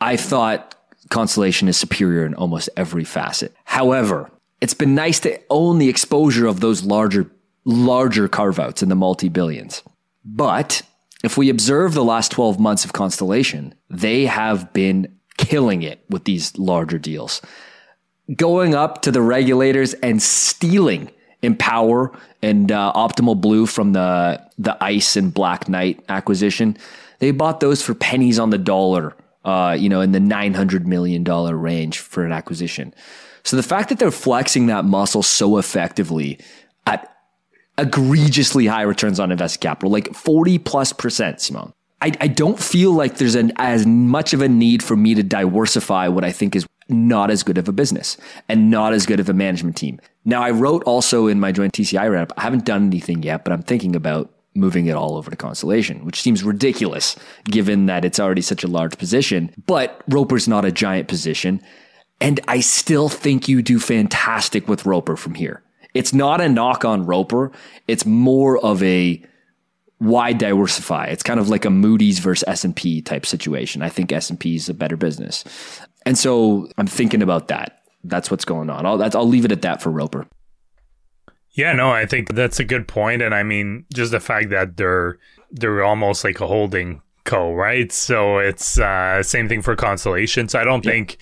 I 0.01 0.17
thought 0.17 0.77
Constellation 1.11 1.69
is 1.69 1.77
superior 1.77 2.25
in 2.25 2.35
almost 2.35 2.71
every 2.77 3.05
facet. 3.05 3.55
However, 3.65 4.31
it's 4.61 4.75
been 4.75 4.95
nice 4.95 5.21
to 5.21 5.41
own 5.51 5.79
the 5.79 5.89
exposure 5.89 6.47
of 6.47 6.61
those 6.61 6.85
larger, 6.85 7.31
larger 7.65 8.29
carve 8.29 8.59
outs 8.59 8.83
in 8.83 8.89
the 8.89 8.95
multi 8.95 9.29
billions. 9.29 9.83
But 10.25 10.83
if 11.25 11.37
we 11.37 11.49
observe 11.51 11.95
the 11.95 12.05
last 12.05 12.31
12 12.31 12.61
months 12.61 12.85
of 12.85 12.93
Constellation, 12.93 13.75
they 13.89 14.27
have 14.27 14.73
been 14.73 15.19
killing 15.37 15.83
it 15.83 16.05
with 16.09 16.25
these 16.25 16.57
larger 16.57 16.99
deals. 16.99 17.43
Going 18.37 18.75
up 18.75 19.03
to 19.03 19.11
the 19.11 19.23
regulators 19.23 19.95
and 19.95 20.23
stealing 20.23 21.11
Empower 21.43 22.13
and 22.43 22.71
uh, 22.71 22.93
Optimal 22.95 23.41
Blue 23.41 23.67
from 23.67 23.93
the 23.93 24.43
the 24.59 24.77
Ice 24.83 25.17
and 25.17 25.33
Black 25.33 25.69
Knight 25.69 26.05
acquisition. 26.09 26.77
They 27.19 27.31
bought 27.31 27.61
those 27.61 27.83
for 27.83 27.95
pennies 27.95 28.39
on 28.39 28.51
the 28.51 28.59
dollar, 28.59 29.17
uh, 29.45 29.77
you 29.79 29.89
know, 29.89 30.01
in 30.01 30.13
the 30.13 30.21
nine 30.21 30.55
hundred 30.55 30.87
million 30.87 31.25
dollar 31.25 31.57
range 31.57 31.99
for 31.99 32.25
an 32.25 32.33
acquisition. 32.33 32.95
So 33.43 33.57
the 33.57 33.63
fact 33.63 33.89
that 33.89 33.99
they're 33.99 34.11
flexing 34.11 34.67
that 34.67 34.85
muscle 34.85 35.23
so 35.23 35.57
effectively 35.57 36.39
at 36.87 37.11
egregiously 37.79 38.67
high 38.67 38.83
returns 38.83 39.19
on 39.19 39.33
invested 39.33 39.61
capital, 39.61 39.91
like 39.91 40.15
forty 40.15 40.59
plus 40.59 40.93
percent, 40.93 41.41
Simon. 41.41 41.73
I, 42.03 42.13
I 42.21 42.29
don't 42.29 42.59
feel 42.59 42.93
like 42.93 43.17
there's 43.17 43.35
an, 43.35 43.53
as 43.57 43.87
much 43.87 44.33
of 44.33 44.41
a 44.41 44.49
need 44.49 44.83
for 44.83 44.97
me 44.97 45.15
to 45.15 45.23
diversify 45.23 46.09
what 46.09 46.25
I 46.25 46.33
think 46.33 46.57
is 46.57 46.67
not 46.89 47.31
as 47.31 47.43
good 47.43 47.59
of 47.59 47.69
a 47.69 47.73
business 47.73 48.17
and 48.49 48.71
not 48.71 48.95
as 48.95 49.05
good 49.05 49.21
of 49.21 49.29
a 49.29 49.35
management 49.35 49.77
team. 49.77 50.01
Now, 50.25 50.43
I 50.43 50.51
wrote 50.51 50.83
also 50.85 51.27
in 51.27 51.41
my 51.41 51.53
Join 51.53 51.71
TCI 51.71 52.11
wrap, 52.11 52.33
I 52.37 52.43
haven't 52.43 52.65
done 52.65 52.87
anything 52.87 53.23
yet, 53.23 53.45
but 53.45 53.53
I'm 53.53 53.63
thinking 53.63 53.97
about 53.97 54.33
moving 54.55 54.87
it 54.87 54.97
all 54.97 55.17
over 55.17 55.31
to 55.31 55.37
Constellation, 55.37 56.05
which 56.05 56.21
seems 56.21 56.43
ridiculous 56.43 57.17
given 57.45 57.87
that 57.87 58.05
it's 58.05 58.21
already 58.21 58.43
such 58.43 58.65
a 58.65 58.69
large 58.69 58.99
position. 58.99 59.55
But 59.67 60.03
Roper's 60.09 60.49
not 60.49 60.65
a 60.65 60.73
giant 60.73 61.09
position. 61.09 61.63
And 62.21 62.41
I 62.49 62.61
still 62.61 63.09
think 63.09 63.49
you 63.49 63.63
do 63.63 63.79
fantastic 63.79 64.69
with 64.69 64.85
Roper 64.85 65.17
from 65.17 65.35
here. 65.35 65.63
It's 65.95 66.13
not 66.13 66.41
a 66.41 66.49
knock 66.49 66.85
on 66.85 67.07
Roper. 67.07 67.51
It's 67.89 68.05
more 68.05 68.59
of 68.59 68.83
a 68.83 69.25
why 69.99 70.33
diversify? 70.33 71.07
It's 71.07 71.23
kind 71.23 71.39
of 71.39 71.49
like 71.49 71.65
a 71.65 71.71
Moody's 71.71 72.21
versus 72.21 72.45
S&P 72.47 73.03
type 73.03 73.27
situation. 73.27 73.83
I 73.83 73.91
think 73.91 74.11
S&P 74.13 74.57
is 74.57 74.69
a 74.69 74.75
better 74.75 74.97
business. 74.97 75.45
And 76.07 76.17
so 76.17 76.69
I'm 76.79 76.87
thinking 76.87 77.23
about 77.23 77.49
that. 77.49 77.80
That's 78.05 78.31
what's 78.31 78.45
going 78.45 78.71
on. 78.71 78.87
I'll, 78.87 79.03
I'll 79.03 79.29
leave 79.29 79.45
it 79.45 79.53
at 79.53 79.63
that 79.63 79.83
for 79.83 79.91
Roper. 79.91 80.27
Yeah, 81.53 81.73
no, 81.73 81.91
I 81.91 82.07
think 82.07 82.35
that's 82.35 82.61
a 82.61 82.65
good 82.65 82.87
point, 82.87 83.23
and 83.23 83.35
I 83.35 83.43
mean, 83.43 83.85
just 83.93 84.13
the 84.13 84.21
fact 84.21 84.51
that 84.51 84.77
they're 84.77 85.19
they're 85.51 85.83
almost 85.83 86.23
like 86.23 86.41
a 86.41 86.47
holding 86.47 87.03
co, 87.25 87.53
right? 87.53 87.91
So 87.91 88.39
it's 88.39 88.79
uh, 88.79 89.23
same 89.23 89.49
thing 89.49 89.63
for 89.63 89.75
Constellation. 89.75 90.49
So 90.49 90.61
I 90.61 90.65
don't 90.65 90.85
yeah. 90.85 90.93
think 90.93 91.19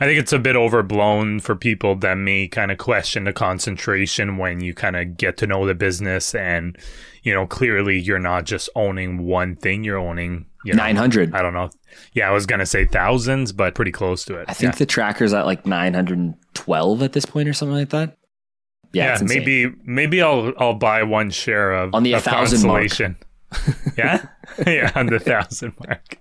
I 0.00 0.04
think 0.04 0.18
it's 0.20 0.32
a 0.32 0.38
bit 0.38 0.56
overblown 0.56 1.40
for 1.40 1.56
people 1.56 1.96
that 1.96 2.14
may 2.14 2.48
kind 2.48 2.70
of 2.70 2.78
question 2.78 3.24
the 3.24 3.32
concentration 3.32 4.36
when 4.36 4.60
you 4.60 4.74
kind 4.74 4.96
of 4.96 5.16
get 5.16 5.36
to 5.38 5.46
know 5.46 5.66
the 5.66 5.74
business 5.74 6.34
and 6.34 6.78
you 7.22 7.32
know 7.34 7.46
clearly 7.46 7.98
you're 7.98 8.18
not 8.18 8.44
just 8.44 8.68
owning 8.74 9.26
one 9.26 9.56
thing, 9.56 9.82
you're 9.84 9.98
owning 9.98 10.46
you 10.64 10.74
know, 10.74 10.82
900. 10.82 11.34
I 11.34 11.42
don't 11.42 11.54
know. 11.54 11.70
Yeah, 12.12 12.28
I 12.28 12.32
was 12.32 12.46
going 12.46 12.58
to 12.58 12.66
say 12.66 12.84
thousands, 12.84 13.52
but 13.52 13.74
pretty 13.74 13.92
close 13.92 14.24
to 14.26 14.36
it. 14.36 14.46
I 14.48 14.52
think 14.52 14.74
yeah. 14.74 14.78
the 14.78 14.86
tracker's 14.86 15.32
at 15.32 15.46
like 15.46 15.66
912 15.66 17.02
at 17.02 17.12
this 17.12 17.26
point 17.26 17.48
or 17.48 17.52
something 17.52 17.76
like 17.76 17.90
that. 17.90 18.16
Yeah, 18.92 19.18
yeah 19.18 19.24
maybe 19.24 19.72
maybe 19.84 20.20
I'll 20.20 20.52
I'll 20.58 20.74
buy 20.74 21.04
one 21.04 21.30
share 21.30 21.72
of 21.72 21.94
on 21.94 22.02
the 22.02 22.14
of 22.14 22.24
thousand 22.24 22.66
mark. 22.66 22.90
yeah, 23.96 24.26
yeah, 24.66 24.90
on 24.96 25.06
the 25.06 25.20
thousand 25.20 25.74
mark. 25.86 26.18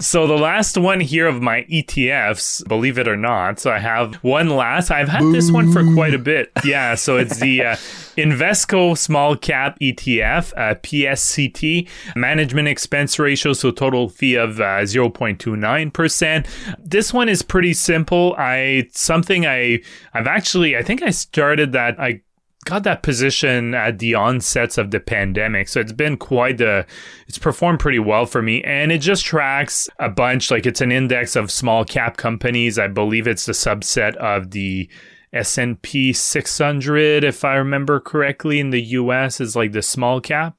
So 0.00 0.26
the 0.26 0.36
last 0.36 0.76
one 0.76 1.00
here 1.00 1.28
of 1.28 1.42
my 1.42 1.62
ETFs, 1.64 2.66
believe 2.66 2.98
it 2.98 3.06
or 3.06 3.16
not. 3.16 3.60
So 3.60 3.70
I 3.70 3.78
have 3.78 4.14
one 4.16 4.48
last. 4.48 4.90
I've 4.90 5.08
had 5.08 5.22
this 5.32 5.52
one 5.52 5.70
for 5.70 5.84
quite 5.94 6.14
a 6.14 6.18
bit. 6.18 6.50
Yeah. 6.64 6.94
So 6.94 7.18
it's 7.18 7.38
the 7.38 7.64
uh, 7.64 7.76
Invesco 8.16 8.96
Small 8.96 9.36
Cap 9.36 9.78
ETF, 9.80 10.52
uh, 10.56 10.74
PSCT, 10.76 11.88
management 12.16 12.68
expense 12.68 13.18
ratio, 13.18 13.52
so 13.52 13.70
total 13.70 14.08
fee 14.08 14.34
of 14.34 14.60
uh, 14.60 14.82
0.29%. 14.82 16.76
This 16.78 17.12
one 17.12 17.28
is 17.28 17.42
pretty 17.42 17.74
simple. 17.74 18.34
I 18.38 18.88
something 18.92 19.46
I 19.46 19.80
I've 20.14 20.26
actually 20.26 20.76
I 20.76 20.82
think 20.82 21.02
I 21.02 21.10
started 21.10 21.72
that 21.72 21.98
I 22.00 22.22
got 22.64 22.84
that 22.84 23.02
position 23.02 23.74
at 23.74 23.98
the 23.98 24.14
onsets 24.14 24.78
of 24.78 24.90
the 24.90 25.00
pandemic. 25.00 25.68
So 25.68 25.80
it's 25.80 25.92
been 25.92 26.16
quite 26.16 26.58
the, 26.58 26.86
it's 27.26 27.38
performed 27.38 27.80
pretty 27.80 27.98
well 27.98 28.26
for 28.26 28.40
me. 28.40 28.62
And 28.62 28.92
it 28.92 28.98
just 28.98 29.24
tracks 29.24 29.88
a 29.98 30.08
bunch, 30.08 30.50
like 30.50 30.66
it's 30.66 30.80
an 30.80 30.92
index 30.92 31.34
of 31.34 31.50
small 31.50 31.84
cap 31.84 32.16
companies. 32.16 32.78
I 32.78 32.88
believe 32.88 33.26
it's 33.26 33.46
the 33.46 33.52
subset 33.52 34.14
of 34.16 34.52
the 34.52 34.88
S&P 35.32 36.12
600, 36.12 37.24
if 37.24 37.44
I 37.44 37.54
remember 37.54 38.00
correctly, 38.00 38.60
in 38.60 38.70
the 38.70 38.82
US 38.82 39.40
is 39.40 39.56
like 39.56 39.72
the 39.72 39.82
small 39.82 40.20
cap. 40.20 40.56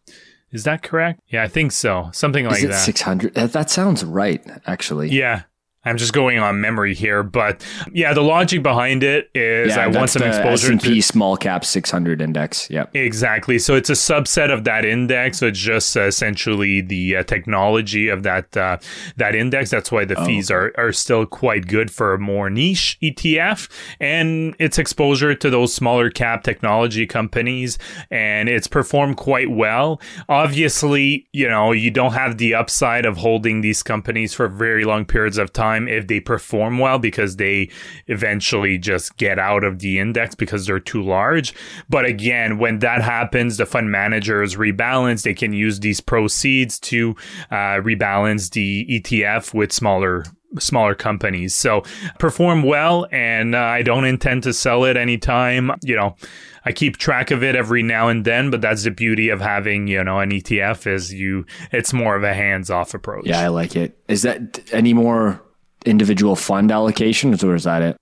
Is 0.52 0.64
that 0.66 0.84
correct? 0.84 1.22
Yeah, 1.28 1.44
I 1.44 1.48
think 1.48 1.72
so. 1.72 2.10
Something 2.14 2.46
like 2.46 2.58
is 2.58 2.64
it 2.66 2.68
that. 2.68 2.80
600? 2.80 3.34
That 3.34 3.70
sounds 3.70 4.04
right, 4.04 4.46
actually. 4.68 5.10
Yeah. 5.10 5.44
I'm 5.86 5.98
just 5.98 6.14
going 6.14 6.40
on 6.40 6.62
memory 6.62 6.94
here, 6.94 7.24
but 7.24 7.66
yeah, 7.92 8.14
the 8.14 8.22
logic 8.22 8.64
behind 8.64 9.04
it 9.04 9.30
is 9.36 9.76
Yeah, 9.76 9.84
I 9.84 9.88
want 9.88 10.10
some 10.10 10.24
exposure 10.24 10.74
S&P 10.74 10.96
to 10.96 11.02
small 11.02 11.36
cap 11.36 11.66
600 11.66 12.22
index. 12.22 12.70
Yep. 12.70 12.96
Exactly. 12.96 13.60
So 13.60 13.76
it's 13.76 13.90
a 13.90 13.94
subset 13.94 14.50
of 14.54 14.64
that 14.64 14.86
index. 14.86 15.40
So 15.40 15.48
it's 15.48 15.60
just 15.60 15.98
uh, 15.98 16.04
essentially 16.04 16.80
the 16.80 17.18
uh, 17.18 17.24
technology 17.24 18.08
of 18.08 18.24
that 18.24 18.56
uh, 18.56 18.78
that 19.18 19.36
index. 19.36 19.72
That's 19.72 19.92
why 19.92 20.06
the 20.06 20.16
fees 20.26 20.50
are, 20.50 20.72
are 20.78 20.94
still 20.94 21.26
quite 21.26 21.68
good 21.68 21.92
for 21.92 22.14
a 22.14 22.20
more 22.20 22.50
niche 22.50 22.98
ETF, 23.02 23.70
and 24.00 24.56
it's 24.60 24.78
exposure 24.78 25.36
to 25.36 25.50
those 25.50 25.74
smaller 25.74 26.10
cap 26.10 26.44
technology 26.44 27.06
companies, 27.06 27.78
and 28.10 28.48
it's 28.48 28.68
performed 28.68 29.18
quite 29.18 29.52
well. 29.52 30.00
Obviously, 30.30 31.28
you 31.34 31.50
know 31.50 31.74
you 31.74 31.92
don't 31.92 32.14
have 32.14 32.38
the 32.38 32.54
upside 32.54 33.06
of 33.06 33.18
holding 33.18 33.60
these 33.60 33.84
companies 33.84 34.34
for 34.34 34.48
very 34.48 34.86
long 34.86 35.04
periods 35.04 35.38
of 35.38 35.52
time 35.52 35.73
if 35.76 36.08
they 36.08 36.20
perform 36.20 36.80
well 36.80 37.00
because 37.00 37.38
they 37.38 37.70
eventually 38.08 38.78
just 38.78 39.18
get 39.18 39.40
out 39.40 39.64
of 39.64 39.80
the 39.80 40.00
index 40.00 40.36
because 40.36 40.66
they're 40.66 40.80
too 40.80 41.04
large. 41.04 41.54
But 41.90 42.06
again, 42.06 42.58
when 42.58 42.80
that 42.80 43.02
happens, 43.02 43.58
the 43.58 43.66
fund 43.66 43.92
managers 43.92 44.56
rebalance. 44.56 45.24
They 45.24 45.34
can 45.34 45.54
use 45.54 45.80
these 45.80 46.02
proceeds 46.02 46.80
to 46.82 47.16
uh, 47.52 47.82
rebalance 47.82 48.52
the 48.52 48.86
ETF 48.90 49.54
with 49.54 49.72
smaller 49.72 50.26
smaller 50.60 50.96
companies. 50.96 51.54
So 51.54 51.84
perform 52.20 52.64
well, 52.64 53.08
and 53.12 53.56
uh, 53.56 53.60
I 53.60 53.82
don't 53.82 54.06
intend 54.06 54.44
to 54.44 54.54
sell 54.54 54.84
it 54.86 54.98
anytime. 54.98 55.72
You 55.84 55.96
know, 55.96 56.16
I 56.66 56.72
keep 56.72 56.98
track 56.98 57.32
of 57.32 57.44
it 57.44 57.56
every 57.56 57.84
now 57.84 58.08
and 58.08 58.26
then, 58.26 58.50
but 58.50 58.62
that's 58.62 58.84
the 58.84 58.92
beauty 58.92 59.30
of 59.30 59.42
having 59.42 59.88
you 59.88 60.04
know 60.04 60.20
an 60.20 60.32
ETF 60.32 60.88
is 60.88 61.14
you. 61.14 61.46
It's 61.72 61.94
more 61.94 62.16
of 62.16 62.24
a 62.24 62.34
hands 62.34 62.70
off 62.70 62.94
approach. 62.94 63.26
Yeah, 63.26 63.40
I 63.40 63.48
like 63.48 63.76
it. 63.76 63.98
Is 64.08 64.22
that 64.24 64.62
any 64.72 64.94
more 64.94 65.42
individual 65.86 66.36
fund 66.36 66.70
allocations 66.70 67.44
or 67.44 67.56
is 67.56 67.64
that 67.66 67.82
it? 67.82 67.98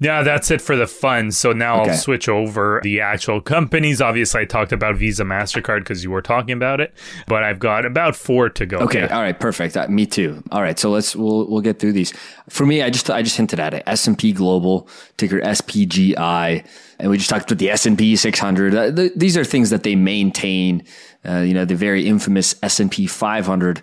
Yeah, 0.00 0.22
that's 0.22 0.50
it 0.50 0.60
for 0.60 0.74
the 0.76 0.86
fund. 0.86 1.32
So 1.34 1.52
now 1.52 1.80
Okay. 1.82 1.92
I'll 1.92 1.96
switch 1.96 2.28
over 2.28 2.80
the 2.82 3.00
actual 3.00 3.40
companies. 3.40 4.02
Obviously, 4.02 4.42
I 4.42 4.44
talked 4.44 4.72
about 4.72 4.96
Visa, 4.96 5.22
MasterCard 5.22 5.80
because 5.80 6.02
you 6.02 6.10
were 6.10 6.20
talking 6.22 6.52
about 6.52 6.80
it, 6.80 6.92
but 7.26 7.42
I've 7.44 7.58
got 7.58 7.86
about 7.86 8.16
four 8.16 8.48
to 8.50 8.66
go. 8.66 8.78
Okay, 8.78 9.06
all 9.06 9.22
right, 9.22 9.38
perfect. 9.38 9.76
Uh, 9.76 9.86
me 9.88 10.04
too. 10.04 10.42
All 10.50 10.60
right, 10.60 10.78
so 10.78 10.90
let's 10.90 11.14
we'll 11.16 11.48
we'll 11.48 11.60
get 11.62 11.78
through 11.78 11.92
these. 11.92 12.12
For 12.48 12.66
me, 12.66 12.82
I 12.82 12.90
just 12.90 13.10
I 13.10 13.22
just 13.22 13.36
hinted 13.36 13.60
at 13.60 13.74
it. 13.74 13.84
S 13.86 14.06
and 14.06 14.18
P 14.18 14.32
Global 14.32 14.88
ticker 15.18 15.40
SPGI, 15.40 16.66
and 16.98 17.10
we 17.10 17.16
just 17.16 17.30
talked 17.30 17.50
about 17.50 17.58
the 17.58 17.70
S 17.70 17.86
and 17.86 17.96
P 17.96 18.16
600. 18.16 18.74
Uh, 18.74 18.92
th- 18.92 19.12
these 19.16 19.36
are 19.36 19.44
things 19.44 19.70
that 19.70 19.82
they 19.82 19.94
maintain. 19.94 20.84
Uh, 21.26 21.38
you 21.38 21.54
know, 21.54 21.64
the 21.64 21.74
very 21.74 22.06
infamous 22.06 22.54
S 22.62 22.80
and 22.80 22.90
P 22.90 23.06
500. 23.06 23.80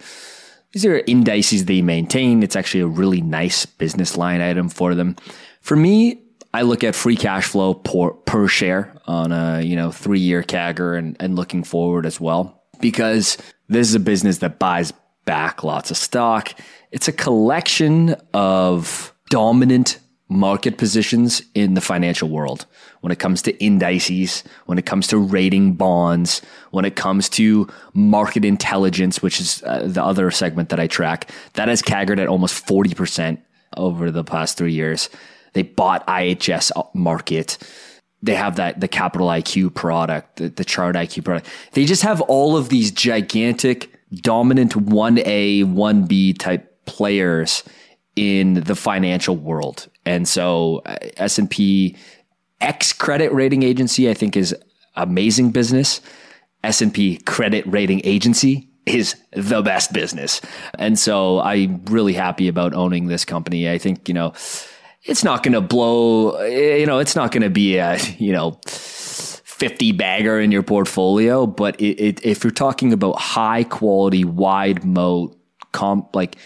These 0.74 0.86
are 0.86 0.98
indices 1.06 1.66
they 1.66 1.82
maintain. 1.82 2.44
It's 2.44 2.56
actually 2.56 2.82
a 2.82 2.88
really 2.88 3.22
nice 3.22 3.66
business 3.66 4.18
line 4.18 4.42
item 4.42 4.70
for 4.70 4.96
them. 4.96 5.16
For 5.62 5.76
me, 5.76 6.22
I 6.54 6.64
look 6.64 6.84
at 6.84 6.96
free 6.96 7.16
cash 7.16 7.46
flow 7.46 7.76
per, 7.76 8.12
per 8.12 8.48
share 8.48 8.96
on 9.06 9.32
a 9.32 9.62
you 9.62 9.76
know 9.76 9.92
three 9.92 10.20
year 10.20 10.44
CAGR 10.44 10.98
and, 10.98 11.18
and 11.20 11.36
looking 11.36 11.64
forward 11.64 12.06
as 12.06 12.20
well 12.20 12.64
because 12.80 13.38
this 13.70 13.88
is 13.88 13.96
a 13.96 14.00
business 14.00 14.40
that 14.40 14.60
buys 14.60 14.92
back 15.26 15.64
lots 15.64 15.92
of 15.92 15.98
stock. 15.98 16.54
It's 16.92 17.08
a 17.08 17.14
collection 17.14 18.16
of 18.34 19.14
dominant 19.30 20.00
market 20.34 20.78
positions 20.78 21.44
in 21.54 21.76
the 21.76 21.82
financial 21.82 22.28
world 22.28 22.66
when 23.02 23.12
it 23.12 23.20
comes 23.20 23.42
to 23.44 23.64
indices, 23.64 24.44
when 24.66 24.78
it 24.78 24.86
comes 24.86 25.08
to 25.08 25.18
rating 25.18 25.74
bonds, 25.74 26.42
when 26.72 26.86
it 26.86 26.96
comes 26.96 27.30
to 27.30 27.68
market 27.94 28.44
intelligence, 28.44 29.22
which 29.22 29.40
is 29.40 29.62
uh, 29.64 29.84
the 29.86 30.04
other 30.04 30.32
segment 30.32 30.70
that 30.70 30.80
I 30.80 30.88
track. 30.88 31.30
That 31.54 31.68
has 31.68 31.82
CAGRed 31.82 32.20
at 32.20 32.28
almost 32.28 32.66
40% 32.66 33.38
over 33.78 34.10
the 34.12 34.24
past 34.24 34.58
three 34.58 34.74
years. 34.74 35.10
They 35.54 35.64
bought 35.64 36.06
IHS 36.08 36.72
Markit. 36.96 37.58
They 38.22 38.36
have 38.36 38.56
that 38.56 38.80
the 38.80 38.88
Capital 38.88 39.28
IQ 39.28 39.74
product, 39.74 40.38
the, 40.38 40.50
the 40.50 40.66
Chart 40.66 40.96
IQ 40.96 41.26
product. 41.26 41.48
They 41.74 41.86
just 41.86 42.02
have 42.02 42.22
all 42.22 42.58
of 42.58 42.70
these 42.70 42.90
gigantic, 42.90 43.94
dominant 44.14 44.76
one 44.76 45.20
A, 45.20 45.64
one 45.64 46.06
B 46.06 46.34
type 46.34 46.86
players 46.86 47.64
in 48.16 48.56
the 48.56 48.76
financial 48.76 49.36
world. 49.36 49.88
And 50.06 50.28
so 50.28 50.82
uh, 50.86 50.98
S 51.18 51.38
and 51.40 51.50
P 51.50 51.96
X 52.62 52.94
credit 52.94 53.32
rating 53.34 53.64
agency, 53.64 54.10
I 54.10 54.14
think, 54.14 54.38
is 54.38 54.56
amazing 54.96 55.52
business. 55.52 56.02
S 56.64 56.82
and 56.82 56.94
P 56.94 57.18
credit 57.18 57.66
rating 57.68 58.02
agency 58.04 58.70
is 58.86 59.16
the 59.32 59.62
best 59.62 59.94
business. 59.94 60.42
And 60.78 60.98
so 61.00 61.40
I'm 61.40 61.84
really 61.86 62.14
happy 62.14 62.48
about 62.48 62.74
owning 62.74 63.08
this 63.08 63.26
company. 63.26 63.70
I 63.70 63.78
think, 63.78 64.08
you 64.08 64.14
know, 64.14 64.34
it's 65.04 65.24
not 65.24 65.44
going 65.44 65.54
to 65.54 65.62
blow, 65.62 66.42
you 66.46 66.86
know, 66.86 67.00
it's 67.00 67.16
not 67.16 67.32
going 67.32 67.44
to 67.44 67.50
be 67.50 67.78
a, 67.78 67.98
you 68.18 68.32
know, 68.32 68.60
50 68.66 69.92
bagger 69.94 70.40
in 70.40 70.52
your 70.52 70.64
portfolio, 70.64 71.46
but 71.46 71.80
it, 71.80 72.00
it, 72.00 72.26
if 72.26 72.44
you're 72.44 72.52
talking 72.52 72.92
about 72.92 73.20
high 73.20 73.64
quality, 73.64 74.26
wide 74.26 74.84
moat, 74.84 75.38
comp, 75.72 76.16
like 76.16 76.38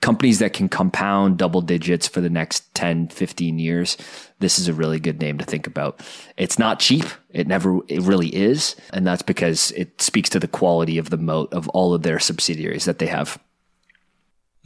companies 0.00 0.38
that 0.38 0.52
can 0.52 0.68
compound 0.68 1.38
double 1.38 1.60
digits 1.60 2.06
for 2.06 2.20
the 2.20 2.30
next 2.30 2.74
10, 2.74 3.08
15 3.08 3.58
years, 3.58 3.96
this 4.38 4.58
is 4.58 4.68
a 4.68 4.74
really 4.74 5.00
good 5.00 5.20
name 5.20 5.38
to 5.38 5.44
think 5.44 5.66
about. 5.66 6.00
It's 6.36 6.58
not 6.58 6.80
cheap. 6.80 7.06
It 7.30 7.46
never, 7.46 7.80
it 7.88 8.02
really 8.02 8.34
is. 8.34 8.76
And 8.92 9.06
that's 9.06 9.22
because 9.22 9.72
it 9.72 10.00
speaks 10.00 10.28
to 10.30 10.40
the 10.40 10.48
quality 10.48 10.98
of 10.98 11.10
the 11.10 11.16
moat 11.16 11.52
of 11.52 11.68
all 11.70 11.94
of 11.94 12.02
their 12.02 12.18
subsidiaries 12.18 12.84
that 12.84 12.98
they 12.98 13.06
have. 13.06 13.38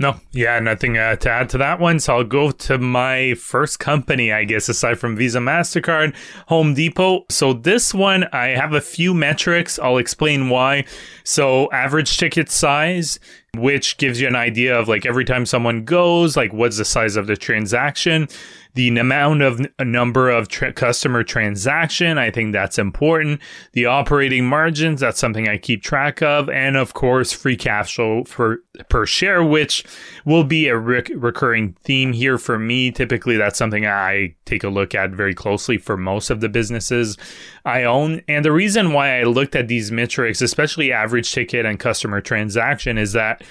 No, 0.00 0.16
yeah, 0.32 0.58
nothing 0.60 0.96
uh, 0.96 1.16
to 1.16 1.28
add 1.28 1.50
to 1.50 1.58
that 1.58 1.78
one. 1.78 2.00
So 2.00 2.16
I'll 2.16 2.24
go 2.24 2.52
to 2.52 2.78
my 2.78 3.34
first 3.34 3.80
company, 3.80 4.32
I 4.32 4.44
guess, 4.44 4.66
aside 4.70 4.98
from 4.98 5.14
Visa, 5.14 5.40
MasterCard, 5.40 6.16
Home 6.46 6.72
Depot. 6.72 7.26
So 7.28 7.52
this 7.52 7.92
one, 7.92 8.24
I 8.32 8.46
have 8.46 8.72
a 8.72 8.80
few 8.80 9.12
metrics. 9.12 9.78
I'll 9.78 9.98
explain 9.98 10.48
why. 10.48 10.86
So 11.22 11.70
average 11.70 12.16
ticket 12.16 12.50
size, 12.50 13.20
which 13.56 13.96
gives 13.96 14.20
you 14.20 14.28
an 14.28 14.36
idea 14.36 14.78
of 14.78 14.88
like 14.88 15.04
every 15.04 15.24
time 15.24 15.44
someone 15.44 15.84
goes, 15.84 16.36
like 16.36 16.52
what's 16.52 16.78
the 16.78 16.84
size 16.84 17.16
of 17.16 17.26
the 17.26 17.36
transaction, 17.36 18.28
the 18.74 18.88
amount 18.98 19.42
of 19.42 19.60
a 19.78 19.84
number 19.84 20.30
of 20.30 20.48
tra- 20.48 20.72
customer 20.72 21.22
transaction. 21.22 22.18
I 22.18 22.30
think 22.30 22.52
that's 22.52 22.78
important. 22.78 23.40
The 23.72 23.86
operating 23.86 24.46
margins, 24.46 25.00
that's 25.00 25.18
something 25.18 25.48
I 25.48 25.58
keep 25.58 25.82
track 25.82 26.22
of. 26.22 26.48
And 26.48 26.76
of 26.76 26.94
course, 26.94 27.32
free 27.32 27.56
cash 27.56 27.94
flow 27.94 28.24
for 28.24 28.58
per 28.88 29.06
share, 29.06 29.42
which 29.44 29.84
will 30.24 30.44
be 30.44 30.68
a 30.68 30.76
rec- 30.76 31.10
recurring 31.14 31.76
theme 31.82 32.12
here 32.12 32.38
for 32.38 32.58
me. 32.58 32.90
Typically, 32.90 33.36
that's 33.36 33.58
something 33.58 33.86
I 33.86 34.34
take 34.44 34.64
a 34.64 34.68
look 34.68 34.94
at 34.94 35.10
very 35.10 35.34
closely 35.34 35.78
for 35.78 35.96
most 35.96 36.30
of 36.30 36.40
the 36.40 36.48
businesses 36.48 37.16
I 37.64 37.84
own. 37.84 38.22
And 38.28 38.44
the 38.44 38.52
reason 38.52 38.92
why 38.92 39.20
I 39.20 39.24
looked 39.24 39.56
at 39.56 39.68
these 39.68 39.90
metrics, 39.90 40.40
especially 40.40 40.92
average 40.92 41.32
ticket 41.32 41.66
and 41.66 41.78
customer 41.78 42.20
transaction, 42.20 42.98
is 42.98 43.12
that 43.12 43.42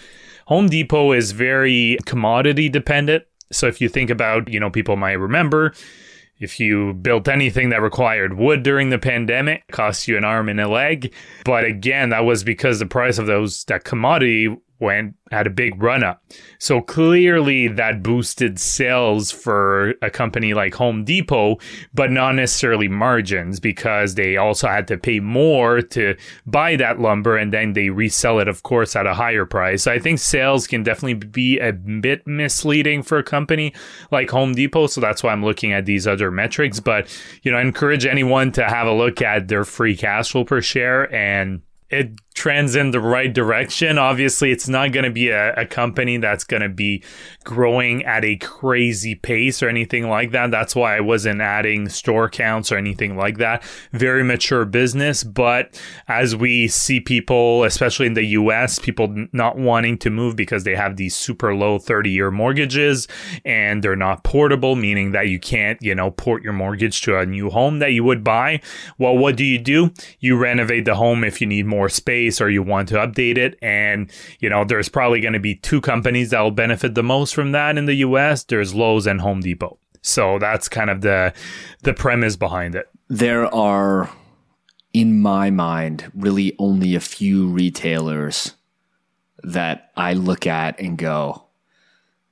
Home 0.48 0.68
Depot 0.68 1.12
is 1.12 1.32
very 1.32 1.98
commodity 2.06 2.70
dependent. 2.70 3.24
So 3.52 3.68
if 3.68 3.82
you 3.82 3.90
think 3.90 4.10
about, 4.10 4.52
you 4.52 4.60
know, 4.60 4.70
people 4.70 4.96
might 4.96 5.14
remember 5.14 5.74
if 6.40 6.60
you 6.60 6.94
built 6.94 7.28
anything 7.28 7.70
that 7.70 7.82
required 7.82 8.38
wood 8.38 8.64
during 8.64 8.90
the 8.90 9.00
pandemic, 9.00 9.68
cost 9.72 10.08
you 10.08 10.18
an 10.18 10.24
arm 10.24 10.48
and 10.50 10.60
a 10.60 10.70
leg. 10.70 11.14
But 11.44 11.66
again, 11.66 12.10
that 12.10 12.26
was 12.26 12.44
because 12.44 12.80
the 12.80 12.86
price 12.86 13.18
of 13.18 13.28
those 13.28 13.66
that 13.66 13.84
commodity 13.84 14.56
went 14.80 15.16
had 15.32 15.48
a 15.48 15.52
big 15.52 15.82
run 15.82 16.04
up. 16.04 16.24
So 16.58 16.82
clearly 16.82 17.68
that 17.68 18.02
boosted 18.02 18.60
sales 18.60 19.32
for 19.32 19.92
a 20.02 20.10
company 20.10 20.54
like 20.54 20.74
Home 20.76 21.04
Depot, 21.04 21.58
but 21.94 22.12
not 22.12 22.36
necessarily 22.36 22.88
margins 22.88 23.60
because 23.60 24.16
they 24.16 24.38
also 24.38 24.68
had 24.68 24.88
to 24.88 24.98
pay 24.98 25.20
more 25.20 25.82
to 25.82 26.16
buy 26.46 26.76
that 26.78 27.00
lumber 27.00 27.38
and 27.38 27.54
then 27.54 27.74
they 27.74 27.90
resell 27.90 28.40
it, 28.40 28.48
of 28.48 28.64
course, 28.64 28.96
at 28.96 29.06
a 29.06 29.14
higher 29.14 29.46
price. 29.46 29.84
So 29.84 29.92
I 29.92 30.00
think 30.00 30.20
sales 30.20 30.68
can 30.68 30.84
definitely 30.84 31.28
be 31.28 31.60
a 31.60 31.74
bit 31.74 32.26
misleading 32.26 33.04
for 33.04 33.18
a 33.18 33.24
company 33.24 33.74
like 34.12 34.30
Home 34.32 34.54
Depot. 34.54 34.88
So 34.88 35.02
that's 35.02 35.22
why 35.22 35.32
I'm 35.32 35.46
looking 35.46 35.74
at 35.74 35.86
these 35.86 36.08
other 36.08 36.32
metrics. 36.32 36.80
But, 36.80 37.08
you 37.44 37.52
know, 37.52 37.58
I 37.58 37.62
encourage 37.62 38.06
anyone 38.06 38.52
to 38.54 38.64
have 38.64 38.88
a 38.88 38.94
look 38.94 39.22
at 39.22 39.48
their 39.48 39.64
free 39.64 39.96
cash 39.96 40.32
flow 40.32 40.44
per 40.44 40.62
share 40.62 41.14
and 41.14 41.62
it 41.90 42.12
trends 42.40 42.74
in 42.74 42.92
the 42.92 43.02
right 43.02 43.34
direction. 43.34 43.98
Obviously, 43.98 44.50
it's 44.50 44.70
not 44.70 44.94
going 44.94 45.04
to 45.04 45.12
be 45.12 45.28
a, 45.28 45.54
a 45.56 45.66
company 45.66 46.16
that's 46.16 46.46
going 46.46 46.62
to 46.62 46.70
be 46.70 47.04
growing 47.44 48.02
at 48.06 48.24
a 48.24 48.38
crazy 48.38 49.14
pace 49.14 49.62
or 49.62 49.68
anything 49.68 50.08
like 50.08 50.32
that. 50.32 50.50
That's 50.50 50.74
why 50.74 50.96
I 50.96 51.02
wasn't 51.02 51.42
adding 51.42 51.90
store 51.90 52.30
counts 52.30 52.72
or 52.72 52.78
anything 52.78 53.18
like 53.18 53.40
that. 53.40 53.62
Very 53.92 54.24
mature 54.24 54.64
business. 54.64 55.22
But 55.22 55.78
as 56.08 56.34
we 56.34 56.70
see 56.70 57.02
people, 57.02 57.66
especially 57.66 58.08
in 58.08 58.14
the 58.14 58.24
US, 58.24 58.80
people 58.80 59.14
not 59.34 59.58
wanting 59.58 59.98
to 59.98 60.10
move 60.10 60.38
because 60.38 60.64
they 60.64 60.76
have 60.76 60.96
these 60.96 61.18
super 61.18 61.54
low 61.54 61.78
30 61.78 62.10
year 62.10 62.32
mortgages 62.32 63.10
and 63.44 63.84
they're 63.84 63.98
not 63.98 64.24
portable, 64.24 64.78
meaning 64.78 65.12
that 65.12 65.28
you 65.28 65.42
can't, 65.42 65.78
you 65.82 65.94
know, 65.94 66.12
port 66.12 66.42
your 66.42 66.54
mortgage 66.54 67.02
to 67.02 67.20
a 67.20 67.26
new 67.26 67.50
home 67.50 67.80
that 67.80 67.92
you 67.92 68.06
would 68.06 68.24
buy. 68.24 68.62
Well, 68.98 69.18
what 69.18 69.36
do 69.36 69.44
you 69.44 69.60
do? 69.60 69.92
You 70.22 70.38
renovate 70.38 70.86
the 70.86 70.96
home 70.96 71.26
if 71.26 71.42
you 71.42 71.48
need 71.48 71.66
more 71.66 71.90
space 71.90 72.29
or 72.42 72.50
you 72.50 72.62
want 72.62 72.90
to 72.90 72.96
update 72.96 73.38
it. 73.38 73.58
And, 73.62 74.12
you 74.40 74.50
know, 74.50 74.64
there's 74.64 74.90
probably 74.90 75.22
going 75.22 75.34
to 75.34 75.40
be 75.40 75.56
two 75.56 75.82
companies 75.82 76.30
that 76.30 76.42
will 76.42 76.52
benefit 76.52 76.96
the 76.96 77.04
most 77.04 77.34
from 77.34 77.52
that 77.54 77.78
in 77.78 77.86
the 77.86 77.96
US. 77.96 78.44
There's 78.44 78.74
Lowe's 78.74 79.08
and 79.08 79.22
Home 79.22 79.42
Depot. 79.42 79.80
So 80.02 80.40
that's 80.40 80.70
kind 80.70 80.90
of 80.90 81.02
the 81.02 81.34
the 81.84 81.94
premise 81.94 82.36
behind 82.36 82.76
it. 82.76 82.90
There 83.10 83.54
are 83.54 84.10
in 84.94 85.22
my 85.22 85.50
mind 85.50 86.12
really 86.16 86.56
only 86.58 86.96
a 86.96 87.00
few 87.00 87.48
retailers 87.48 88.56
that 89.44 89.92
I 89.96 90.14
look 90.14 90.48
at 90.48 90.80
and 90.80 90.98
go, 90.98 91.46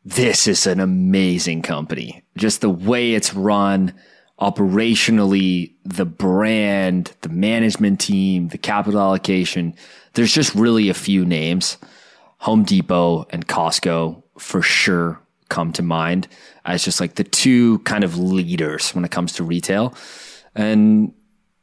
this 0.04 0.48
is 0.48 0.66
an 0.66 0.80
amazing 0.80 1.62
company. 1.62 2.24
Just 2.38 2.62
the 2.62 2.70
way 2.70 3.14
it's 3.14 3.34
run, 3.34 3.93
operationally, 4.40 5.74
the 5.84 6.06
brand, 6.06 7.14
the 7.22 7.30
management 7.30 8.00
team, 8.00 8.50
the 8.50 8.58
capital 8.58 9.00
allocation. 9.00 9.74
There's 10.14 10.34
just 10.34 10.54
really 10.54 10.90
a 10.90 10.94
few 10.94 11.26
names. 11.26 11.78
Home 12.40 12.64
Depot 12.64 13.26
and 13.32 13.48
Costco 13.48 14.22
for 14.38 14.62
sure 14.62 15.20
come 15.50 15.72
to 15.74 15.82
mind 15.82 16.28
as 16.66 16.84
just 16.84 17.00
like 17.00 17.16
the 17.16 17.24
two 17.24 17.80
kind 17.80 18.04
of 18.04 18.18
leaders 18.18 18.92
when 18.92 19.06
it 19.06 19.12
comes 19.12 19.34
to 19.34 19.44
retail. 19.44 19.96
And 20.54 21.14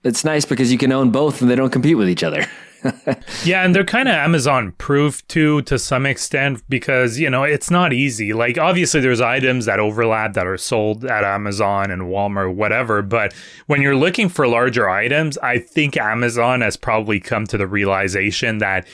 it's 0.02 0.24
nice 0.24 0.44
because 0.44 0.72
you 0.72 0.78
can 0.78 0.92
own 0.92 1.10
both 1.10 1.40
and 1.40 1.50
they 1.50 1.54
don't 1.54 1.70
compete 1.70 1.96
with 1.96 2.08
each 2.08 2.24
other. 2.24 2.46
yeah, 3.44 3.64
and 3.64 3.74
they're 3.74 3.84
kind 3.84 4.08
of 4.08 4.14
Amazon 4.14 4.72
proof 4.72 5.26
too 5.28 5.62
to 5.62 5.78
some 5.78 6.06
extent 6.06 6.62
because, 6.68 7.18
you 7.18 7.30
know, 7.30 7.44
it's 7.44 7.70
not 7.70 7.92
easy. 7.92 8.32
Like 8.32 8.58
obviously 8.58 9.00
there's 9.00 9.20
items 9.20 9.66
that 9.66 9.80
overlap 9.80 10.34
that 10.34 10.46
are 10.46 10.58
sold 10.58 11.04
at 11.04 11.24
Amazon 11.24 11.90
and 11.90 12.02
Walmart 12.02 12.54
whatever, 12.54 13.02
but 13.02 13.32
when 13.66 13.82
you're 13.82 13.96
looking 13.96 14.28
for 14.28 14.46
larger 14.46 14.88
items, 14.88 15.38
I 15.38 15.58
think 15.58 15.96
Amazon 15.96 16.60
has 16.60 16.76
probably 16.76 17.20
come 17.20 17.46
to 17.46 17.58
the 17.58 17.66
realization 17.66 18.58
that 18.58 18.86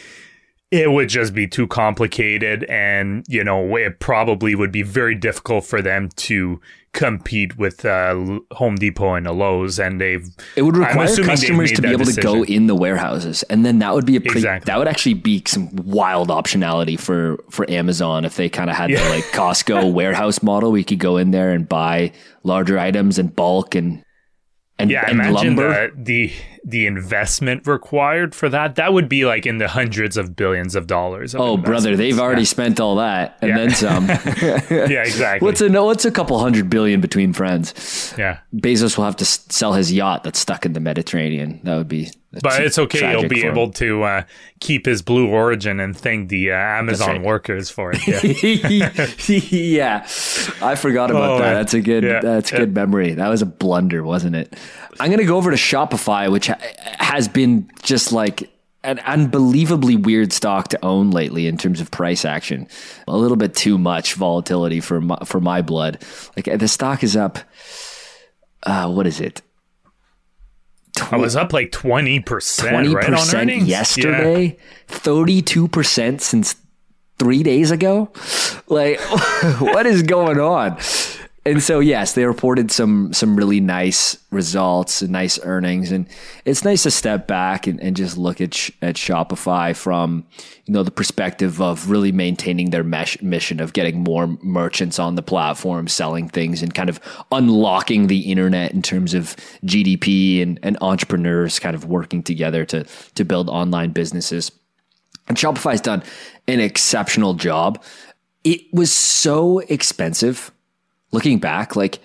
it 0.70 0.92
would 0.92 1.08
just 1.08 1.34
be 1.34 1.48
too 1.48 1.66
complicated 1.66 2.62
and 2.64 3.24
you 3.28 3.42
know 3.42 3.76
it 3.76 3.98
probably 3.98 4.54
would 4.54 4.70
be 4.70 4.82
very 4.82 5.16
difficult 5.16 5.64
for 5.64 5.82
them 5.82 6.08
to 6.14 6.60
compete 6.92 7.56
with 7.56 7.84
uh, 7.84 8.40
Home 8.52 8.74
Depot 8.74 9.14
and 9.14 9.26
a 9.26 9.32
Lowe's 9.32 9.78
and 9.78 10.00
they've 10.00 10.26
it 10.56 10.62
would 10.62 10.76
require 10.76 11.06
customers 11.16 11.70
to 11.72 11.82
be 11.82 11.88
able 11.88 12.04
decision. 12.04 12.22
to 12.22 12.38
go 12.38 12.44
in 12.44 12.66
the 12.66 12.74
warehouses 12.74 13.44
and 13.44 13.64
then 13.64 13.78
that 13.78 13.94
would 13.94 14.06
be 14.06 14.16
a 14.16 14.20
pretty 14.20 14.40
exactly. 14.40 14.66
that 14.66 14.76
would 14.76 14.88
actually 14.88 15.14
be 15.14 15.40
some 15.46 15.70
wild 15.76 16.30
optionality 16.30 16.98
for 16.98 17.42
for 17.48 17.68
Amazon 17.70 18.24
if 18.24 18.36
they 18.36 18.48
kind 18.48 18.68
of 18.68 18.76
had 18.76 18.90
yeah. 18.90 19.02
the 19.04 19.10
like 19.10 19.24
Costco 19.26 19.92
warehouse 19.92 20.42
model 20.42 20.72
we 20.72 20.82
could 20.82 20.98
go 20.98 21.16
in 21.16 21.30
there 21.30 21.52
and 21.52 21.68
buy 21.68 22.10
larger 22.42 22.76
items 22.76 23.18
in 23.18 23.28
bulk 23.28 23.76
and 23.76 24.04
and, 24.80 24.90
yeah, 24.90 25.04
and 25.06 25.20
imagine 25.20 25.56
lumber. 25.56 25.90
The, 25.90 26.02
the 26.02 26.32
the 26.62 26.86
investment 26.86 27.66
required 27.66 28.34
for 28.34 28.48
that. 28.48 28.76
That 28.76 28.92
would 28.92 29.08
be 29.08 29.24
like 29.24 29.46
in 29.46 29.58
the 29.58 29.68
hundreds 29.68 30.16
of 30.16 30.36
billions 30.36 30.74
of 30.74 30.86
dollars. 30.86 31.34
Of 31.34 31.40
oh, 31.40 31.56
brother, 31.56 31.96
they've 31.96 32.18
already 32.18 32.42
yeah. 32.42 32.46
spent 32.46 32.80
all 32.80 32.96
that 32.96 33.38
and 33.40 33.50
yeah. 33.50 33.56
then 33.56 33.70
some. 33.70 34.08
yeah, 34.70 35.02
exactly. 35.02 35.44
What's 35.44 35.60
a 35.60 35.70
what's 35.82 36.04
a 36.04 36.10
couple 36.10 36.38
hundred 36.38 36.68
billion 36.70 37.00
between 37.00 37.32
friends? 37.32 38.14
Yeah, 38.18 38.40
Bezos 38.54 38.96
will 38.96 39.04
have 39.04 39.16
to 39.16 39.24
sell 39.24 39.72
his 39.72 39.92
yacht 39.92 40.24
that's 40.24 40.38
stuck 40.38 40.66
in 40.66 40.72
the 40.72 40.80
Mediterranean. 40.80 41.60
That 41.64 41.76
would 41.76 41.88
be 41.88 42.10
but 42.32 42.62
it's 42.62 42.78
okay. 42.78 43.10
He'll 43.10 43.28
be 43.28 43.44
able 43.44 43.70
to 43.72 44.04
uh, 44.04 44.22
keep 44.60 44.86
his 44.86 45.02
blue 45.02 45.28
origin 45.28 45.80
and 45.80 45.96
thank 45.96 46.28
the 46.28 46.52
uh, 46.52 46.56
Amazon 46.56 47.08
right. 47.08 47.22
workers 47.22 47.70
for 47.70 47.92
it. 47.92 48.06
Yeah. 48.06 48.92
yeah. 49.50 50.06
I 50.62 50.76
forgot 50.76 51.10
about 51.10 51.30
oh, 51.30 51.38
that. 51.38 51.54
That's 51.54 51.74
a 51.74 51.80
good. 51.80 52.04
Yeah. 52.04 52.20
That's 52.20 52.52
a 52.52 52.58
good 52.58 52.74
memory. 52.74 53.14
That 53.14 53.28
was 53.28 53.42
a 53.42 53.46
blunder, 53.46 54.04
wasn't 54.04 54.36
it? 54.36 54.54
I'm 55.00 55.10
gonna 55.10 55.24
go 55.24 55.36
over 55.36 55.50
to 55.50 55.56
Shopify, 55.56 56.30
which 56.30 56.48
has 56.98 57.26
been 57.26 57.68
just 57.82 58.12
like 58.12 58.48
an 58.82 59.00
unbelievably 59.00 59.96
weird 59.96 60.32
stock 60.32 60.68
to 60.68 60.84
own 60.84 61.10
lately 61.10 61.46
in 61.46 61.56
terms 61.56 61.80
of 61.80 61.90
price 61.90 62.24
action. 62.24 62.68
A 63.08 63.16
little 63.16 63.36
bit 63.36 63.54
too 63.54 63.76
much 63.76 64.14
volatility 64.14 64.80
for 64.80 65.00
my, 65.00 65.18
for 65.24 65.40
my 65.40 65.62
blood. 65.62 66.02
Like 66.36 66.58
the 66.58 66.68
stock 66.68 67.02
is 67.02 67.16
up. 67.16 67.38
Uh, 68.62 68.90
what 68.90 69.06
is 69.06 69.20
it? 69.20 69.42
Tw- 70.96 71.12
I 71.12 71.16
was 71.16 71.36
up 71.36 71.52
like 71.52 71.70
20%, 71.70 72.24
20% 72.24 73.34
right 73.34 73.62
yesterday, 73.62 74.56
yeah. 74.58 74.96
32% 74.96 76.20
since 76.20 76.56
three 77.18 77.42
days 77.42 77.70
ago. 77.70 78.10
Like, 78.66 79.00
what 79.60 79.86
is 79.86 80.02
going 80.02 80.40
on? 80.40 80.78
And 81.50 81.60
so 81.60 81.80
yes, 81.80 82.12
they 82.12 82.24
reported 82.26 82.70
some 82.70 83.12
some 83.12 83.34
really 83.34 83.60
nice 83.60 84.16
results 84.30 85.02
and 85.02 85.10
nice 85.10 85.36
earnings, 85.42 85.90
and 85.90 86.06
it's 86.44 86.64
nice 86.64 86.84
to 86.84 86.92
step 86.92 87.26
back 87.26 87.66
and, 87.66 87.80
and 87.80 87.96
just 87.96 88.16
look 88.16 88.40
at 88.40 88.52
at 88.80 88.94
Shopify 88.94 89.74
from 89.74 90.24
you 90.66 90.72
know 90.72 90.84
the 90.84 90.92
perspective 90.92 91.60
of 91.60 91.90
really 91.90 92.12
maintaining 92.12 92.70
their 92.70 92.84
mesh, 92.84 93.20
mission 93.20 93.58
of 93.58 93.72
getting 93.72 94.04
more 94.04 94.28
merchants 94.42 95.00
on 95.00 95.16
the 95.16 95.22
platform, 95.22 95.88
selling 95.88 96.28
things, 96.28 96.62
and 96.62 96.72
kind 96.72 96.88
of 96.88 97.00
unlocking 97.32 98.06
the 98.06 98.30
internet 98.30 98.70
in 98.70 98.80
terms 98.80 99.12
of 99.12 99.34
GDP 99.64 100.42
and, 100.42 100.60
and 100.62 100.78
entrepreneurs 100.80 101.58
kind 101.58 101.74
of 101.74 101.84
working 101.86 102.22
together 102.22 102.64
to 102.66 102.84
to 103.16 103.24
build 103.24 103.48
online 103.48 103.90
businesses. 103.90 104.52
And 105.26 105.36
Shopify's 105.36 105.80
done 105.80 106.04
an 106.46 106.60
exceptional 106.60 107.34
job. 107.34 107.82
It 108.44 108.60
was 108.72 108.92
so 108.92 109.58
expensive 109.58 110.52
looking 111.12 111.38
back, 111.38 111.76
like 111.76 111.98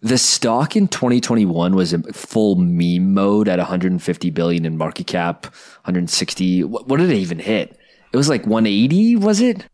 the 0.00 0.18
stock 0.18 0.76
in 0.76 0.86
2021 0.86 1.74
was 1.74 1.92
in 1.92 2.02
full 2.12 2.56
meme 2.56 3.14
mode 3.14 3.48
at 3.48 3.58
150 3.58 4.30
billion 4.30 4.64
in 4.66 4.76
market 4.76 5.06
cap, 5.06 5.46
160. 5.84 6.64
What, 6.64 6.86
what 6.88 6.98
did 6.98 7.10
it 7.10 7.16
even 7.16 7.38
hit? 7.38 7.78
It 8.12 8.16
was 8.16 8.28
like 8.28 8.46
180, 8.46 9.16
was 9.16 9.40
it? 9.40 9.66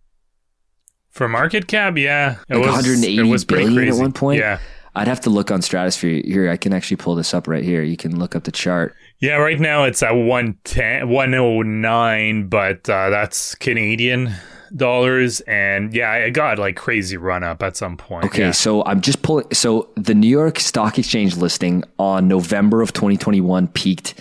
For 1.10 1.28
market 1.28 1.66
cap, 1.66 1.98
yeah, 1.98 2.36
it 2.48 2.54
like 2.54 2.66
was 2.66 2.86
180 2.86 3.18
it 3.18 3.30
was 3.30 3.44
billion 3.44 3.88
at 3.88 3.96
one 3.96 4.12
point. 4.12 4.38
Yeah, 4.38 4.60
I'd 4.94 5.08
have 5.08 5.20
to 5.22 5.30
look 5.30 5.50
on 5.50 5.60
Stratosphere. 5.60 6.22
Here, 6.24 6.48
I 6.48 6.56
can 6.56 6.72
actually 6.72 6.98
pull 6.98 7.16
this 7.16 7.34
up 7.34 7.48
right 7.48 7.64
here. 7.64 7.82
You 7.82 7.96
can 7.96 8.16
look 8.16 8.36
up 8.36 8.44
the 8.44 8.52
chart. 8.52 8.94
Yeah, 9.18 9.34
right 9.36 9.58
now 9.58 9.84
it's 9.84 10.02
at 10.02 10.12
110, 10.12 11.08
109, 11.08 12.48
but 12.48 12.88
uh, 12.88 13.10
that's 13.10 13.56
Canadian 13.56 14.32
dollars, 14.74 15.40
and 15.40 15.94
yeah, 15.94 16.14
it 16.14 16.32
got 16.32 16.58
like 16.58 16.76
crazy 16.76 17.16
run 17.16 17.42
up 17.42 17.62
at 17.62 17.76
some 17.76 17.96
point. 17.96 18.26
Okay, 18.26 18.46
yeah. 18.46 18.50
so 18.50 18.84
I'm 18.84 19.00
just 19.00 19.22
pulling. 19.22 19.52
So 19.52 19.88
the 19.96 20.14
New 20.14 20.28
York 20.28 20.58
Stock 20.58 20.98
Exchange 20.98 21.36
listing 21.36 21.84
on 21.98 22.28
November 22.28 22.82
of 22.82 22.92
2021 22.92 23.68
peaked 23.68 24.14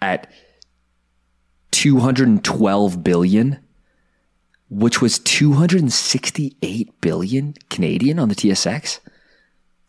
at 0.00 0.30
212 1.72 3.04
billion, 3.04 3.58
which 4.70 5.00
was 5.02 5.18
268 5.18 7.00
billion 7.00 7.54
Canadian 7.70 8.18
on 8.18 8.28
the 8.28 8.34
TSX. 8.34 9.00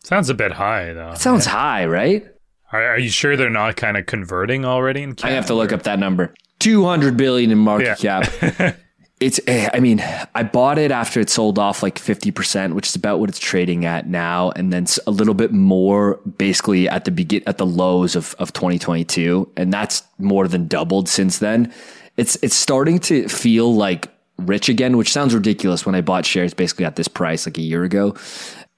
Sounds 0.04 0.30
a 0.30 0.34
bit 0.34 0.52
high, 0.52 0.92
though. 0.92 1.12
It 1.12 1.18
sounds 1.18 1.46
yeah. 1.46 1.52
high, 1.52 1.86
right? 1.86 2.26
Are, 2.72 2.82
are, 2.82 2.98
you 2.98 3.08
sure 3.08 3.36
they're 3.36 3.50
not 3.50 3.76
kind 3.76 3.96
of 3.96 4.06
converting 4.06 4.64
already 4.64 5.02
in 5.02 5.14
Canada? 5.14 5.32
I 5.32 5.36
have 5.36 5.46
to 5.46 5.54
look 5.54 5.72
up 5.72 5.84
that 5.84 5.98
number. 5.98 6.34
200 6.58 7.16
billion 7.16 7.50
in 7.50 7.58
market 7.58 8.02
yeah. 8.02 8.22
cap. 8.22 8.76
it's 9.20 9.40
eh, 9.46 9.68
i 9.72 9.80
mean 9.80 10.02
i 10.34 10.42
bought 10.42 10.78
it 10.78 10.90
after 10.90 11.20
it 11.20 11.28
sold 11.28 11.58
off 11.58 11.82
like 11.82 11.98
50% 11.98 12.74
which 12.74 12.88
is 12.88 12.96
about 12.96 13.18
what 13.18 13.28
it's 13.28 13.38
trading 13.38 13.84
at 13.84 14.06
now 14.06 14.50
and 14.50 14.72
then 14.72 14.86
a 15.06 15.10
little 15.10 15.34
bit 15.34 15.52
more 15.52 16.16
basically 16.36 16.88
at 16.88 17.04
the 17.04 17.10
begin 17.10 17.42
at 17.46 17.58
the 17.58 17.66
lows 17.66 18.14
of, 18.14 18.34
of 18.38 18.52
2022 18.52 19.50
and 19.56 19.72
that's 19.72 20.02
more 20.18 20.46
than 20.48 20.66
doubled 20.66 21.08
since 21.08 21.38
then. 21.38 21.72
It's 22.16 22.36
it's 22.42 22.56
starting 22.56 22.98
to 23.00 23.28
feel 23.28 23.74
like 23.74 24.08
rich 24.38 24.68
again 24.68 24.96
which 24.96 25.12
sounds 25.12 25.34
ridiculous 25.34 25.84
when 25.84 25.94
i 25.94 26.00
bought 26.00 26.24
shares 26.24 26.54
basically 26.54 26.84
at 26.84 26.96
this 26.96 27.08
price 27.08 27.46
like 27.46 27.58
a 27.58 27.62
year 27.62 27.84
ago. 27.84 28.14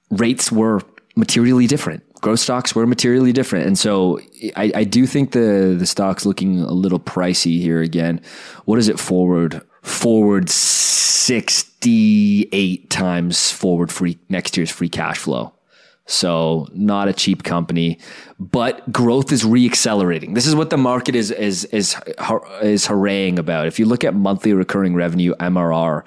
Rates 0.09 0.51
were 0.51 0.81
materially 1.15 1.67
different 1.67 2.03
growth 2.21 2.39
stocks 2.39 2.73
were 2.73 2.87
materially 2.87 3.33
different. 3.33 3.67
And 3.67 3.77
so 3.77 4.19
I, 4.55 4.71
I, 4.75 4.83
do 4.83 5.05
think 5.05 5.31
the 5.31 5.75
the 5.77 5.85
stock's 5.85 6.25
looking 6.25 6.61
a 6.61 6.71
little 6.71 6.99
pricey 6.99 7.59
here 7.59 7.81
again. 7.81 8.21
What 8.65 8.79
is 8.79 8.87
it 8.87 8.99
forward? 8.99 9.61
forward 9.81 10.49
68 10.49 12.89
times 12.89 13.51
forward 13.51 13.91
free 13.91 14.17
next 14.29 14.55
year's 14.57 14.71
free 14.71 14.89
cash 14.89 15.17
flow. 15.17 15.53
So 16.05 16.67
not 16.73 17.07
a 17.07 17.13
cheap 17.13 17.43
company, 17.43 17.99
but 18.39 18.91
growth 18.91 19.31
is 19.31 19.43
reaccelerating. 19.43 20.33
This 20.35 20.47
is 20.47 20.55
what 20.55 20.71
the 20.71 20.77
market 20.77 21.15
is 21.15 21.31
is 21.31 21.63
is 21.65 21.95
is 22.61 22.87
hurraying 22.87 23.39
about. 23.39 23.67
If 23.67 23.79
you 23.79 23.85
look 23.85 24.03
at 24.03 24.13
monthly 24.13 24.51
recurring 24.53 24.93
revenue 24.95 25.33
MRR, 25.35 26.05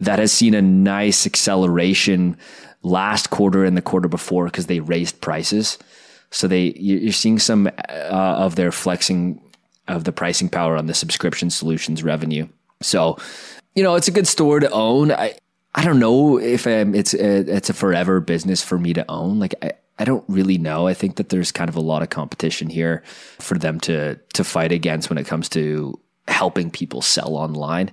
that 0.00 0.18
has 0.18 0.32
seen 0.32 0.54
a 0.54 0.62
nice 0.62 1.24
acceleration 1.26 2.36
last 2.84 3.30
quarter 3.30 3.64
and 3.64 3.76
the 3.76 3.82
quarter 3.82 4.08
before 4.08 4.44
because 4.44 4.66
they 4.66 4.80
raised 4.80 5.20
prices. 5.20 5.78
So 6.30 6.46
they 6.46 6.72
you're 6.76 7.12
seeing 7.12 7.38
some 7.38 7.66
uh, 7.66 8.10
of 8.10 8.56
their 8.56 8.70
flexing 8.70 9.40
of 9.88 10.04
the 10.04 10.12
pricing 10.12 10.48
power 10.48 10.76
on 10.76 10.86
the 10.86 10.94
subscription 10.94 11.50
solutions 11.50 12.02
revenue. 12.02 12.48
So, 12.80 13.18
you 13.74 13.82
know, 13.82 13.94
it's 13.94 14.08
a 14.08 14.12
good 14.12 14.26
store 14.26 14.60
to 14.60 14.70
own. 14.70 15.10
I 15.10 15.38
I 15.74 15.84
don't 15.84 15.98
know 15.98 16.38
if 16.38 16.66
um, 16.66 16.94
it's 16.94 17.14
a, 17.14 17.40
it's 17.40 17.70
a 17.70 17.74
forever 17.74 18.20
business 18.20 18.62
for 18.62 18.78
me 18.78 18.92
to 18.94 19.04
own. 19.10 19.38
Like 19.38 19.54
I, 19.62 19.72
I 19.98 20.04
don't 20.04 20.24
really 20.28 20.58
know. 20.58 20.86
I 20.86 20.94
think 20.94 21.16
that 21.16 21.28
there's 21.28 21.52
kind 21.52 21.68
of 21.68 21.76
a 21.76 21.80
lot 21.80 22.02
of 22.02 22.10
competition 22.10 22.68
here 22.68 23.02
for 23.38 23.58
them 23.58 23.80
to 23.80 24.16
to 24.34 24.44
fight 24.44 24.72
against 24.72 25.08
when 25.08 25.18
it 25.18 25.26
comes 25.26 25.48
to 25.50 25.98
helping 26.28 26.70
people 26.70 27.02
sell 27.02 27.36
online. 27.36 27.92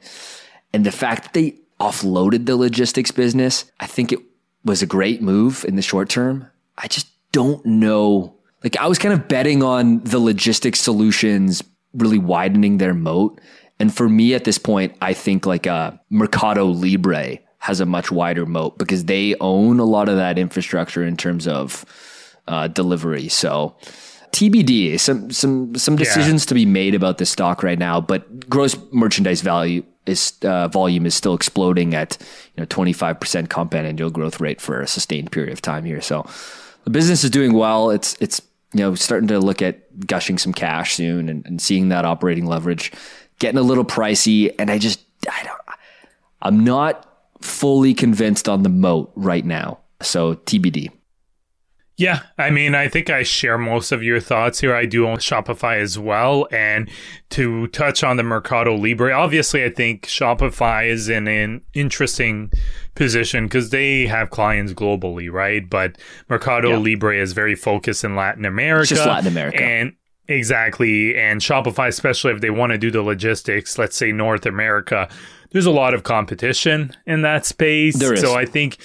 And 0.74 0.86
the 0.86 0.92
fact 0.92 1.24
that 1.24 1.34
they 1.34 1.58
offloaded 1.80 2.46
the 2.46 2.56
logistics 2.56 3.12
business, 3.12 3.66
I 3.80 3.88
think 3.88 4.12
it 4.12 4.20
was 4.64 4.82
a 4.82 4.86
great 4.86 5.22
move 5.22 5.66
in 5.68 5.76
the 5.76 5.82
short 5.82 6.10
term. 6.10 6.48
I 6.78 6.88
just 6.88 7.08
don't 7.32 7.66
know. 7.66 8.36
Like 8.64 8.78
I 8.78 8.88
was 8.88 9.00
kind 9.00 9.14
of 9.14 9.28
betting 9.28 9.64
on 9.64 10.00
the 10.04 10.20
logistics 10.20 10.80
solutions 10.80 11.64
really 11.94 12.18
widening 12.18 12.78
their 12.78 12.94
moat. 12.94 13.40
And 13.80 13.94
for 13.94 14.08
me 14.08 14.34
at 14.34 14.44
this 14.44 14.58
point, 14.58 14.96
I 15.02 15.14
think 15.14 15.46
like 15.46 15.66
a 15.66 15.72
uh, 15.72 15.98
Mercado 16.10 16.68
Libre 16.68 17.40
has 17.58 17.80
a 17.80 17.86
much 17.86 18.12
wider 18.12 18.46
moat 18.46 18.78
because 18.78 19.06
they 19.06 19.36
own 19.40 19.80
a 19.80 19.86
lot 19.86 20.10
of 20.10 20.18
that 20.18 20.40
infrastructure 20.40 21.04
in 21.04 21.18
terms 21.18 21.48
of 21.48 21.86
uh, 22.48 22.68
delivery. 22.68 23.28
So 23.28 23.76
TBD, 24.32 25.00
some 25.00 25.32
some 25.32 25.76
some 25.76 25.96
decisions 25.96 26.44
yeah. 26.44 26.50
to 26.50 26.54
be 26.54 26.66
made 26.66 26.96
about 26.96 27.18
this 27.18 27.30
stock 27.30 27.64
right 27.64 27.80
now, 27.80 28.00
but 28.00 28.50
gross 28.50 28.76
merchandise 28.92 29.42
value 29.42 29.84
is 30.06 30.34
uh, 30.44 30.68
volume 30.68 31.06
is 31.06 31.14
still 31.16 31.34
exploding 31.34 31.94
at 31.94 32.18
you 32.56 32.62
know 32.62 32.66
25% 32.68 33.50
compound 33.50 33.88
annual 33.88 34.10
growth 34.10 34.40
rate 34.40 34.62
for 34.62 34.82
a 34.82 34.88
sustained 34.88 35.32
period 35.32 35.54
of 35.54 35.62
time 35.62 35.84
here. 35.84 36.02
So 36.02 36.26
the 36.86 36.90
business 36.90 37.24
is 37.24 37.30
doing 37.30 37.54
well. 37.54 37.92
It's 37.92 38.16
it's 38.20 38.42
you 38.74 38.80
know 38.80 38.96
starting 38.96 39.28
to 39.28 39.40
look 39.40 39.62
at 39.62 40.08
gushing 40.08 40.38
some 40.38 40.54
cash 40.54 40.96
soon 40.96 41.30
and, 41.30 41.46
and 41.46 41.62
seeing 41.62 41.90
that 41.90 42.06
operating 42.06 42.46
leverage 42.46 42.92
getting 43.40 43.60
a 43.60 43.64
little 43.64 43.86
pricey. 43.86 44.54
And 44.58 44.72
I 44.72 44.78
just 44.78 45.02
I 45.30 45.44
don't 45.44 45.62
I'm 46.42 46.64
not 46.64 47.08
fully 47.42 47.94
convinced 47.94 48.48
on 48.48 48.64
the 48.64 48.70
moat 48.70 49.12
right 49.16 49.46
now. 49.46 49.80
So 50.02 50.36
TBD. 50.36 50.92
Yeah, 52.02 52.24
I 52.36 52.50
mean, 52.50 52.74
I 52.74 52.88
think 52.88 53.12
I 53.12 53.22
share 53.22 53.60
most 53.60 53.92
of 53.92 54.02
your 54.02 54.20
thoughts 54.20 54.60
here. 54.60 54.74
I 54.74 54.88
do 54.88 55.08
own 55.08 55.18
Shopify 55.18 55.78
as 55.78 56.00
well. 56.00 56.48
And 56.52 56.90
to 57.30 57.68
touch 57.68 58.04
on 58.04 58.18
the 58.18 58.24
Mercado 58.24 58.76
Libre, 58.76 59.14
obviously, 59.14 59.64
I 59.64 59.70
think 59.70 60.08
Shopify 60.08 60.90
is 60.90 61.10
in 61.10 61.28
an 61.28 61.62
interesting 61.76 62.52
position 62.96 63.46
because 63.46 63.70
they 63.70 64.08
have 64.08 64.32
clients 64.32 64.74
globally, 64.74 65.32
right? 65.32 65.70
But 65.70 66.00
Mercado 66.28 66.72
yeah. 66.72 66.78
Libre 66.78 67.16
is 67.16 67.34
very 67.34 67.54
focused 67.54 68.04
in 68.04 68.16
Latin 68.16 68.46
America. 68.46 68.82
It's 68.82 68.90
just 68.90 69.06
Latin 69.06 69.28
America. 69.28 69.62
And 69.62 69.94
exactly. 70.28 71.16
And 71.16 71.40
Shopify, 71.40 71.88
especially 71.88 72.34
if 72.34 72.42
they 72.42 72.50
want 72.50 72.72
to 72.72 72.80
do 72.80 72.90
the 72.90 73.04
logistics, 73.04 73.78
let's 73.78 73.96
say 73.96 74.12
North 74.12 74.48
America, 74.48 75.08
there's 75.52 75.68
a 75.68 75.72
lot 75.72 75.94
of 75.94 76.02
competition 76.02 76.94
in 77.06 77.22
that 77.22 77.46
space. 77.46 78.00
There 78.00 78.16
is. 78.16 78.22
So 78.22 78.34
I 78.34 78.46
think 78.46 78.80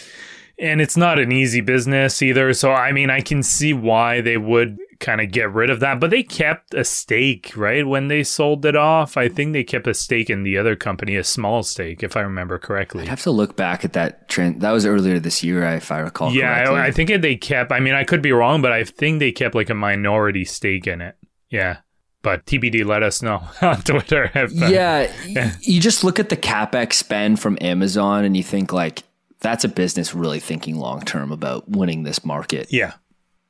and 0.58 0.80
it's 0.80 0.96
not 0.96 1.18
an 1.18 1.32
easy 1.32 1.60
business 1.60 2.22
either. 2.22 2.52
So 2.52 2.72
I 2.72 2.92
mean, 2.92 3.10
I 3.10 3.20
can 3.20 3.42
see 3.42 3.72
why 3.72 4.20
they 4.20 4.36
would 4.36 4.78
kind 4.98 5.20
of 5.20 5.30
get 5.30 5.52
rid 5.52 5.68
of 5.70 5.80
that, 5.80 6.00
but 6.00 6.10
they 6.10 6.22
kept 6.22 6.72
a 6.74 6.84
stake, 6.84 7.52
right? 7.56 7.86
When 7.86 8.08
they 8.08 8.22
sold 8.22 8.64
it 8.64 8.76
off, 8.76 9.16
I 9.16 9.28
think 9.28 9.52
they 9.52 9.64
kept 9.64 9.86
a 9.86 9.94
stake 9.94 10.30
in 10.30 10.42
the 10.42 10.56
other 10.56 10.74
company, 10.74 11.16
a 11.16 11.24
small 11.24 11.62
stake, 11.62 12.02
if 12.02 12.16
I 12.16 12.20
remember 12.20 12.58
correctly. 12.58 13.02
I'd 13.02 13.08
have 13.08 13.22
to 13.22 13.30
look 13.30 13.56
back 13.56 13.84
at 13.84 13.92
that 13.92 14.28
trend. 14.28 14.62
That 14.62 14.72
was 14.72 14.86
earlier 14.86 15.18
this 15.18 15.42
year, 15.42 15.62
if 15.74 15.92
I 15.92 15.98
recall. 15.98 16.32
Yeah, 16.32 16.70
I, 16.70 16.86
I 16.86 16.90
think 16.90 17.10
they 17.20 17.36
kept. 17.36 17.72
I 17.72 17.80
mean, 17.80 17.94
I 17.94 18.04
could 18.04 18.22
be 18.22 18.32
wrong, 18.32 18.62
but 18.62 18.72
I 18.72 18.84
think 18.84 19.18
they 19.18 19.32
kept 19.32 19.54
like 19.54 19.70
a 19.70 19.74
minority 19.74 20.44
stake 20.44 20.86
in 20.86 21.00
it. 21.00 21.16
Yeah 21.50 21.78
but 22.22 22.44
TBD, 22.44 22.84
let 22.84 23.04
us 23.04 23.22
know 23.22 23.40
on 23.62 23.80
Twitter. 23.82 24.32
If, 24.34 24.60
uh, 24.60 24.66
yeah, 24.66 25.12
yeah, 25.28 25.54
you 25.60 25.80
just 25.80 26.02
look 26.02 26.18
at 26.18 26.28
the 26.28 26.36
capex 26.36 26.94
spend 26.94 27.38
from 27.38 27.56
Amazon 27.60 28.24
and 28.24 28.36
you 28.36 28.42
think 28.42 28.72
like 28.72 29.04
that's 29.40 29.64
a 29.64 29.68
business 29.68 30.14
really 30.14 30.40
thinking 30.40 30.76
long 30.76 31.00
term 31.02 31.32
about 31.32 31.68
winning 31.68 32.02
this 32.02 32.24
market. 32.24 32.72
Yeah. 32.72 32.94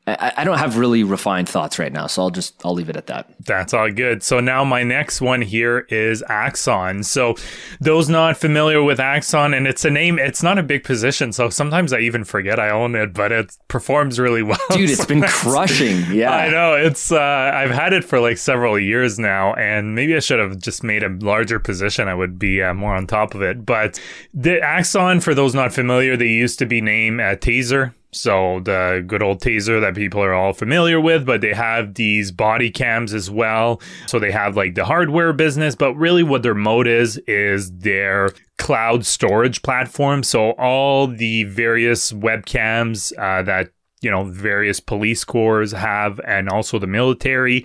I, 0.09 0.33
I, 0.37 0.45
don't 0.45 0.59
have 0.59 0.79
really 0.79 1.03
refined 1.03 1.49
thoughts 1.49 1.81
right 1.81 1.93
now, 1.93 2.07
so 2.07 2.23
I'll 2.23 2.31
just 2.31 2.65
I'll 2.65 2.75
leave 2.75 2.89
it 2.89 2.97
at 2.97 3.09
that. 3.09 3.29
That's 3.41 3.75
all 3.75 3.91
good. 3.91 4.23
So 4.23 4.39
now 4.39 4.63
my 4.63 4.85
next 4.85 5.21
one 5.21 5.43
here 5.43 5.81
is 5.89 6.23
Axon. 6.29 7.03
So 7.03 7.35
those 7.81 8.09
not 8.09 8.37
familiar 8.37 8.85
with 8.85 9.01
Axon, 9.01 9.53
and 9.53 9.67
it's 9.67 9.85
a 9.85 9.91
name, 9.91 10.21
it's 10.21 10.45
not 10.45 10.59
a 10.59 10.63
big 10.63 10.85
position, 10.85 11.33
so 11.33 11.51
sometimes 11.51 11.93
I 11.93 11.99
even 12.01 12.23
forget 12.23 12.61
I 12.61 12.71
own 12.71 12.95
it, 12.95 13.15
but 13.15 13.33
it 13.33 13.57
performs 13.67 14.21
really 14.21 14.45
well. 14.45 14.59
Dude, 14.71 14.91
it's 14.91 15.05
been 15.05 15.23
crushing. 15.23 15.97
Yeah, 16.17 16.35
I 16.35 16.51
know. 16.51 16.75
It's 16.75 17.11
uh, 17.11 17.51
I've 17.53 17.71
had 17.71 17.93
it 17.93 18.05
for 18.05 18.21
like 18.21 18.39
several 18.39 18.79
years 18.79 19.19
now, 19.19 19.55
and 19.55 19.95
maybe 19.95 20.15
I 20.15 20.21
should 20.21 20.39
have 20.39 20.59
just 20.59 20.85
made 20.85 21.03
a 21.03 21.09
larger 21.09 21.59
position. 21.59 22.09
I 22.09 22.15
would 22.15 22.39
be 22.39 22.63
uh, 22.63 22.73
more 22.75 22.95
on 22.95 23.07
top 23.07 23.35
of 23.35 23.43
it. 23.43 23.67
But 23.67 24.01
the 24.33 24.61
Axon, 24.61 25.21
for 25.21 25.35
those 25.35 25.55
not 25.55 25.73
familiar, 25.73 26.17
they 26.17 26.29
used 26.29 26.59
to 26.61 26.67
be 26.67 26.81
named 26.81 27.21
uh, 27.21 27.37
Taser 27.37 27.93
so 28.17 28.61
the 28.61 29.05
good 29.07 29.23
old 29.23 29.41
taser 29.41 29.81
that 29.81 29.95
people 29.95 30.23
are 30.23 30.35
all 30.35 30.53
familiar 30.53 31.01
with, 31.01 31.27
but 31.27 31.41
they 31.41 31.53
have 31.53 31.95
these 31.95 32.33
body 32.33 32.71
cams 32.71 33.13
as 33.13 33.31
well. 33.31 33.81
So 34.07 34.19
they 34.19 34.33
have 34.33 34.57
like 34.57 34.75
the 34.75 34.85
hardware 34.85 35.33
business, 35.33 35.75
but 35.75 35.95
really 35.95 36.23
what 36.23 36.43
their 36.43 36.55
mode 36.55 36.87
is 36.87 37.19
is 37.27 37.71
their 37.73 38.31
cloud 38.59 39.05
storage 39.05 39.63
platform. 39.63 40.23
So 40.23 40.51
all 40.53 41.07
the 41.07 41.45
various 41.45 42.13
webcams 42.13 43.13
uh, 43.19 43.43
that 43.43 43.71
you 44.01 44.11
know 44.11 44.25
various 44.25 44.81
police 44.81 45.25
corps 45.25 45.73
have, 45.73 46.21
and 46.27 46.49
also 46.49 46.79
the 46.79 46.87
military. 46.87 47.65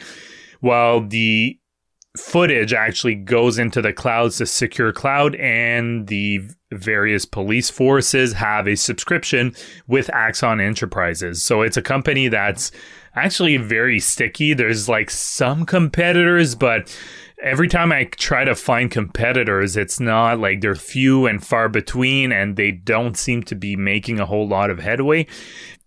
While 0.59 1.07
the 1.07 1.57
footage 2.17 2.73
actually 2.73 3.15
goes 3.15 3.57
into 3.57 3.81
the 3.81 3.93
clouds, 3.93 4.37
the 4.37 4.45
secure 4.45 4.91
cloud, 4.91 5.35
and 5.35 6.07
the 6.07 6.41
various 6.71 7.25
police 7.25 7.69
forces 7.69 8.33
have 8.33 8.67
a 8.67 8.75
subscription 8.75 9.55
with 9.87 10.09
Axon 10.09 10.59
Enterprises. 10.59 11.41
So 11.41 11.61
it's 11.61 11.77
a 11.77 11.81
company 11.81 12.27
that's 12.27 12.71
actually 13.15 13.57
very 13.57 13.99
sticky. 13.99 14.53
There's 14.53 14.89
like 14.89 15.09
some 15.09 15.65
competitors, 15.65 16.55
but 16.55 16.95
every 17.41 17.67
time 17.67 17.91
I 17.91 18.05
try 18.05 18.43
to 18.43 18.55
find 18.55 18.91
competitors, 18.91 19.75
it's 19.77 19.99
not 19.99 20.39
like 20.39 20.61
they're 20.61 20.75
few 20.75 21.27
and 21.27 21.45
far 21.45 21.69
between, 21.69 22.31
and 22.31 22.55
they 22.55 22.71
don't 22.71 23.17
seem 23.17 23.43
to 23.43 23.55
be 23.55 23.75
making 23.75 24.19
a 24.19 24.25
whole 24.25 24.47
lot 24.47 24.69
of 24.69 24.79
headway. 24.79 25.27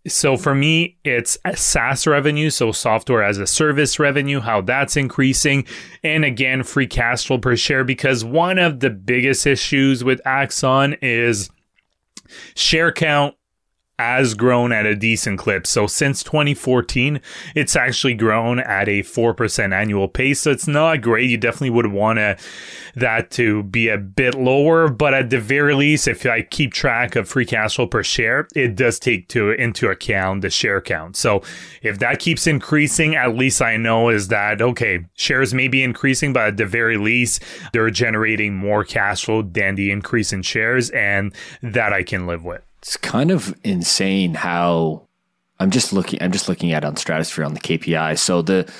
So 0.06 0.36
for 0.36 0.54
me, 0.54 0.98
it's 1.02 1.38
SaaS 1.54 2.06
revenue, 2.06 2.50
so 2.50 2.72
software 2.72 3.22
as 3.22 3.38
a 3.38 3.46
service 3.46 3.98
revenue, 3.98 4.40
how 4.40 4.60
that's 4.60 4.96
increasing. 4.96 5.64
And 6.02 6.24
again, 6.24 6.62
free 6.62 6.86
cash 6.86 7.26
flow 7.26 7.38
per 7.38 7.56
share, 7.56 7.84
because 7.84 8.22
one 8.24 8.58
of 8.58 8.80
the 8.80 8.90
biggest 8.90 9.46
issues 9.46 10.04
with 10.04 10.20
Axon 10.26 10.96
is 11.00 11.48
share 12.54 12.92
count 12.92 13.34
has 13.98 14.34
grown 14.34 14.72
at 14.72 14.86
a 14.86 14.96
decent 14.96 15.38
clip. 15.38 15.66
So 15.66 15.86
since 15.86 16.22
2014, 16.22 17.20
it's 17.54 17.76
actually 17.76 18.14
grown 18.14 18.58
at 18.58 18.88
a 18.88 19.02
4% 19.02 19.72
annual 19.72 20.08
pace. 20.08 20.40
So 20.40 20.50
it's 20.50 20.66
not 20.66 21.00
great. 21.00 21.30
You 21.30 21.36
definitely 21.36 21.70
would 21.70 21.86
want 21.86 22.18
that 22.96 23.30
to 23.32 23.62
be 23.64 23.88
a 23.88 23.98
bit 23.98 24.34
lower, 24.34 24.88
but 24.88 25.14
at 25.14 25.30
the 25.30 25.40
very 25.40 25.74
least, 25.74 26.08
if 26.08 26.26
I 26.26 26.42
keep 26.42 26.72
track 26.72 27.16
of 27.16 27.28
free 27.28 27.46
cash 27.46 27.76
flow 27.76 27.86
per 27.86 28.02
share, 28.02 28.48
it 28.54 28.74
does 28.74 28.98
take 28.98 29.28
to 29.28 29.50
into 29.50 29.88
account 29.88 30.42
the 30.42 30.50
share 30.50 30.80
count. 30.80 31.16
So 31.16 31.42
if 31.82 31.98
that 32.00 32.18
keeps 32.18 32.46
increasing, 32.46 33.14
at 33.14 33.36
least 33.36 33.62
I 33.62 33.76
know 33.76 34.08
is 34.08 34.28
that 34.28 34.60
okay, 34.60 35.04
shares 35.14 35.54
may 35.54 35.68
be 35.68 35.82
increasing, 35.82 36.32
but 36.32 36.46
at 36.48 36.56
the 36.56 36.66
very 36.66 36.96
least, 36.96 37.42
they're 37.72 37.90
generating 37.90 38.54
more 38.56 38.84
cash 38.84 39.24
flow 39.24 39.42
than 39.42 39.74
the 39.76 39.90
increase 39.90 40.32
in 40.32 40.42
shares, 40.42 40.90
and 40.90 41.32
that 41.62 41.92
I 41.92 42.02
can 42.02 42.26
live 42.26 42.44
with. 42.44 42.62
It's 42.84 42.98
kind 42.98 43.30
of 43.30 43.58
insane 43.64 44.34
how 44.34 45.08
I'm 45.58 45.70
just 45.70 45.94
looking 45.94 46.22
I'm 46.22 46.32
just 46.32 46.50
looking 46.50 46.72
at 46.72 46.84
on 46.84 46.98
Stratosphere 46.98 47.46
on 47.46 47.54
the 47.54 47.60
KPI. 47.60 48.18
So 48.18 48.42
the 48.42 48.70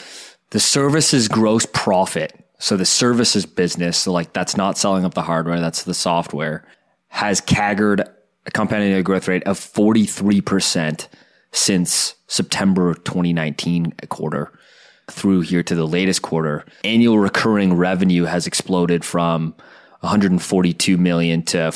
the 0.51 0.61
services 0.61 1.27
gross 1.27 1.65
profit, 1.65 2.39
so 2.59 2.77
the 2.77 2.85
services 2.85 3.47
business, 3.47 3.97
so 3.97 4.13
like 4.13 4.35
that's 4.35 4.59
not 4.59 4.77
selling 4.77 5.07
up 5.07 5.15
the 5.15 5.23
hardware, 5.23 5.59
that's 5.59 5.85
the 5.85 5.95
software, 5.95 6.67
has 7.09 7.41
CAGRed 7.41 8.07
a 8.45 8.51
compounded 8.51 9.03
growth 9.07 9.27
rate 9.27 9.43
of 9.45 9.59
43% 9.59 11.09
since 11.53 12.15
September 12.27 12.93
2019 12.93 13.95
quarter 14.11 14.53
through 15.11 15.41
here 15.41 15.63
to 15.63 15.75
the 15.75 15.87
latest 15.87 16.21
quarter. 16.21 16.67
Annual 16.85 17.21
recurring 17.21 17.73
revenue 17.73 18.25
has 18.25 18.47
exploded 18.47 19.03
from 19.03 19.55
142 20.01 20.99
million 20.99 21.43
to 21.45 21.73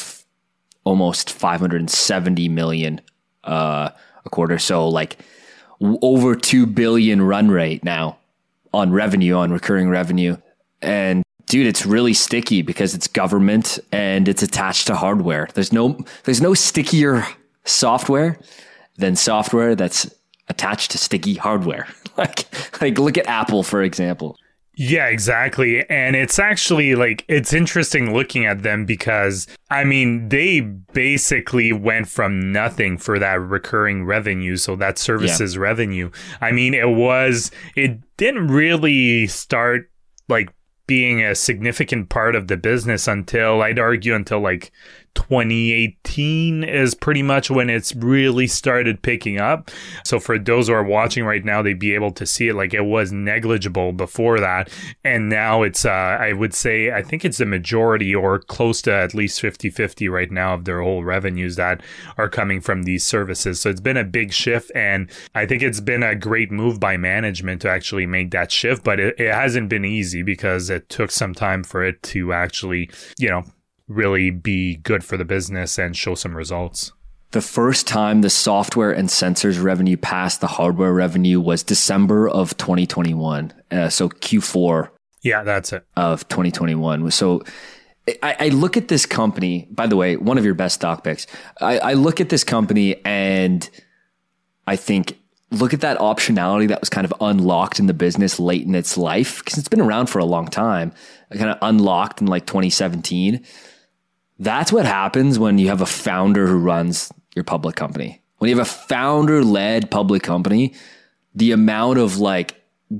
almost 0.89 1.30
570 1.30 2.49
million 2.49 3.03
uh, 3.45 3.91
a 4.24 4.30
quarter. 4.30 4.59
So 4.59 4.89
like 4.89 5.18
over 5.82 6.34
2 6.34 6.64
billion 6.64 7.20
run 7.20 7.51
rate 7.51 7.84
now 7.84 8.16
on 8.72 8.91
revenue, 8.91 9.34
on 9.34 9.53
recurring 9.53 9.91
revenue. 9.91 10.39
And 10.80 11.22
dude, 11.45 11.66
it's 11.66 11.84
really 11.84 12.14
sticky 12.14 12.62
because 12.62 12.95
it's 12.95 13.07
government 13.07 13.78
and 13.93 14.28
it's 14.28 14.43
attached 14.43 14.86
to 14.86 14.97
hardware. 14.97 15.51
There's 15.53 15.74
no, 15.74 15.99
there's 16.24 16.41
no 16.41 16.55
stickier 16.55 17.26
software 17.66 18.39
than 18.97 19.14
software 19.14 19.74
that's 19.74 20.11
attached 20.49 20.93
to 20.93 20.99
sticky 20.99 21.34
hardware. 21.34 21.86
like, 22.16 22.80
like 22.80 22.99
look 22.99 23.18
at 23.18 23.26
Apple, 23.26 23.62
for 23.62 23.82
example. 23.82 24.39
Yeah, 24.81 25.07
exactly. 25.07 25.85
And 25.91 26.14
it's 26.14 26.39
actually 26.39 26.95
like, 26.95 27.24
it's 27.26 27.53
interesting 27.53 28.14
looking 28.14 28.47
at 28.47 28.62
them 28.62 28.85
because, 28.85 29.49
I 29.70 29.83
mean, 29.83 30.29
they 30.29 30.61
basically 30.61 31.72
went 31.72 32.07
from 32.07 32.53
nothing 32.53 32.97
for 32.97 33.18
that 33.18 33.41
recurring 33.41 34.05
revenue. 34.05 34.57
So 34.57 34.76
that 34.76 34.97
services 34.97 35.57
yeah. 35.57 35.61
revenue. 35.62 36.11
I 36.41 36.53
mean, 36.53 36.74
it 36.74 36.91
was, 36.91 37.51
it 37.74 37.99
didn't 38.18 38.47
really 38.53 39.26
start 39.26 39.91
like 40.29 40.51
being 40.87 41.24
a 41.24 41.35
significant 41.35 42.09
part 42.09 42.37
of 42.37 42.47
the 42.47 42.57
business 42.57 43.09
until 43.09 43.62
I'd 43.62 43.81
argue 43.81 44.14
until 44.14 44.39
like 44.39 44.70
2018 45.14 46.64
is 46.64 46.94
pretty 46.94 47.22
much 47.22 47.50
when 47.50 47.68
it's 47.70 47.94
really 47.94 48.46
started 48.46 49.02
picking 49.02 49.38
up. 49.38 49.70
So 50.04 50.18
for 50.18 50.38
those 50.38 50.68
who 50.68 50.74
are 50.74 50.82
watching 50.82 51.24
right 51.24 51.44
now, 51.44 51.62
they'd 51.62 51.78
be 51.78 51.94
able 51.94 52.12
to 52.12 52.26
see 52.26 52.48
it 52.48 52.54
like 52.54 52.74
it 52.74 52.84
was 52.84 53.12
negligible 53.12 53.92
before 53.92 54.40
that. 54.40 54.70
And 55.04 55.28
now 55.28 55.62
it's, 55.62 55.84
uh, 55.84 55.90
I 55.90 56.32
would 56.32 56.54
say, 56.54 56.92
I 56.92 57.02
think 57.02 57.24
it's 57.24 57.38
the 57.38 57.46
majority 57.46 58.14
or 58.14 58.38
close 58.38 58.82
to 58.82 58.92
at 58.92 59.14
least 59.14 59.40
50 59.40 59.70
50 59.70 60.09
right 60.09 60.30
now 60.30 60.54
of 60.54 60.64
their 60.64 60.82
whole 60.82 61.04
revenues 61.04 61.56
that 61.56 61.82
are 62.16 62.28
coming 62.28 62.61
from 62.61 62.84
these 62.84 63.04
services. 63.04 63.61
So 63.61 63.70
it's 63.70 63.80
been 63.80 63.96
a 63.96 64.04
big 64.04 64.32
shift. 64.32 64.70
And 64.74 65.11
I 65.34 65.46
think 65.46 65.62
it's 65.62 65.80
been 65.80 66.02
a 66.02 66.14
great 66.14 66.50
move 66.50 66.80
by 66.80 66.96
management 66.96 67.62
to 67.62 67.70
actually 67.70 68.06
make 68.06 68.30
that 68.32 68.50
shift. 68.50 68.84
But 68.84 69.00
it, 69.00 69.18
it 69.18 69.32
hasn't 69.32 69.68
been 69.68 69.84
easy 69.84 70.22
because 70.22 70.70
it 70.70 70.88
took 70.88 71.11
some 71.11 71.34
time 71.34 71.62
for 71.64 71.84
it 71.84 72.02
to 72.04 72.32
actually, 72.32 72.90
you 73.18 73.28
know, 73.28 73.44
really 73.89 74.30
be 74.30 74.76
good 74.76 75.03
for 75.03 75.16
the 75.16 75.24
business 75.24 75.78
and 75.78 75.97
show 75.97 76.14
some 76.14 76.36
results. 76.36 76.93
The 77.30 77.41
first 77.43 77.86
time 77.86 78.22
the 78.22 78.30
software 78.30 78.91
and 78.91 79.09
sensors 79.09 79.62
revenue 79.62 79.97
passed 79.97 80.41
the 80.41 80.47
hardware 80.47 80.95
revenue 80.95 81.41
was 81.41 81.62
December 81.62 82.28
of 82.28 82.57
2021. 82.57 83.53
Uh, 83.70 83.89
so 83.91 84.09
Q4. 84.09 84.89
Yeah, 85.22 85.43
that's 85.43 85.72
it. 85.72 85.84
Of 85.97 86.26
2021. 86.28 87.11
So 87.11 87.43
I, 88.22 88.36
I, 88.41 88.49
look 88.49 88.78
at 88.78 88.89
this 88.89 89.05
company, 89.05 89.68
by 89.70 89.86
the 89.86 89.97
way, 89.97 90.16
one 90.16 90.39
of 90.39 90.45
your 90.45 90.55
best 90.55 90.76
stock 90.76 91.05
picks. 91.05 91.26
I, 91.61 91.78
I 91.78 91.93
look 91.95 92.20
at 92.20 92.30
this 92.30 92.45
company 92.45 92.97
and 93.05 93.68
I 94.66 94.76
think, 94.76 95.18
look 95.51 95.74
at 95.74 95.82
that 95.82 95.99
optionality 95.99 96.68
that 96.68 96.80
was 96.80 96.89
kind 96.89 97.05
of 97.05 97.12
unlocked 97.20 97.78
in 97.78 97.86
the 97.86 97.95
business 97.95 98.41
late 98.41 98.66
in 98.66 98.74
its 98.74 98.97
life 98.97 99.45
because 99.45 99.59
it's 99.59 99.68
been 99.68 99.80
around 99.82 100.07
for 100.07 100.18
a 100.18 100.24
long 100.24 100.47
time, 100.47 100.93
kind 101.32 101.51
of 101.51 101.59
unlocked 101.61 102.22
in 102.22 102.26
like 102.26 102.47
2017 102.47 103.45
that's 104.39 104.72
what 104.72 104.86
happens 104.86 105.39
when 105.39 105.59
you 105.59 105.68
have 105.68 105.80
a 105.80 105.86
founder 105.86 106.47
who 106.47 106.59
runs 106.59 107.12
your 107.34 107.45
public 107.45 107.76
company. 107.76 108.22
When 108.39 108.51
you 108.51 108.57
have 108.57 108.66
a 108.66 108.70
founder 108.70 109.43
led 109.43 109.91
public 109.91 110.22
company, 110.22 110.74
the 111.34 111.53
amount 111.53 111.99
of 111.99 112.18
like 112.18 112.55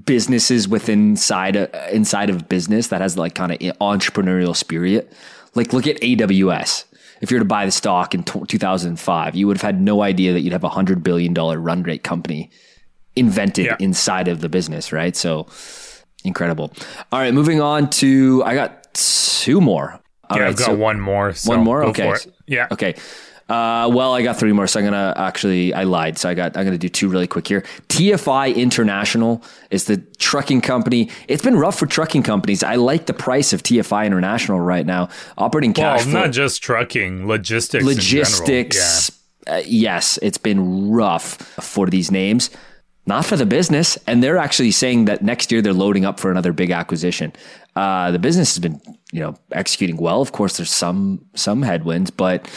businesses 0.05 0.69
within 0.69 1.11
inside 1.11 1.57
of, 1.57 1.73
uh, 1.75 1.87
inside 1.93 2.31
of 2.31 2.49
business 2.49 2.89
that 2.89 3.01
has 3.01 3.17
like 3.17 3.35
kind 3.35 3.53
of 3.53 3.59
entrepreneurial 3.59 4.55
spirit. 4.55 5.13
Like 5.55 5.73
look 5.73 5.87
at 5.87 5.97
AWS. 6.01 6.85
If 7.21 7.31
you 7.31 7.37
were 7.37 7.41
to 7.41 7.47
buy 7.47 7.65
the 7.65 7.73
stock 7.73 8.15
in 8.15 8.23
t- 8.23 8.41
2005, 8.47 9.35
you 9.35 9.47
would 9.47 9.57
have 9.57 9.63
had 9.63 9.81
no 9.81 10.03
idea 10.03 10.33
that 10.33 10.41
you'd 10.41 10.53
have 10.53 10.65
a 10.65 10.69
hundred 10.69 11.03
billion 11.03 11.35
dollar 11.35 11.59
run 11.59 11.83
rate 11.83 12.05
company 12.05 12.51
invented 13.17 13.67
yeah. 13.67 13.77
inside 13.81 14.29
of 14.29 14.41
the 14.41 14.49
business, 14.49 14.93
right? 14.93 15.17
So 15.17 15.47
incredible. 16.23 16.73
All 17.11 17.19
right, 17.19 17.35
moving 17.35 17.61
on 17.61 17.91
to 17.91 18.43
I 18.45 18.55
got 18.55 18.93
two 18.95 19.61
more. 19.61 20.01
All 20.31 20.37
yeah, 20.37 20.45
right, 20.45 20.49
I've 20.51 20.57
got 20.57 20.67
so 20.67 20.75
one 20.77 21.01
more. 21.01 21.33
So 21.33 21.51
one 21.51 21.65
more. 21.65 21.85
Okay. 21.85 22.15
Yeah. 22.47 22.69
Okay. 22.71 22.95
Uh, 23.49 23.89
well, 23.91 24.15
I 24.15 24.21
got 24.21 24.37
three 24.37 24.53
more, 24.53 24.67
so 24.67 24.79
I'm 24.79 24.85
gonna 24.85 25.15
actually 25.17 25.73
I 25.73 25.85
lied. 25.85 26.19
So 26.19 26.29
I 26.29 26.35
got 26.35 26.55
I'm 26.55 26.67
gonna 26.67 26.77
do 26.77 26.91
two 26.91 27.09
really 27.09 27.27
quick 27.27 27.49
here. 27.49 27.63
TFI 27.89 28.55
International 28.55 29.43
is 29.71 29.85
the 29.85 29.97
trucking 30.19 30.61
company. 30.61 31.09
It's 31.29 31.43
been 31.43 31.57
rough 31.57 31.79
for 31.79 31.87
trucking 31.87 32.25
companies. 32.25 32.63
I 32.63 32.75
like 32.75 33.07
the 33.07 33.15
price 33.15 33.55
of 33.55 33.63
TFI 33.63 34.05
International 34.05 34.61
right 34.61 34.85
now. 34.85 35.09
Operating 35.39 35.73
cash 35.73 36.01
well, 36.01 36.11
flow, 36.11 36.21
not 36.25 36.33
just 36.33 36.63
trucking, 36.63 37.27
logistics. 37.27 37.85
Logistics. 37.85 39.11
Yeah. 39.47 39.55
Uh, 39.55 39.63
yes, 39.65 40.19
it's 40.21 40.37
been 40.37 40.91
rough 40.91 41.37
for 41.63 41.87
these 41.87 42.11
names 42.11 42.51
not 43.09 43.25
for 43.25 43.37
the 43.37 43.47
business. 43.47 43.97
And 44.07 44.23
they're 44.23 44.37
actually 44.37 44.71
saying 44.71 45.07
that 45.07 45.23
next 45.23 45.51
year 45.51 45.63
they're 45.63 45.73
loading 45.73 46.05
up 46.05 46.21
for 46.21 46.31
another 46.31 46.53
big 46.53 46.71
acquisition. 46.71 47.33
Uh, 47.79 48.11
the 48.11 48.19
business 48.19 48.57
has 48.57 48.59
been, 48.59 48.81
you 49.13 49.21
know, 49.21 49.37
executing 49.53 49.99
well. 49.99 50.21
Of 50.21 50.33
course, 50.33 50.57
there's 50.57 50.73
some 50.73 51.25
some 51.35 51.63
headwinds, 51.63 52.11
but 52.11 52.51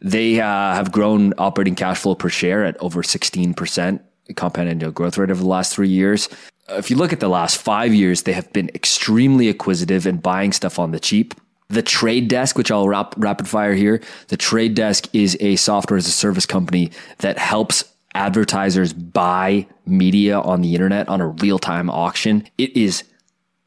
they 0.00 0.40
uh, 0.40 0.44
have 0.44 0.92
grown 0.92 1.34
operating 1.36 1.74
cash 1.74 1.98
flow 1.98 2.14
per 2.14 2.28
share 2.28 2.64
at 2.64 2.76
over 2.80 3.02
16% 3.02 4.00
compound 4.36 4.68
annual 4.68 4.92
growth 4.92 5.18
rate 5.18 5.32
over 5.32 5.42
the 5.42 5.48
last 5.48 5.74
three 5.74 5.88
years. 5.88 6.28
If 6.68 6.92
you 6.92 6.96
look 6.96 7.12
at 7.12 7.18
the 7.18 7.28
last 7.28 7.60
five 7.60 7.92
years, 7.92 8.22
they 8.22 8.34
have 8.34 8.52
been 8.52 8.70
extremely 8.72 9.48
acquisitive 9.48 10.06
and 10.06 10.22
buying 10.22 10.52
stuff 10.52 10.78
on 10.78 10.92
the 10.92 11.00
cheap. 11.00 11.34
The 11.70 11.82
Trade 11.82 12.28
Desk, 12.28 12.56
which 12.56 12.70
I'll 12.70 12.86
rap, 12.86 13.14
rapid 13.16 13.48
fire 13.48 13.74
here, 13.74 14.00
the 14.28 14.36
Trade 14.36 14.76
Desk 14.76 15.08
is 15.12 15.36
a 15.40 15.56
software 15.56 15.98
as 15.98 16.06
a 16.06 16.12
service 16.12 16.46
company 16.46 16.92
that 17.18 17.36
helps 17.36 17.82
advertisers 18.14 18.92
buy 18.92 19.66
media 19.86 20.38
on 20.38 20.60
the 20.60 20.74
internet 20.74 21.08
on 21.08 21.20
a 21.20 21.26
real 21.26 21.58
time 21.58 21.90
auction. 21.90 22.46
It 22.58 22.76
is 22.76 23.02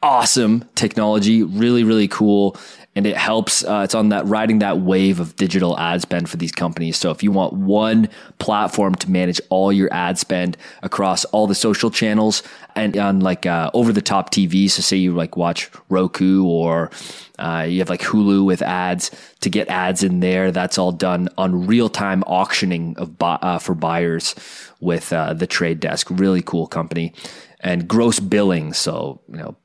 awesome 0.04 0.66
technology, 0.76 1.44
really, 1.44 1.84
really 1.84 2.08
cool. 2.08 2.58
And 2.94 3.06
it 3.06 3.16
helps, 3.16 3.64
uh, 3.64 3.82
it's 3.86 3.96
on 3.96 4.10
that 4.10 4.26
riding 4.26 4.60
that 4.60 4.80
wave 4.80 5.22
of 5.22 5.38
digital 5.38 5.80
ad 5.80 6.02
spend 6.02 6.30
for 6.30 6.36
these 6.36 6.52
companies. 6.52 6.98
So 6.98 7.10
if 7.10 7.24
you 7.24 7.32
want 7.32 7.54
one 7.54 8.10
platform 8.38 8.96
to 8.96 9.10
manage 9.10 9.40
all 9.50 9.72
your 9.72 9.92
ad 9.94 10.18
spend 10.18 10.58
across 10.84 11.24
all 11.26 11.48
the 11.48 11.56
social 11.56 11.90
channels 11.90 12.44
and 12.76 12.98
on 12.98 13.22
like 13.22 13.46
uh, 13.46 13.72
over 13.74 13.94
the 13.94 14.02
top 14.02 14.32
TV, 14.32 14.70
so 14.70 14.82
say 14.82 14.98
you 14.98 15.16
like 15.16 15.38
watch 15.38 15.70
Roku 15.88 16.44
or 16.46 16.92
uh, 17.40 17.66
you 17.68 17.80
have 17.80 17.90
like 17.90 18.02
Hulu 18.02 18.44
with 18.44 18.62
ads 18.62 19.10
to 19.40 19.50
get 19.50 19.70
ads 19.70 20.04
in 20.04 20.20
there. 20.20 20.52
That's 20.52 20.78
all 20.78 20.92
done 20.92 21.30
on 21.38 21.66
real 21.68 21.88
time 21.88 22.24
auctioning 22.24 22.98
of 22.98 23.18
bu- 23.18 23.26
uh, 23.26 23.58
for 23.60 23.74
buyers 23.74 24.36
with 24.82 25.14
uh, 25.14 25.34
the 25.34 25.48
Trade 25.48 25.80
Desk. 25.80 26.08
Really 26.10 26.42
cool 26.42 26.68
company 26.68 27.14
and 27.62 27.88
gross 27.88 28.20
billing. 28.20 28.74
So 28.74 29.22
you 29.30 29.38
know 29.38 29.56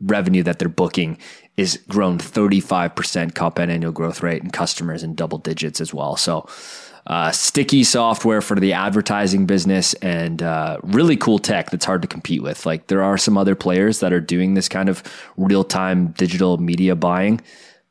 revenue 0.00 0.42
that 0.42 0.58
they're 0.58 0.68
booking 0.68 1.18
is 1.56 1.78
grown 1.88 2.18
35% 2.18 3.34
compound 3.34 3.70
annual 3.70 3.92
growth 3.92 4.22
rate 4.22 4.42
and 4.42 4.52
customers 4.52 5.02
in 5.02 5.14
double 5.14 5.38
digits 5.38 5.80
as 5.80 5.92
well. 5.92 6.16
So, 6.16 6.48
uh, 7.06 7.32
sticky 7.32 7.82
software 7.82 8.40
for 8.40 8.58
the 8.60 8.72
advertising 8.72 9.46
business 9.46 9.94
and 9.94 10.42
uh, 10.42 10.78
really 10.82 11.16
cool 11.16 11.38
tech 11.38 11.70
that's 11.70 11.84
hard 11.84 12.02
to 12.02 12.08
compete 12.08 12.42
with. 12.42 12.66
Like 12.66 12.86
there 12.86 13.02
are 13.02 13.18
some 13.18 13.38
other 13.38 13.54
players 13.54 14.00
that 14.00 14.12
are 14.12 14.20
doing 14.20 14.54
this 14.54 14.68
kind 14.68 14.88
of 14.88 15.02
real 15.36 15.64
time 15.64 16.08
digital 16.08 16.58
media 16.58 16.94
buying, 16.94 17.40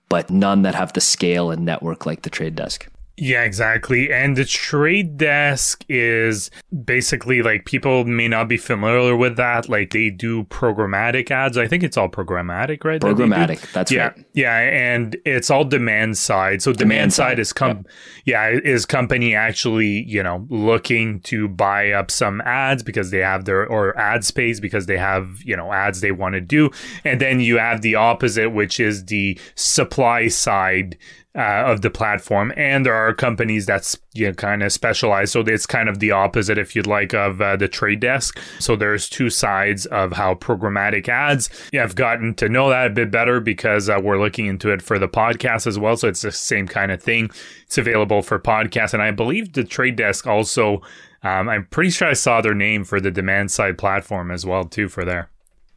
but 0.09 0.29
none 0.29 0.61
that 0.61 0.75
have 0.75 0.93
the 0.93 1.01
scale 1.01 1.51
and 1.51 1.65
network 1.65 2.05
like 2.05 2.21
the 2.21 2.29
Trade 2.29 2.55
Desk. 2.55 2.87
Yeah, 3.21 3.43
exactly. 3.43 4.11
And 4.13 4.37
the 4.37 4.45
trade 4.45 5.17
desk 5.17 5.83
is 5.89 6.49
basically 6.85 7.41
like 7.41 7.65
people 7.65 8.05
may 8.05 8.29
not 8.29 8.47
be 8.47 8.55
familiar 8.55 9.15
with 9.15 9.35
that. 9.35 9.67
Like 9.67 9.91
they 9.91 10.09
do 10.09 10.45
programmatic 10.45 11.29
ads. 11.29 11.57
I 11.57 11.67
think 11.67 11.83
it's 11.83 11.97
all 11.97 12.07
programmatic, 12.07 12.85
right? 12.85 13.01
Programmatic. 13.01 13.59
That 13.61 13.73
that's 13.73 13.91
yeah, 13.91 14.07
right. 14.07 14.25
Yeah, 14.33 14.57
and 14.57 15.17
it's 15.25 15.49
all 15.49 15.65
demand 15.65 16.17
side. 16.17 16.61
So 16.61 16.71
demand, 16.71 16.89
demand 16.89 17.13
side, 17.13 17.31
side, 17.31 17.39
is 17.39 17.53
com 17.53 17.85
yeah. 18.23 18.51
yeah, 18.51 18.59
is 18.63 18.85
company 18.85 19.35
actually, 19.35 20.03
you 20.07 20.23
know, 20.23 20.47
looking 20.49 21.19
to 21.21 21.49
buy 21.49 21.91
up 21.91 22.11
some 22.11 22.39
ads 22.41 22.83
because 22.83 23.11
they 23.11 23.19
have 23.19 23.43
their 23.43 23.67
or 23.67 23.97
ad 23.97 24.23
space 24.23 24.61
because 24.61 24.85
they 24.85 24.97
have, 24.97 25.41
you 25.43 25.57
know, 25.57 25.73
ads 25.73 25.99
they 25.99 26.11
want 26.11 26.35
to 26.35 26.41
do. 26.41 26.69
And 27.03 27.19
then 27.19 27.41
you 27.41 27.57
have 27.57 27.81
the 27.81 27.95
opposite, 27.95 28.51
which 28.51 28.79
is 28.79 29.05
the 29.05 29.37
supply 29.55 30.29
side 30.29 30.97
uh, 31.35 31.63
of 31.65 31.81
the 31.81 31.89
platform, 31.89 32.51
and 32.57 32.85
there 32.85 32.93
are 32.93 33.13
companies 33.13 33.65
that's 33.65 33.97
you 34.13 34.27
know, 34.27 34.33
kind 34.33 34.63
of 34.63 34.71
specialized. 34.71 35.31
So 35.33 35.41
it's 35.41 35.65
kind 35.65 35.87
of 35.87 35.99
the 35.99 36.11
opposite, 36.11 36.57
if 36.57 36.75
you'd 36.75 36.87
like, 36.87 37.13
of 37.13 37.39
uh, 37.39 37.55
the 37.55 37.67
trade 37.67 37.99
desk. 37.99 38.39
So 38.59 38.75
there's 38.75 39.07
two 39.07 39.29
sides 39.29 39.85
of 39.87 40.13
how 40.13 40.35
programmatic 40.35 41.07
ads. 41.07 41.49
Yeah, 41.71 41.83
I've 41.83 41.95
gotten 41.95 42.33
to 42.35 42.49
know 42.49 42.69
that 42.69 42.87
a 42.87 42.89
bit 42.89 43.11
better 43.11 43.39
because 43.39 43.89
uh, 43.89 43.99
we're 44.01 44.19
looking 44.19 44.47
into 44.47 44.71
it 44.71 44.81
for 44.81 44.97
the 44.97 45.07
podcast 45.07 45.67
as 45.67 45.77
well. 45.77 45.95
So 45.97 46.07
it's 46.07 46.23
the 46.23 46.31
same 46.31 46.67
kind 46.67 46.91
of 46.91 47.01
thing. 47.01 47.29
It's 47.63 47.77
available 47.77 48.23
for 48.23 48.39
podcasts, 48.39 48.93
and 48.93 49.03
I 49.03 49.11
believe 49.11 49.53
the 49.53 49.63
trade 49.63 49.95
desk 49.95 50.25
also. 50.25 50.81
Um, 51.21 51.49
I'm 51.49 51.65
pretty 51.65 51.89
sure 51.89 52.07
I 52.07 52.13
saw 52.13 52.39
their 52.39 52.55
name 52.55 52.85
for 52.85 53.01
the 53.01 53.11
demand 53.11 53.51
side 53.51 53.77
platform 53.77 54.31
as 54.31 54.45
well 54.45 54.63
too 54.63 54.87
for 54.87 55.03
there. 55.03 55.29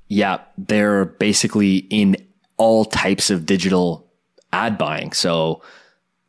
Yeah, 0.07 0.38
they're 0.57 1.05
basically 1.05 1.78
in 1.90 2.16
all 2.59 2.84
types 2.84 3.28
of 3.28 3.44
digital 3.44 4.11
ad 4.53 4.78
buying. 4.78 5.12
So 5.12 5.62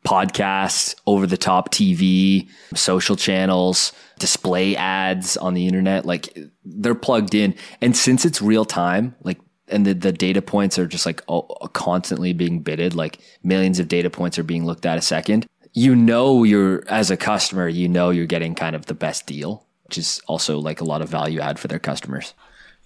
podcasts, 0.04 0.94
over 1.06 1.26
the 1.26 1.36
top 1.36 1.72
TV, 1.72 2.48
social 2.74 3.16
channels, 3.16 3.92
display 4.18 4.76
ads 4.76 5.36
on 5.36 5.54
the 5.54 5.66
internet, 5.66 6.04
like 6.04 6.38
they're 6.64 6.94
plugged 6.94 7.34
in. 7.34 7.54
And 7.80 7.96
since 7.96 8.24
it's 8.24 8.42
real 8.42 8.64
time, 8.64 9.14
like 9.22 9.38
and 9.68 9.86
the, 9.86 9.94
the 9.94 10.12
data 10.12 10.42
points 10.42 10.78
are 10.78 10.86
just 10.86 11.06
like 11.06 11.22
all, 11.26 11.46
constantly 11.72 12.34
being 12.34 12.60
bidded, 12.60 12.94
like 12.94 13.18
millions 13.42 13.78
of 13.78 13.88
data 13.88 14.10
points 14.10 14.38
are 14.38 14.42
being 14.42 14.66
looked 14.66 14.84
at 14.84 14.98
a 14.98 15.02
second. 15.02 15.46
You 15.72 15.96
know, 15.96 16.44
you're 16.44 16.84
as 16.88 17.10
a 17.10 17.16
customer, 17.16 17.66
you 17.66 17.88
know, 17.88 18.10
you're 18.10 18.26
getting 18.26 18.54
kind 18.54 18.76
of 18.76 18.86
the 18.86 18.94
best 18.94 19.26
deal, 19.26 19.66
which 19.84 19.98
is 19.98 20.20
also 20.28 20.58
like 20.58 20.80
a 20.80 20.84
lot 20.84 21.02
of 21.02 21.08
value 21.08 21.40
add 21.40 21.58
for 21.58 21.68
their 21.68 21.78
customers. 21.78 22.34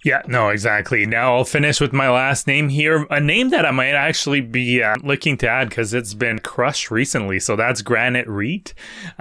Yeah, 0.05 0.21
no, 0.27 0.47
exactly. 0.47 1.05
Now 1.05 1.35
I'll 1.35 1.43
finish 1.43 1.81
with 1.81 1.91
my 1.91 2.09
last 2.09 2.47
name 2.47 2.69
here, 2.69 3.05
a 3.09 3.19
name 3.19 3.49
that 3.49 3.65
I 3.65 3.71
might 3.71 3.95
actually 3.95 4.39
be 4.39 4.81
uh, 4.81 4.95
looking 5.03 5.35
to 5.39 5.49
add 5.49 5.67
because 5.67 5.93
it's 5.93 6.13
been 6.13 6.39
crushed 6.39 6.89
recently. 6.89 7.37
So 7.41 7.57
that's 7.57 7.81
Granite 7.81 8.27
REIT. 8.27 8.73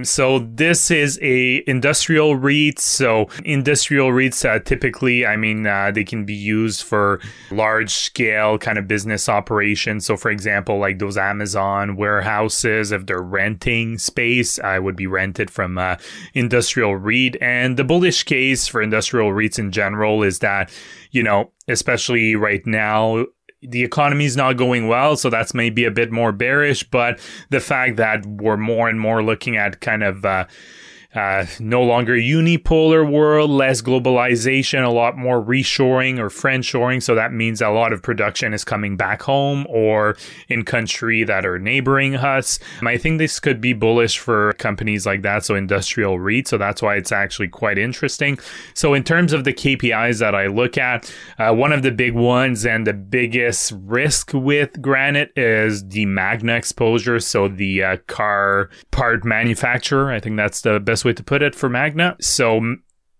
So 0.05 0.39
this 0.39 0.93
is 0.93 1.18
a 1.20 1.68
industrial 1.68 2.37
REIT. 2.37 2.79
So 2.79 3.29
industrial 3.45 4.11
REITs 4.11 4.49
uh, 4.49 4.61
typically, 4.61 5.26
I 5.26 5.37
mean, 5.37 5.66
uh, 5.66 5.91
they 5.91 6.05
can 6.05 6.24
be 6.24 6.35
used 6.35 6.85
for 6.85 7.20
large 7.51 7.91
scale 7.91 8.57
kind 8.57 8.79
of 8.79 8.87
business 8.87 9.29
operations. 9.29 10.07
So 10.07 10.16
for 10.16 10.31
example, 10.31 10.79
like 10.79 11.01
those 11.01 11.16
Amazon 11.16 11.97
warehouses, 11.97 12.93
if 12.93 13.05
they're 13.05 13.20
renting 13.20 13.99
space, 13.99 14.61
I 14.61 14.79
would 14.79 14.95
be 14.95 15.09
rented 15.09 15.51
from 15.51 15.76
uh, 15.76 15.97
industrial 16.35 16.95
REIT. 16.95 17.37
And 17.41 17.76
the 17.76 17.83
bullish 17.83 18.22
case 18.22 18.68
for 18.68 18.81
industrial 18.81 19.31
REITs 19.31 19.59
in 19.59 19.72
general 19.72 20.22
is 20.22 20.39
that 20.39 20.68
you 21.11 21.23
know, 21.23 21.53
especially 21.69 22.37
right 22.37 22.64
now, 22.66 23.27
the 23.62 23.83
economy 23.83 24.25
is 24.25 24.37
not 24.37 24.57
going 24.57 24.87
well, 24.87 25.16
so 25.16 25.31
that's 25.31 25.55
maybe 25.55 25.85
a 25.85 25.91
bit 25.91 26.12
more 26.12 26.33
bearish. 26.33 26.89
But 26.89 27.21
the 27.51 27.61
fact 27.61 27.97
that 27.97 28.25
we're 28.27 28.57
more 28.57 28.89
and 28.89 29.01
more 29.01 29.23
looking 29.23 29.57
at 29.57 29.81
kind 29.81 30.03
of 30.03 30.25
uh, 30.25 30.47
uh, 31.15 31.47
no 31.59 31.83
longer 31.83 32.13
unipolar 32.13 33.11
world, 33.11 33.49
less 33.49 33.81
globalization, 33.81 34.85
a 34.85 34.91
lot 34.91 35.17
more 35.17 35.43
reshoring 35.43 36.19
or 36.19 36.29
friendshoring. 36.29 37.03
So 37.03 37.15
that 37.15 37.33
means 37.33 37.63
a 37.63 37.71
lot 37.71 37.95
of 37.95 38.03
production 38.03 38.53
is 38.53 38.63
coming 38.63 38.95
back 38.95 39.23
home 39.23 39.67
or 39.71 40.19
in 40.49 40.67
country 40.67 41.25
that 41.25 41.47
are 41.47 41.59
neighboring 41.59 42.15
us. 42.17 42.59
I 42.83 42.99
think 42.99 43.19
this 43.19 43.41
could 43.41 43.59
be 43.59 43.73
bullish 43.73 44.19
for 44.19 44.53
companies 44.55 45.07
like 45.07 45.23
that. 45.23 45.47
So 45.47 45.55
industrial 45.55 46.19
REIT. 46.19 46.47
So 46.47 46.59
that's 46.59 46.83
why 46.83 46.97
it's 46.97 47.11
actually 47.11 47.49
quite 47.49 47.79
interesting. 47.79 48.39
So 48.75 48.93
in 48.93 49.03
terms 49.03 49.33
of 49.33 49.45
the 49.45 49.55
KPIs 49.55 50.19
that 50.19 50.35
I 50.35 50.49
look 50.49 50.77
at, 50.77 51.11
uh, 51.39 51.55
one 51.55 51.73
of 51.73 51.83
the 51.83 51.91
big 51.91 52.13
ones 52.13 52.67
and 52.67 52.87
the 52.87 52.93
biggest 52.93 53.73
risk 53.87 54.33
with 54.35 54.83
Granite 54.83 55.33
is 55.37 55.89
the 55.89 56.05
Magna 56.05 56.55
exposure. 56.55 57.19
So 57.19 57.49
the 57.49 57.83
uh, 57.83 57.97
car 58.09 58.69
part 58.91 59.25
manufacturer. 59.25 60.13
I 60.13 60.21
think 60.21 60.37
that's 60.37 60.61
the 60.61 60.79
best 60.79 60.99
best 60.99 61.05
way 61.09 61.15
to 61.15 61.23
put 61.23 61.43
it 61.43 61.55
for 61.55 61.69
Magna. 61.69 62.17
So 62.21 62.77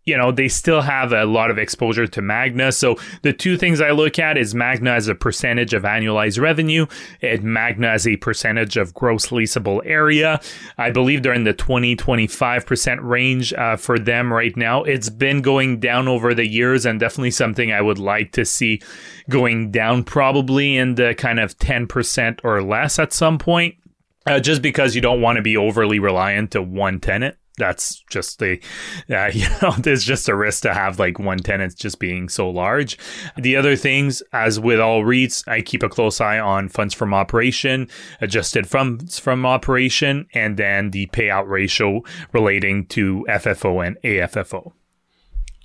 you 0.09 0.16
know, 0.16 0.32
they 0.32 0.49
still 0.49 0.80
have 0.80 1.12
a 1.12 1.26
lot 1.26 1.51
of 1.51 1.59
exposure 1.59 2.07
to 2.07 2.22
Magna. 2.22 2.72
So 2.72 2.97
the 3.22 3.34
two 3.34 3.59
things 3.59 3.80
I 3.80 3.91
look 3.91 4.18
at 4.18 4.39
is 4.39 4.55
Magna 4.55 4.93
as 4.93 5.07
a 5.07 5.14
percentage 5.14 5.74
of 5.74 5.82
annualized 5.82 6.41
revenue 6.41 6.86
and 7.20 7.45
Magna 7.45 7.89
as 7.89 8.07
a 8.07 8.16
percentage 8.16 8.78
of 8.78 8.95
gross 8.95 9.26
leasable 9.26 9.82
area. 9.84 10.41
I 10.78 10.91
believe 10.91 11.22
they're 11.22 11.34
in 11.34 11.45
the 11.45 11.53
20, 11.53 11.95
25% 11.95 12.99
range 13.03 13.53
uh, 13.53 13.76
for 13.76 13.99
them 13.99 14.32
right 14.32 14.57
now. 14.57 14.82
It's 14.82 15.11
been 15.11 15.43
going 15.43 15.78
down 15.78 16.09
over 16.09 16.32
the 16.32 16.49
years 16.49 16.86
and 16.86 16.99
definitely 16.99 17.32
something 17.32 17.70
I 17.70 17.82
would 17.82 17.99
like 17.99 18.32
to 18.32 18.47
see 18.47 18.80
going 19.28 19.70
down 19.70 20.05
probably 20.05 20.78
in 20.78 20.95
the 20.95 21.14
kind 21.18 21.39
of 21.39 21.59
10% 21.59 22.41
or 22.43 22.62
less 22.62 22.99
at 22.99 23.12
some 23.12 23.39
point. 23.39 23.74
Uh, 24.26 24.41
just 24.41 24.61
because 24.61 24.95
you 24.95 25.01
don't 25.01 25.22
want 25.22 25.36
to 25.36 25.43
be 25.43 25.57
overly 25.57 25.99
reliant 25.99 26.51
to 26.51 26.61
one 26.61 27.01
tenant 27.01 27.36
that's 27.59 28.00
just 28.11 28.38
the 28.38 28.61
uh, 29.11 29.30
you 29.32 29.46
know 29.61 29.72
there's 29.78 30.04
just 30.04 30.28
a 30.28 30.34
risk 30.34 30.62
to 30.62 30.74
have 30.74 30.98
like 30.98 31.18
one 31.18 31.38
tenant 31.38 31.76
just 31.76 31.98
being 31.98 32.28
so 32.28 32.48
large. 32.48 32.98
The 33.36 33.56
other 33.56 33.76
things 33.76 34.22
as 34.32 34.59
with 34.59 34.80
all 34.80 35.02
REITs 35.02 35.46
I 35.48 35.61
keep 35.61 35.82
a 35.82 35.88
close 35.88 36.20
eye 36.20 36.38
on 36.38 36.68
funds 36.68 36.94
from 36.94 37.12
operation 37.12 37.88
adjusted 38.20 38.66
funds 38.66 39.18
from 39.18 39.44
operation 39.44 40.26
and 40.34 40.56
then 40.56 40.90
the 40.90 41.06
payout 41.09 41.48
ratio 41.48 42.02
relating 42.32 42.86
to 42.86 43.26
FFO 43.28 43.86
and 43.86 43.96
AFFO 44.02 44.72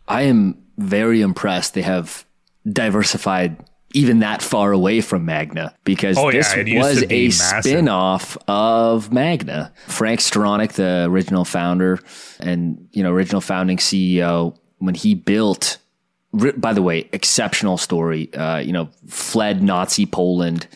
I 0.08 0.24
am 0.24 0.62
very 0.78 1.22
impressed 1.22 1.74
they 1.74 1.82
have 1.82 2.26
diversified 2.68 3.58
even 3.94 4.20
that 4.20 4.42
far 4.42 4.72
away 4.72 5.02
from 5.02 5.26
Magna 5.26 5.74
because 5.84 6.18
oh, 6.18 6.32
this 6.32 6.56
yeah, 6.56 6.80
was 6.80 7.04
a 7.10 7.30
spin 7.30 7.88
off 7.88 8.38
of 8.48 9.14
Magna. 9.14 9.72
Frank 9.88 10.20
Stronach, 10.20 10.74
the 10.74 11.06
original 11.10 11.46
founder 11.46 12.00
and, 12.40 12.88
you 12.92 13.04
know, 13.04 13.12
original 13.12 13.42
founding 13.42 13.78
CEO, 13.78 14.58
when 14.80 14.96
he 14.96 15.14
built, 15.14 15.78
by 16.58 16.74
the 16.74 16.82
way, 16.82 17.08
exceptional 17.14 17.78
story, 17.78 18.34
uh, 18.34 18.58
you 18.58 18.74
know, 18.74 18.90
fled 19.08 19.62
Nazi 19.62 20.06
Poland, 20.06 20.68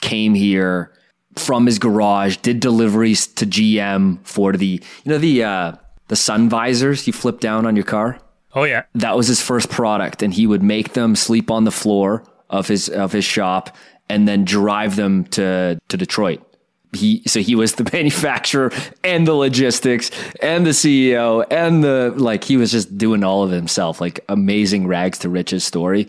came 0.00 0.34
here 0.34 0.92
from 1.36 1.66
his 1.66 1.78
garage, 1.78 2.38
did 2.38 2.60
deliveries 2.60 3.26
to 3.26 3.46
GM 3.46 4.18
for 4.26 4.52
the, 4.52 4.82
you 5.04 5.12
know, 5.12 5.18
the, 5.18 5.44
uh, 5.44 5.72
the 6.08 6.16
sun 6.16 6.48
visors 6.48 7.06
you 7.06 7.12
flip 7.12 7.40
down 7.40 7.66
on 7.66 7.76
your 7.76 7.84
car. 7.84 8.18
Oh 8.54 8.64
yeah. 8.64 8.82
That 8.94 9.16
was 9.16 9.28
his 9.28 9.40
first 9.40 9.70
product 9.70 10.22
and 10.22 10.34
he 10.34 10.46
would 10.46 10.62
make 10.62 10.92
them 10.92 11.16
sleep 11.16 11.50
on 11.50 11.64
the 11.64 11.70
floor 11.70 12.24
of 12.52 12.68
his 12.68 12.88
of 12.88 13.12
his 13.12 13.24
shop 13.24 13.76
and 14.08 14.28
then 14.28 14.44
drive 14.44 14.96
them 14.96 15.24
to 15.24 15.80
to 15.88 15.96
Detroit. 15.96 16.46
He 16.94 17.22
so 17.26 17.40
he 17.40 17.54
was 17.54 17.74
the 17.74 17.88
manufacturer 17.92 18.70
and 19.02 19.26
the 19.26 19.34
logistics 19.34 20.10
and 20.40 20.66
the 20.66 20.70
CEO 20.70 21.44
and 21.50 21.82
the 21.82 22.12
like 22.16 22.44
he 22.44 22.56
was 22.56 22.70
just 22.70 22.96
doing 22.96 23.24
all 23.24 23.42
of 23.42 23.50
himself 23.50 24.00
like 24.00 24.20
amazing 24.28 24.86
rags 24.86 25.18
to 25.20 25.28
riches 25.28 25.64
story. 25.64 26.06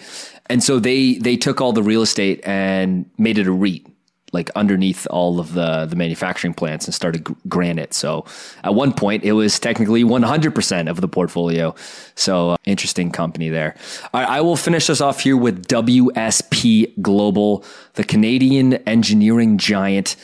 And 0.48 0.62
so 0.62 0.80
they 0.80 1.16
they 1.16 1.38
took 1.38 1.62
all 1.62 1.72
the 1.72 1.82
real 1.82 2.02
estate 2.02 2.42
and 2.44 3.10
made 3.18 3.38
it 3.38 3.48
a 3.48 3.52
REIT 3.52 3.88
like 4.34 4.50
underneath 4.56 5.08
all 5.10 5.40
of 5.40 5.54
the 5.54 5.86
the 5.86 5.96
manufacturing 5.96 6.54
plants 6.54 6.86
and 6.86 6.94
started 6.94 7.24
Granite. 7.48 7.94
So 7.94 8.26
at 8.64 8.74
one 8.74 8.94
point, 8.94 9.24
it 9.24 9.34
was 9.34 9.60
technically 9.60 10.04
100% 10.04 10.90
of 10.90 11.02
the 11.02 11.08
portfolio. 11.08 11.76
So 12.16 12.52
uh, 12.52 12.58
interesting 12.66 13.12
company 13.12 13.50
there. 13.50 13.76
All 14.14 14.22
right. 14.22 14.30
I 14.30 14.42
will 14.42 14.58
finish 14.58 14.88
this 14.88 15.02
off 15.02 15.22
here 15.22 15.38
with 15.38 15.68
WSP 15.68 17.02
Global, 17.02 17.64
the 17.94 18.04
Canadian 18.04 18.74
engineering 18.88 19.58
giant 19.58 20.16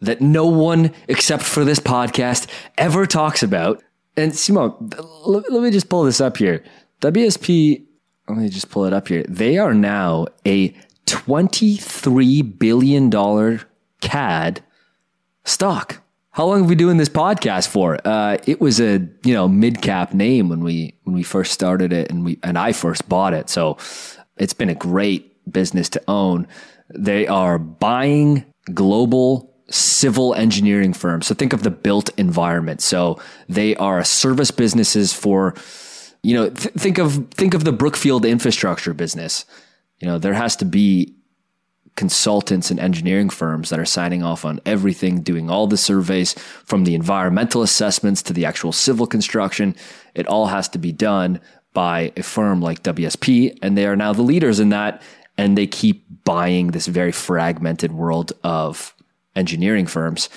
that 0.00 0.20
no 0.20 0.46
one 0.46 0.92
except 1.08 1.42
for 1.42 1.64
this 1.64 1.80
podcast 1.80 2.46
ever 2.78 3.06
talks 3.06 3.42
about. 3.42 3.82
And 4.16 4.34
Simon, 4.34 4.72
let 5.26 5.50
me 5.50 5.70
just 5.70 5.88
pull 5.88 6.04
this 6.04 6.20
up 6.20 6.36
here. 6.36 6.62
WSP, 7.00 7.84
let 8.28 8.38
me 8.38 8.48
just 8.48 8.70
pull 8.70 8.84
it 8.84 8.92
up 8.92 9.08
here. 9.08 9.24
They 9.28 9.58
are 9.58 9.74
now 9.74 10.26
a 10.46 10.74
$23 11.06 12.58
billion 12.58 13.60
CAD 14.00 14.62
stock. 15.44 16.02
How 16.30 16.46
long 16.46 16.60
have 16.60 16.68
we 16.68 16.74
doing 16.74 16.96
this 16.96 17.08
podcast 17.08 17.68
for? 17.68 17.98
Uh, 18.04 18.38
it 18.44 18.60
was 18.60 18.80
a 18.80 19.06
you 19.24 19.34
know 19.34 19.46
mid 19.46 19.82
cap 19.82 20.12
name 20.12 20.48
when 20.48 20.64
we 20.64 20.98
when 21.04 21.14
we 21.14 21.22
first 21.22 21.52
started 21.52 21.92
it 21.92 22.10
and 22.10 22.24
we 22.24 22.40
and 22.42 22.58
I 22.58 22.72
first 22.72 23.08
bought 23.08 23.34
it. 23.34 23.48
So 23.48 23.78
it's 24.36 24.52
been 24.52 24.68
a 24.68 24.74
great 24.74 25.52
business 25.52 25.88
to 25.90 26.02
own. 26.08 26.48
They 26.92 27.28
are 27.28 27.58
buying 27.58 28.44
global 28.72 29.54
civil 29.70 30.34
engineering 30.34 30.92
firms. 30.92 31.26
So 31.26 31.34
think 31.34 31.52
of 31.52 31.62
the 31.62 31.70
built 31.70 32.10
environment. 32.18 32.80
So 32.80 33.20
they 33.48 33.76
are 33.76 34.02
service 34.04 34.50
businesses 34.50 35.12
for 35.12 35.54
you 36.24 36.34
know 36.34 36.50
th- 36.50 36.74
think 36.74 36.98
of 36.98 37.28
think 37.30 37.54
of 37.54 37.64
the 37.64 37.72
Brookfield 37.72 38.24
infrastructure 38.24 38.92
business. 38.92 39.44
You 39.98 40.08
know, 40.08 40.18
there 40.18 40.34
has 40.34 40.56
to 40.56 40.64
be 40.64 41.14
consultants 41.96 42.70
and 42.70 42.80
engineering 42.80 43.30
firms 43.30 43.70
that 43.70 43.78
are 43.78 43.84
signing 43.84 44.22
off 44.22 44.44
on 44.44 44.60
everything, 44.66 45.22
doing 45.22 45.48
all 45.48 45.66
the 45.66 45.76
surveys 45.76 46.34
from 46.64 46.84
the 46.84 46.94
environmental 46.94 47.62
assessments 47.62 48.22
to 48.22 48.32
the 48.32 48.44
actual 48.44 48.72
civil 48.72 49.06
construction. 49.06 49.76
It 50.14 50.26
all 50.26 50.46
has 50.46 50.68
to 50.70 50.78
be 50.78 50.92
done 50.92 51.40
by 51.72 52.12
a 52.16 52.22
firm 52.22 52.60
like 52.60 52.82
WSP, 52.82 53.58
and 53.62 53.76
they 53.76 53.86
are 53.86 53.96
now 53.96 54.12
the 54.12 54.22
leaders 54.22 54.60
in 54.60 54.70
that. 54.70 55.02
And 55.36 55.58
they 55.58 55.66
keep 55.66 56.04
buying 56.24 56.68
this 56.68 56.86
very 56.86 57.10
fragmented 57.10 57.92
world 57.92 58.32
of 58.44 58.94
engineering 59.34 59.86
firms. 59.86 60.28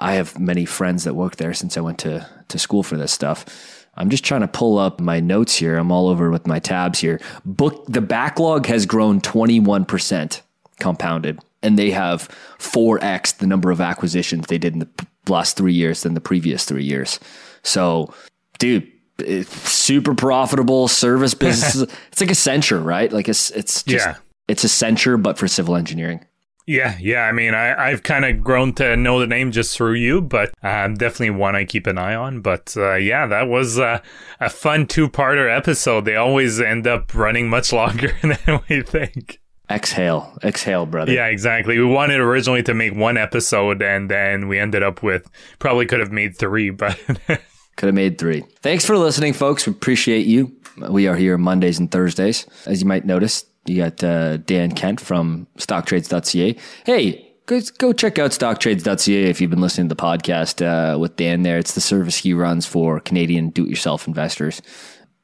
I 0.00 0.14
have 0.14 0.38
many 0.38 0.64
friends 0.64 1.04
that 1.04 1.14
work 1.14 1.36
there 1.36 1.54
since 1.54 1.76
I 1.76 1.80
went 1.80 1.98
to, 2.00 2.28
to 2.48 2.58
school 2.58 2.82
for 2.82 2.96
this 2.96 3.12
stuff. 3.12 3.75
I'm 3.96 4.10
just 4.10 4.24
trying 4.24 4.42
to 4.42 4.48
pull 4.48 4.78
up 4.78 5.00
my 5.00 5.20
notes 5.20 5.56
here. 5.56 5.76
I'm 5.76 5.90
all 5.90 6.08
over 6.08 6.30
with 6.30 6.46
my 6.46 6.58
tabs 6.58 6.98
here. 6.98 7.20
Book 7.44 7.84
the 7.86 8.00
backlog 8.00 8.66
has 8.66 8.86
grown 8.86 9.20
21% 9.20 10.40
compounded, 10.80 11.40
and 11.62 11.78
they 11.78 11.90
have 11.90 12.28
4x 12.58 13.38
the 13.38 13.46
number 13.46 13.70
of 13.70 13.80
acquisitions 13.80 14.46
they 14.46 14.58
did 14.58 14.74
in 14.74 14.80
the 14.80 14.88
last 15.28 15.56
three 15.56 15.72
years 15.72 16.02
than 16.02 16.14
the 16.14 16.20
previous 16.20 16.64
three 16.64 16.84
years. 16.84 17.18
So, 17.62 18.12
dude, 18.58 18.90
it's 19.18 19.50
super 19.70 20.14
profitable 20.14 20.88
service 20.88 21.34
business. 21.34 21.74
it's 22.12 22.20
like 22.20 22.30
Accenture, 22.30 22.84
right? 22.84 23.12
Like 23.12 23.28
it's 23.28 23.50
it's 23.50 23.82
just 23.82 24.06
yeah. 24.06 24.16
it's 24.48 24.64
Accenture, 24.64 25.20
but 25.20 25.38
for 25.38 25.48
civil 25.48 25.76
engineering. 25.76 26.24
Yeah, 26.66 26.96
yeah. 27.00 27.22
I 27.22 27.32
mean, 27.32 27.54
I, 27.54 27.90
I've 27.90 28.02
kind 28.02 28.24
of 28.24 28.42
grown 28.42 28.72
to 28.74 28.96
know 28.96 29.20
the 29.20 29.26
name 29.26 29.52
just 29.52 29.76
through 29.76 29.94
you, 29.94 30.20
but 30.20 30.52
um, 30.62 30.94
definitely 30.94 31.30
one 31.30 31.54
I 31.54 31.64
keep 31.64 31.86
an 31.86 31.96
eye 31.96 32.14
on. 32.14 32.40
But 32.40 32.74
uh, 32.76 32.94
yeah, 32.94 33.26
that 33.26 33.48
was 33.48 33.78
uh, 33.78 34.00
a 34.40 34.50
fun 34.50 34.86
two 34.86 35.08
parter 35.08 35.54
episode. 35.54 36.04
They 36.04 36.16
always 36.16 36.60
end 36.60 36.86
up 36.86 37.14
running 37.14 37.48
much 37.48 37.72
longer 37.72 38.16
than 38.22 38.60
we 38.68 38.82
think. 38.82 39.40
Exhale, 39.70 40.36
exhale, 40.44 40.86
brother. 40.86 41.12
Yeah, 41.12 41.26
exactly. 41.26 41.78
We 41.78 41.84
wanted 41.84 42.20
originally 42.20 42.62
to 42.64 42.74
make 42.74 42.94
one 42.94 43.16
episode, 43.16 43.82
and 43.82 44.08
then 44.08 44.46
we 44.46 44.58
ended 44.58 44.82
up 44.82 45.02
with 45.02 45.28
probably 45.58 45.86
could 45.86 45.98
have 46.00 46.12
made 46.12 46.36
three, 46.36 46.70
but 46.70 46.98
Could 47.76 47.88
have 47.88 47.94
made 47.94 48.16
three. 48.16 48.40
Thanks 48.62 48.86
for 48.86 48.96
listening, 48.96 49.34
folks. 49.34 49.66
We 49.66 49.72
appreciate 49.72 50.26
you. 50.26 50.56
We 50.88 51.08
are 51.08 51.14
here 51.14 51.36
Mondays 51.36 51.78
and 51.78 51.90
Thursdays. 51.90 52.46
As 52.64 52.80
you 52.80 52.88
might 52.88 53.04
notice, 53.04 53.44
you 53.68 53.76
got 53.76 54.02
uh, 54.02 54.38
Dan 54.38 54.72
Kent 54.72 55.00
from 55.00 55.46
stocktrades.ca. 55.58 56.56
Hey, 56.84 57.26
go, 57.46 57.92
check 57.92 58.18
out 58.18 58.32
stocktrades.ca 58.32 59.24
if 59.24 59.40
you've 59.40 59.50
been 59.50 59.60
listening 59.60 59.88
to 59.88 59.94
the 59.94 60.00
podcast 60.00 60.64
uh, 60.64 60.98
with 60.98 61.16
Dan 61.16 61.42
there. 61.42 61.58
It's 61.58 61.74
the 61.74 61.80
service 61.80 62.16
he 62.16 62.34
runs 62.34 62.66
for 62.66 63.00
Canadian 63.00 63.50
do-it-yourself 63.50 64.06
investors. 64.06 64.60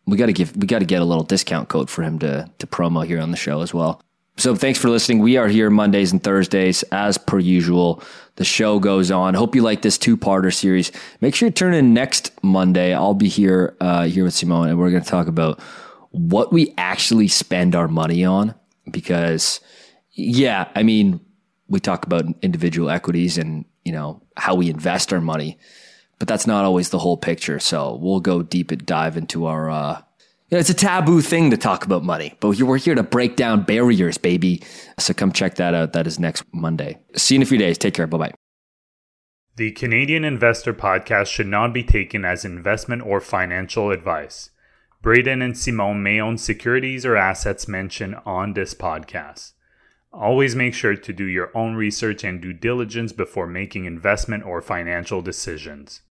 We 0.06 0.16
got 0.16 0.26
to 0.26 0.32
give 0.32 0.56
we 0.56 0.66
got 0.66 0.80
to 0.80 0.84
get 0.84 1.00
a 1.00 1.04
little 1.04 1.24
discount 1.24 1.68
code 1.68 1.88
for 1.88 2.02
him 2.02 2.18
to 2.20 2.50
to 2.58 2.66
promo 2.66 3.06
here 3.06 3.20
on 3.20 3.30
the 3.30 3.36
show 3.36 3.60
as 3.60 3.72
well. 3.72 4.00
So 4.36 4.56
thanks 4.56 4.78
for 4.78 4.88
listening. 4.88 5.18
We 5.18 5.36
are 5.36 5.46
here 5.46 5.68
Mondays 5.68 6.10
and 6.10 6.22
Thursdays 6.22 6.82
as 6.84 7.18
per 7.18 7.38
usual. 7.38 8.02
The 8.36 8.44
show 8.44 8.78
goes 8.78 9.10
on. 9.10 9.34
Hope 9.34 9.54
you 9.54 9.60
like 9.60 9.82
this 9.82 9.98
two-parter 9.98 10.52
series. 10.52 10.90
Make 11.20 11.34
sure 11.34 11.48
you 11.48 11.52
turn 11.52 11.74
in 11.74 11.92
next 11.92 12.32
Monday. 12.42 12.94
I'll 12.94 13.14
be 13.14 13.28
here 13.28 13.76
uh, 13.80 14.04
here 14.04 14.24
with 14.24 14.34
Simone, 14.34 14.68
and 14.68 14.78
we're 14.78 14.90
going 14.90 15.02
to 15.02 15.08
talk 15.08 15.26
about 15.26 15.60
what 16.12 16.52
we 16.52 16.72
actually 16.78 17.28
spend 17.28 17.74
our 17.74 17.88
money 17.88 18.24
on. 18.24 18.54
Because, 18.90 19.60
yeah, 20.12 20.68
I 20.74 20.82
mean, 20.82 21.20
we 21.68 21.80
talk 21.80 22.04
about 22.04 22.24
individual 22.42 22.90
equities 22.90 23.38
and 23.38 23.64
you 23.84 23.92
know 23.92 24.22
how 24.36 24.54
we 24.54 24.70
invest 24.70 25.12
our 25.12 25.20
money, 25.20 25.58
but 26.18 26.28
that's 26.28 26.46
not 26.46 26.64
always 26.64 26.90
the 26.90 26.98
whole 26.98 27.16
picture. 27.16 27.58
So 27.58 27.96
we'll 28.00 28.20
go 28.20 28.42
deep 28.42 28.70
and 28.70 28.84
dive 28.86 29.16
into 29.16 29.46
our. 29.46 29.70
Uh, 29.70 30.02
you 30.48 30.56
know, 30.56 30.60
it's 30.60 30.68
a 30.68 30.74
taboo 30.74 31.22
thing 31.22 31.50
to 31.50 31.56
talk 31.56 31.86
about 31.86 32.04
money, 32.04 32.34
but 32.40 32.60
we're 32.60 32.76
here 32.76 32.94
to 32.94 33.02
break 33.02 33.36
down 33.36 33.62
barriers, 33.62 34.18
baby. 34.18 34.62
So 34.98 35.14
come 35.14 35.32
check 35.32 35.54
that 35.54 35.72
out. 35.72 35.94
That 35.94 36.06
is 36.06 36.18
next 36.18 36.44
Monday. 36.52 36.98
See 37.16 37.34
you 37.34 37.38
in 37.38 37.42
a 37.42 37.46
few 37.46 37.56
days. 37.56 37.78
Take 37.78 37.94
care. 37.94 38.06
Bye 38.06 38.18
bye. 38.18 38.32
The 39.56 39.72
Canadian 39.72 40.24
Investor 40.24 40.74
Podcast 40.74 41.28
should 41.28 41.46
not 41.46 41.72
be 41.72 41.82
taken 41.82 42.24
as 42.26 42.44
investment 42.44 43.02
or 43.02 43.20
financial 43.20 43.90
advice. 43.90 44.50
Braden 45.02 45.42
and 45.42 45.58
Simone 45.58 46.00
may 46.00 46.20
own 46.20 46.38
securities 46.38 47.04
or 47.04 47.16
assets 47.16 47.66
mentioned 47.66 48.14
on 48.24 48.52
this 48.52 48.72
podcast. 48.72 49.50
Always 50.12 50.54
make 50.54 50.74
sure 50.74 50.94
to 50.94 51.12
do 51.12 51.24
your 51.24 51.50
own 51.56 51.74
research 51.74 52.22
and 52.22 52.40
due 52.40 52.52
diligence 52.52 53.12
before 53.12 53.48
making 53.48 53.84
investment 53.84 54.44
or 54.44 54.62
financial 54.62 55.20
decisions. 55.20 56.02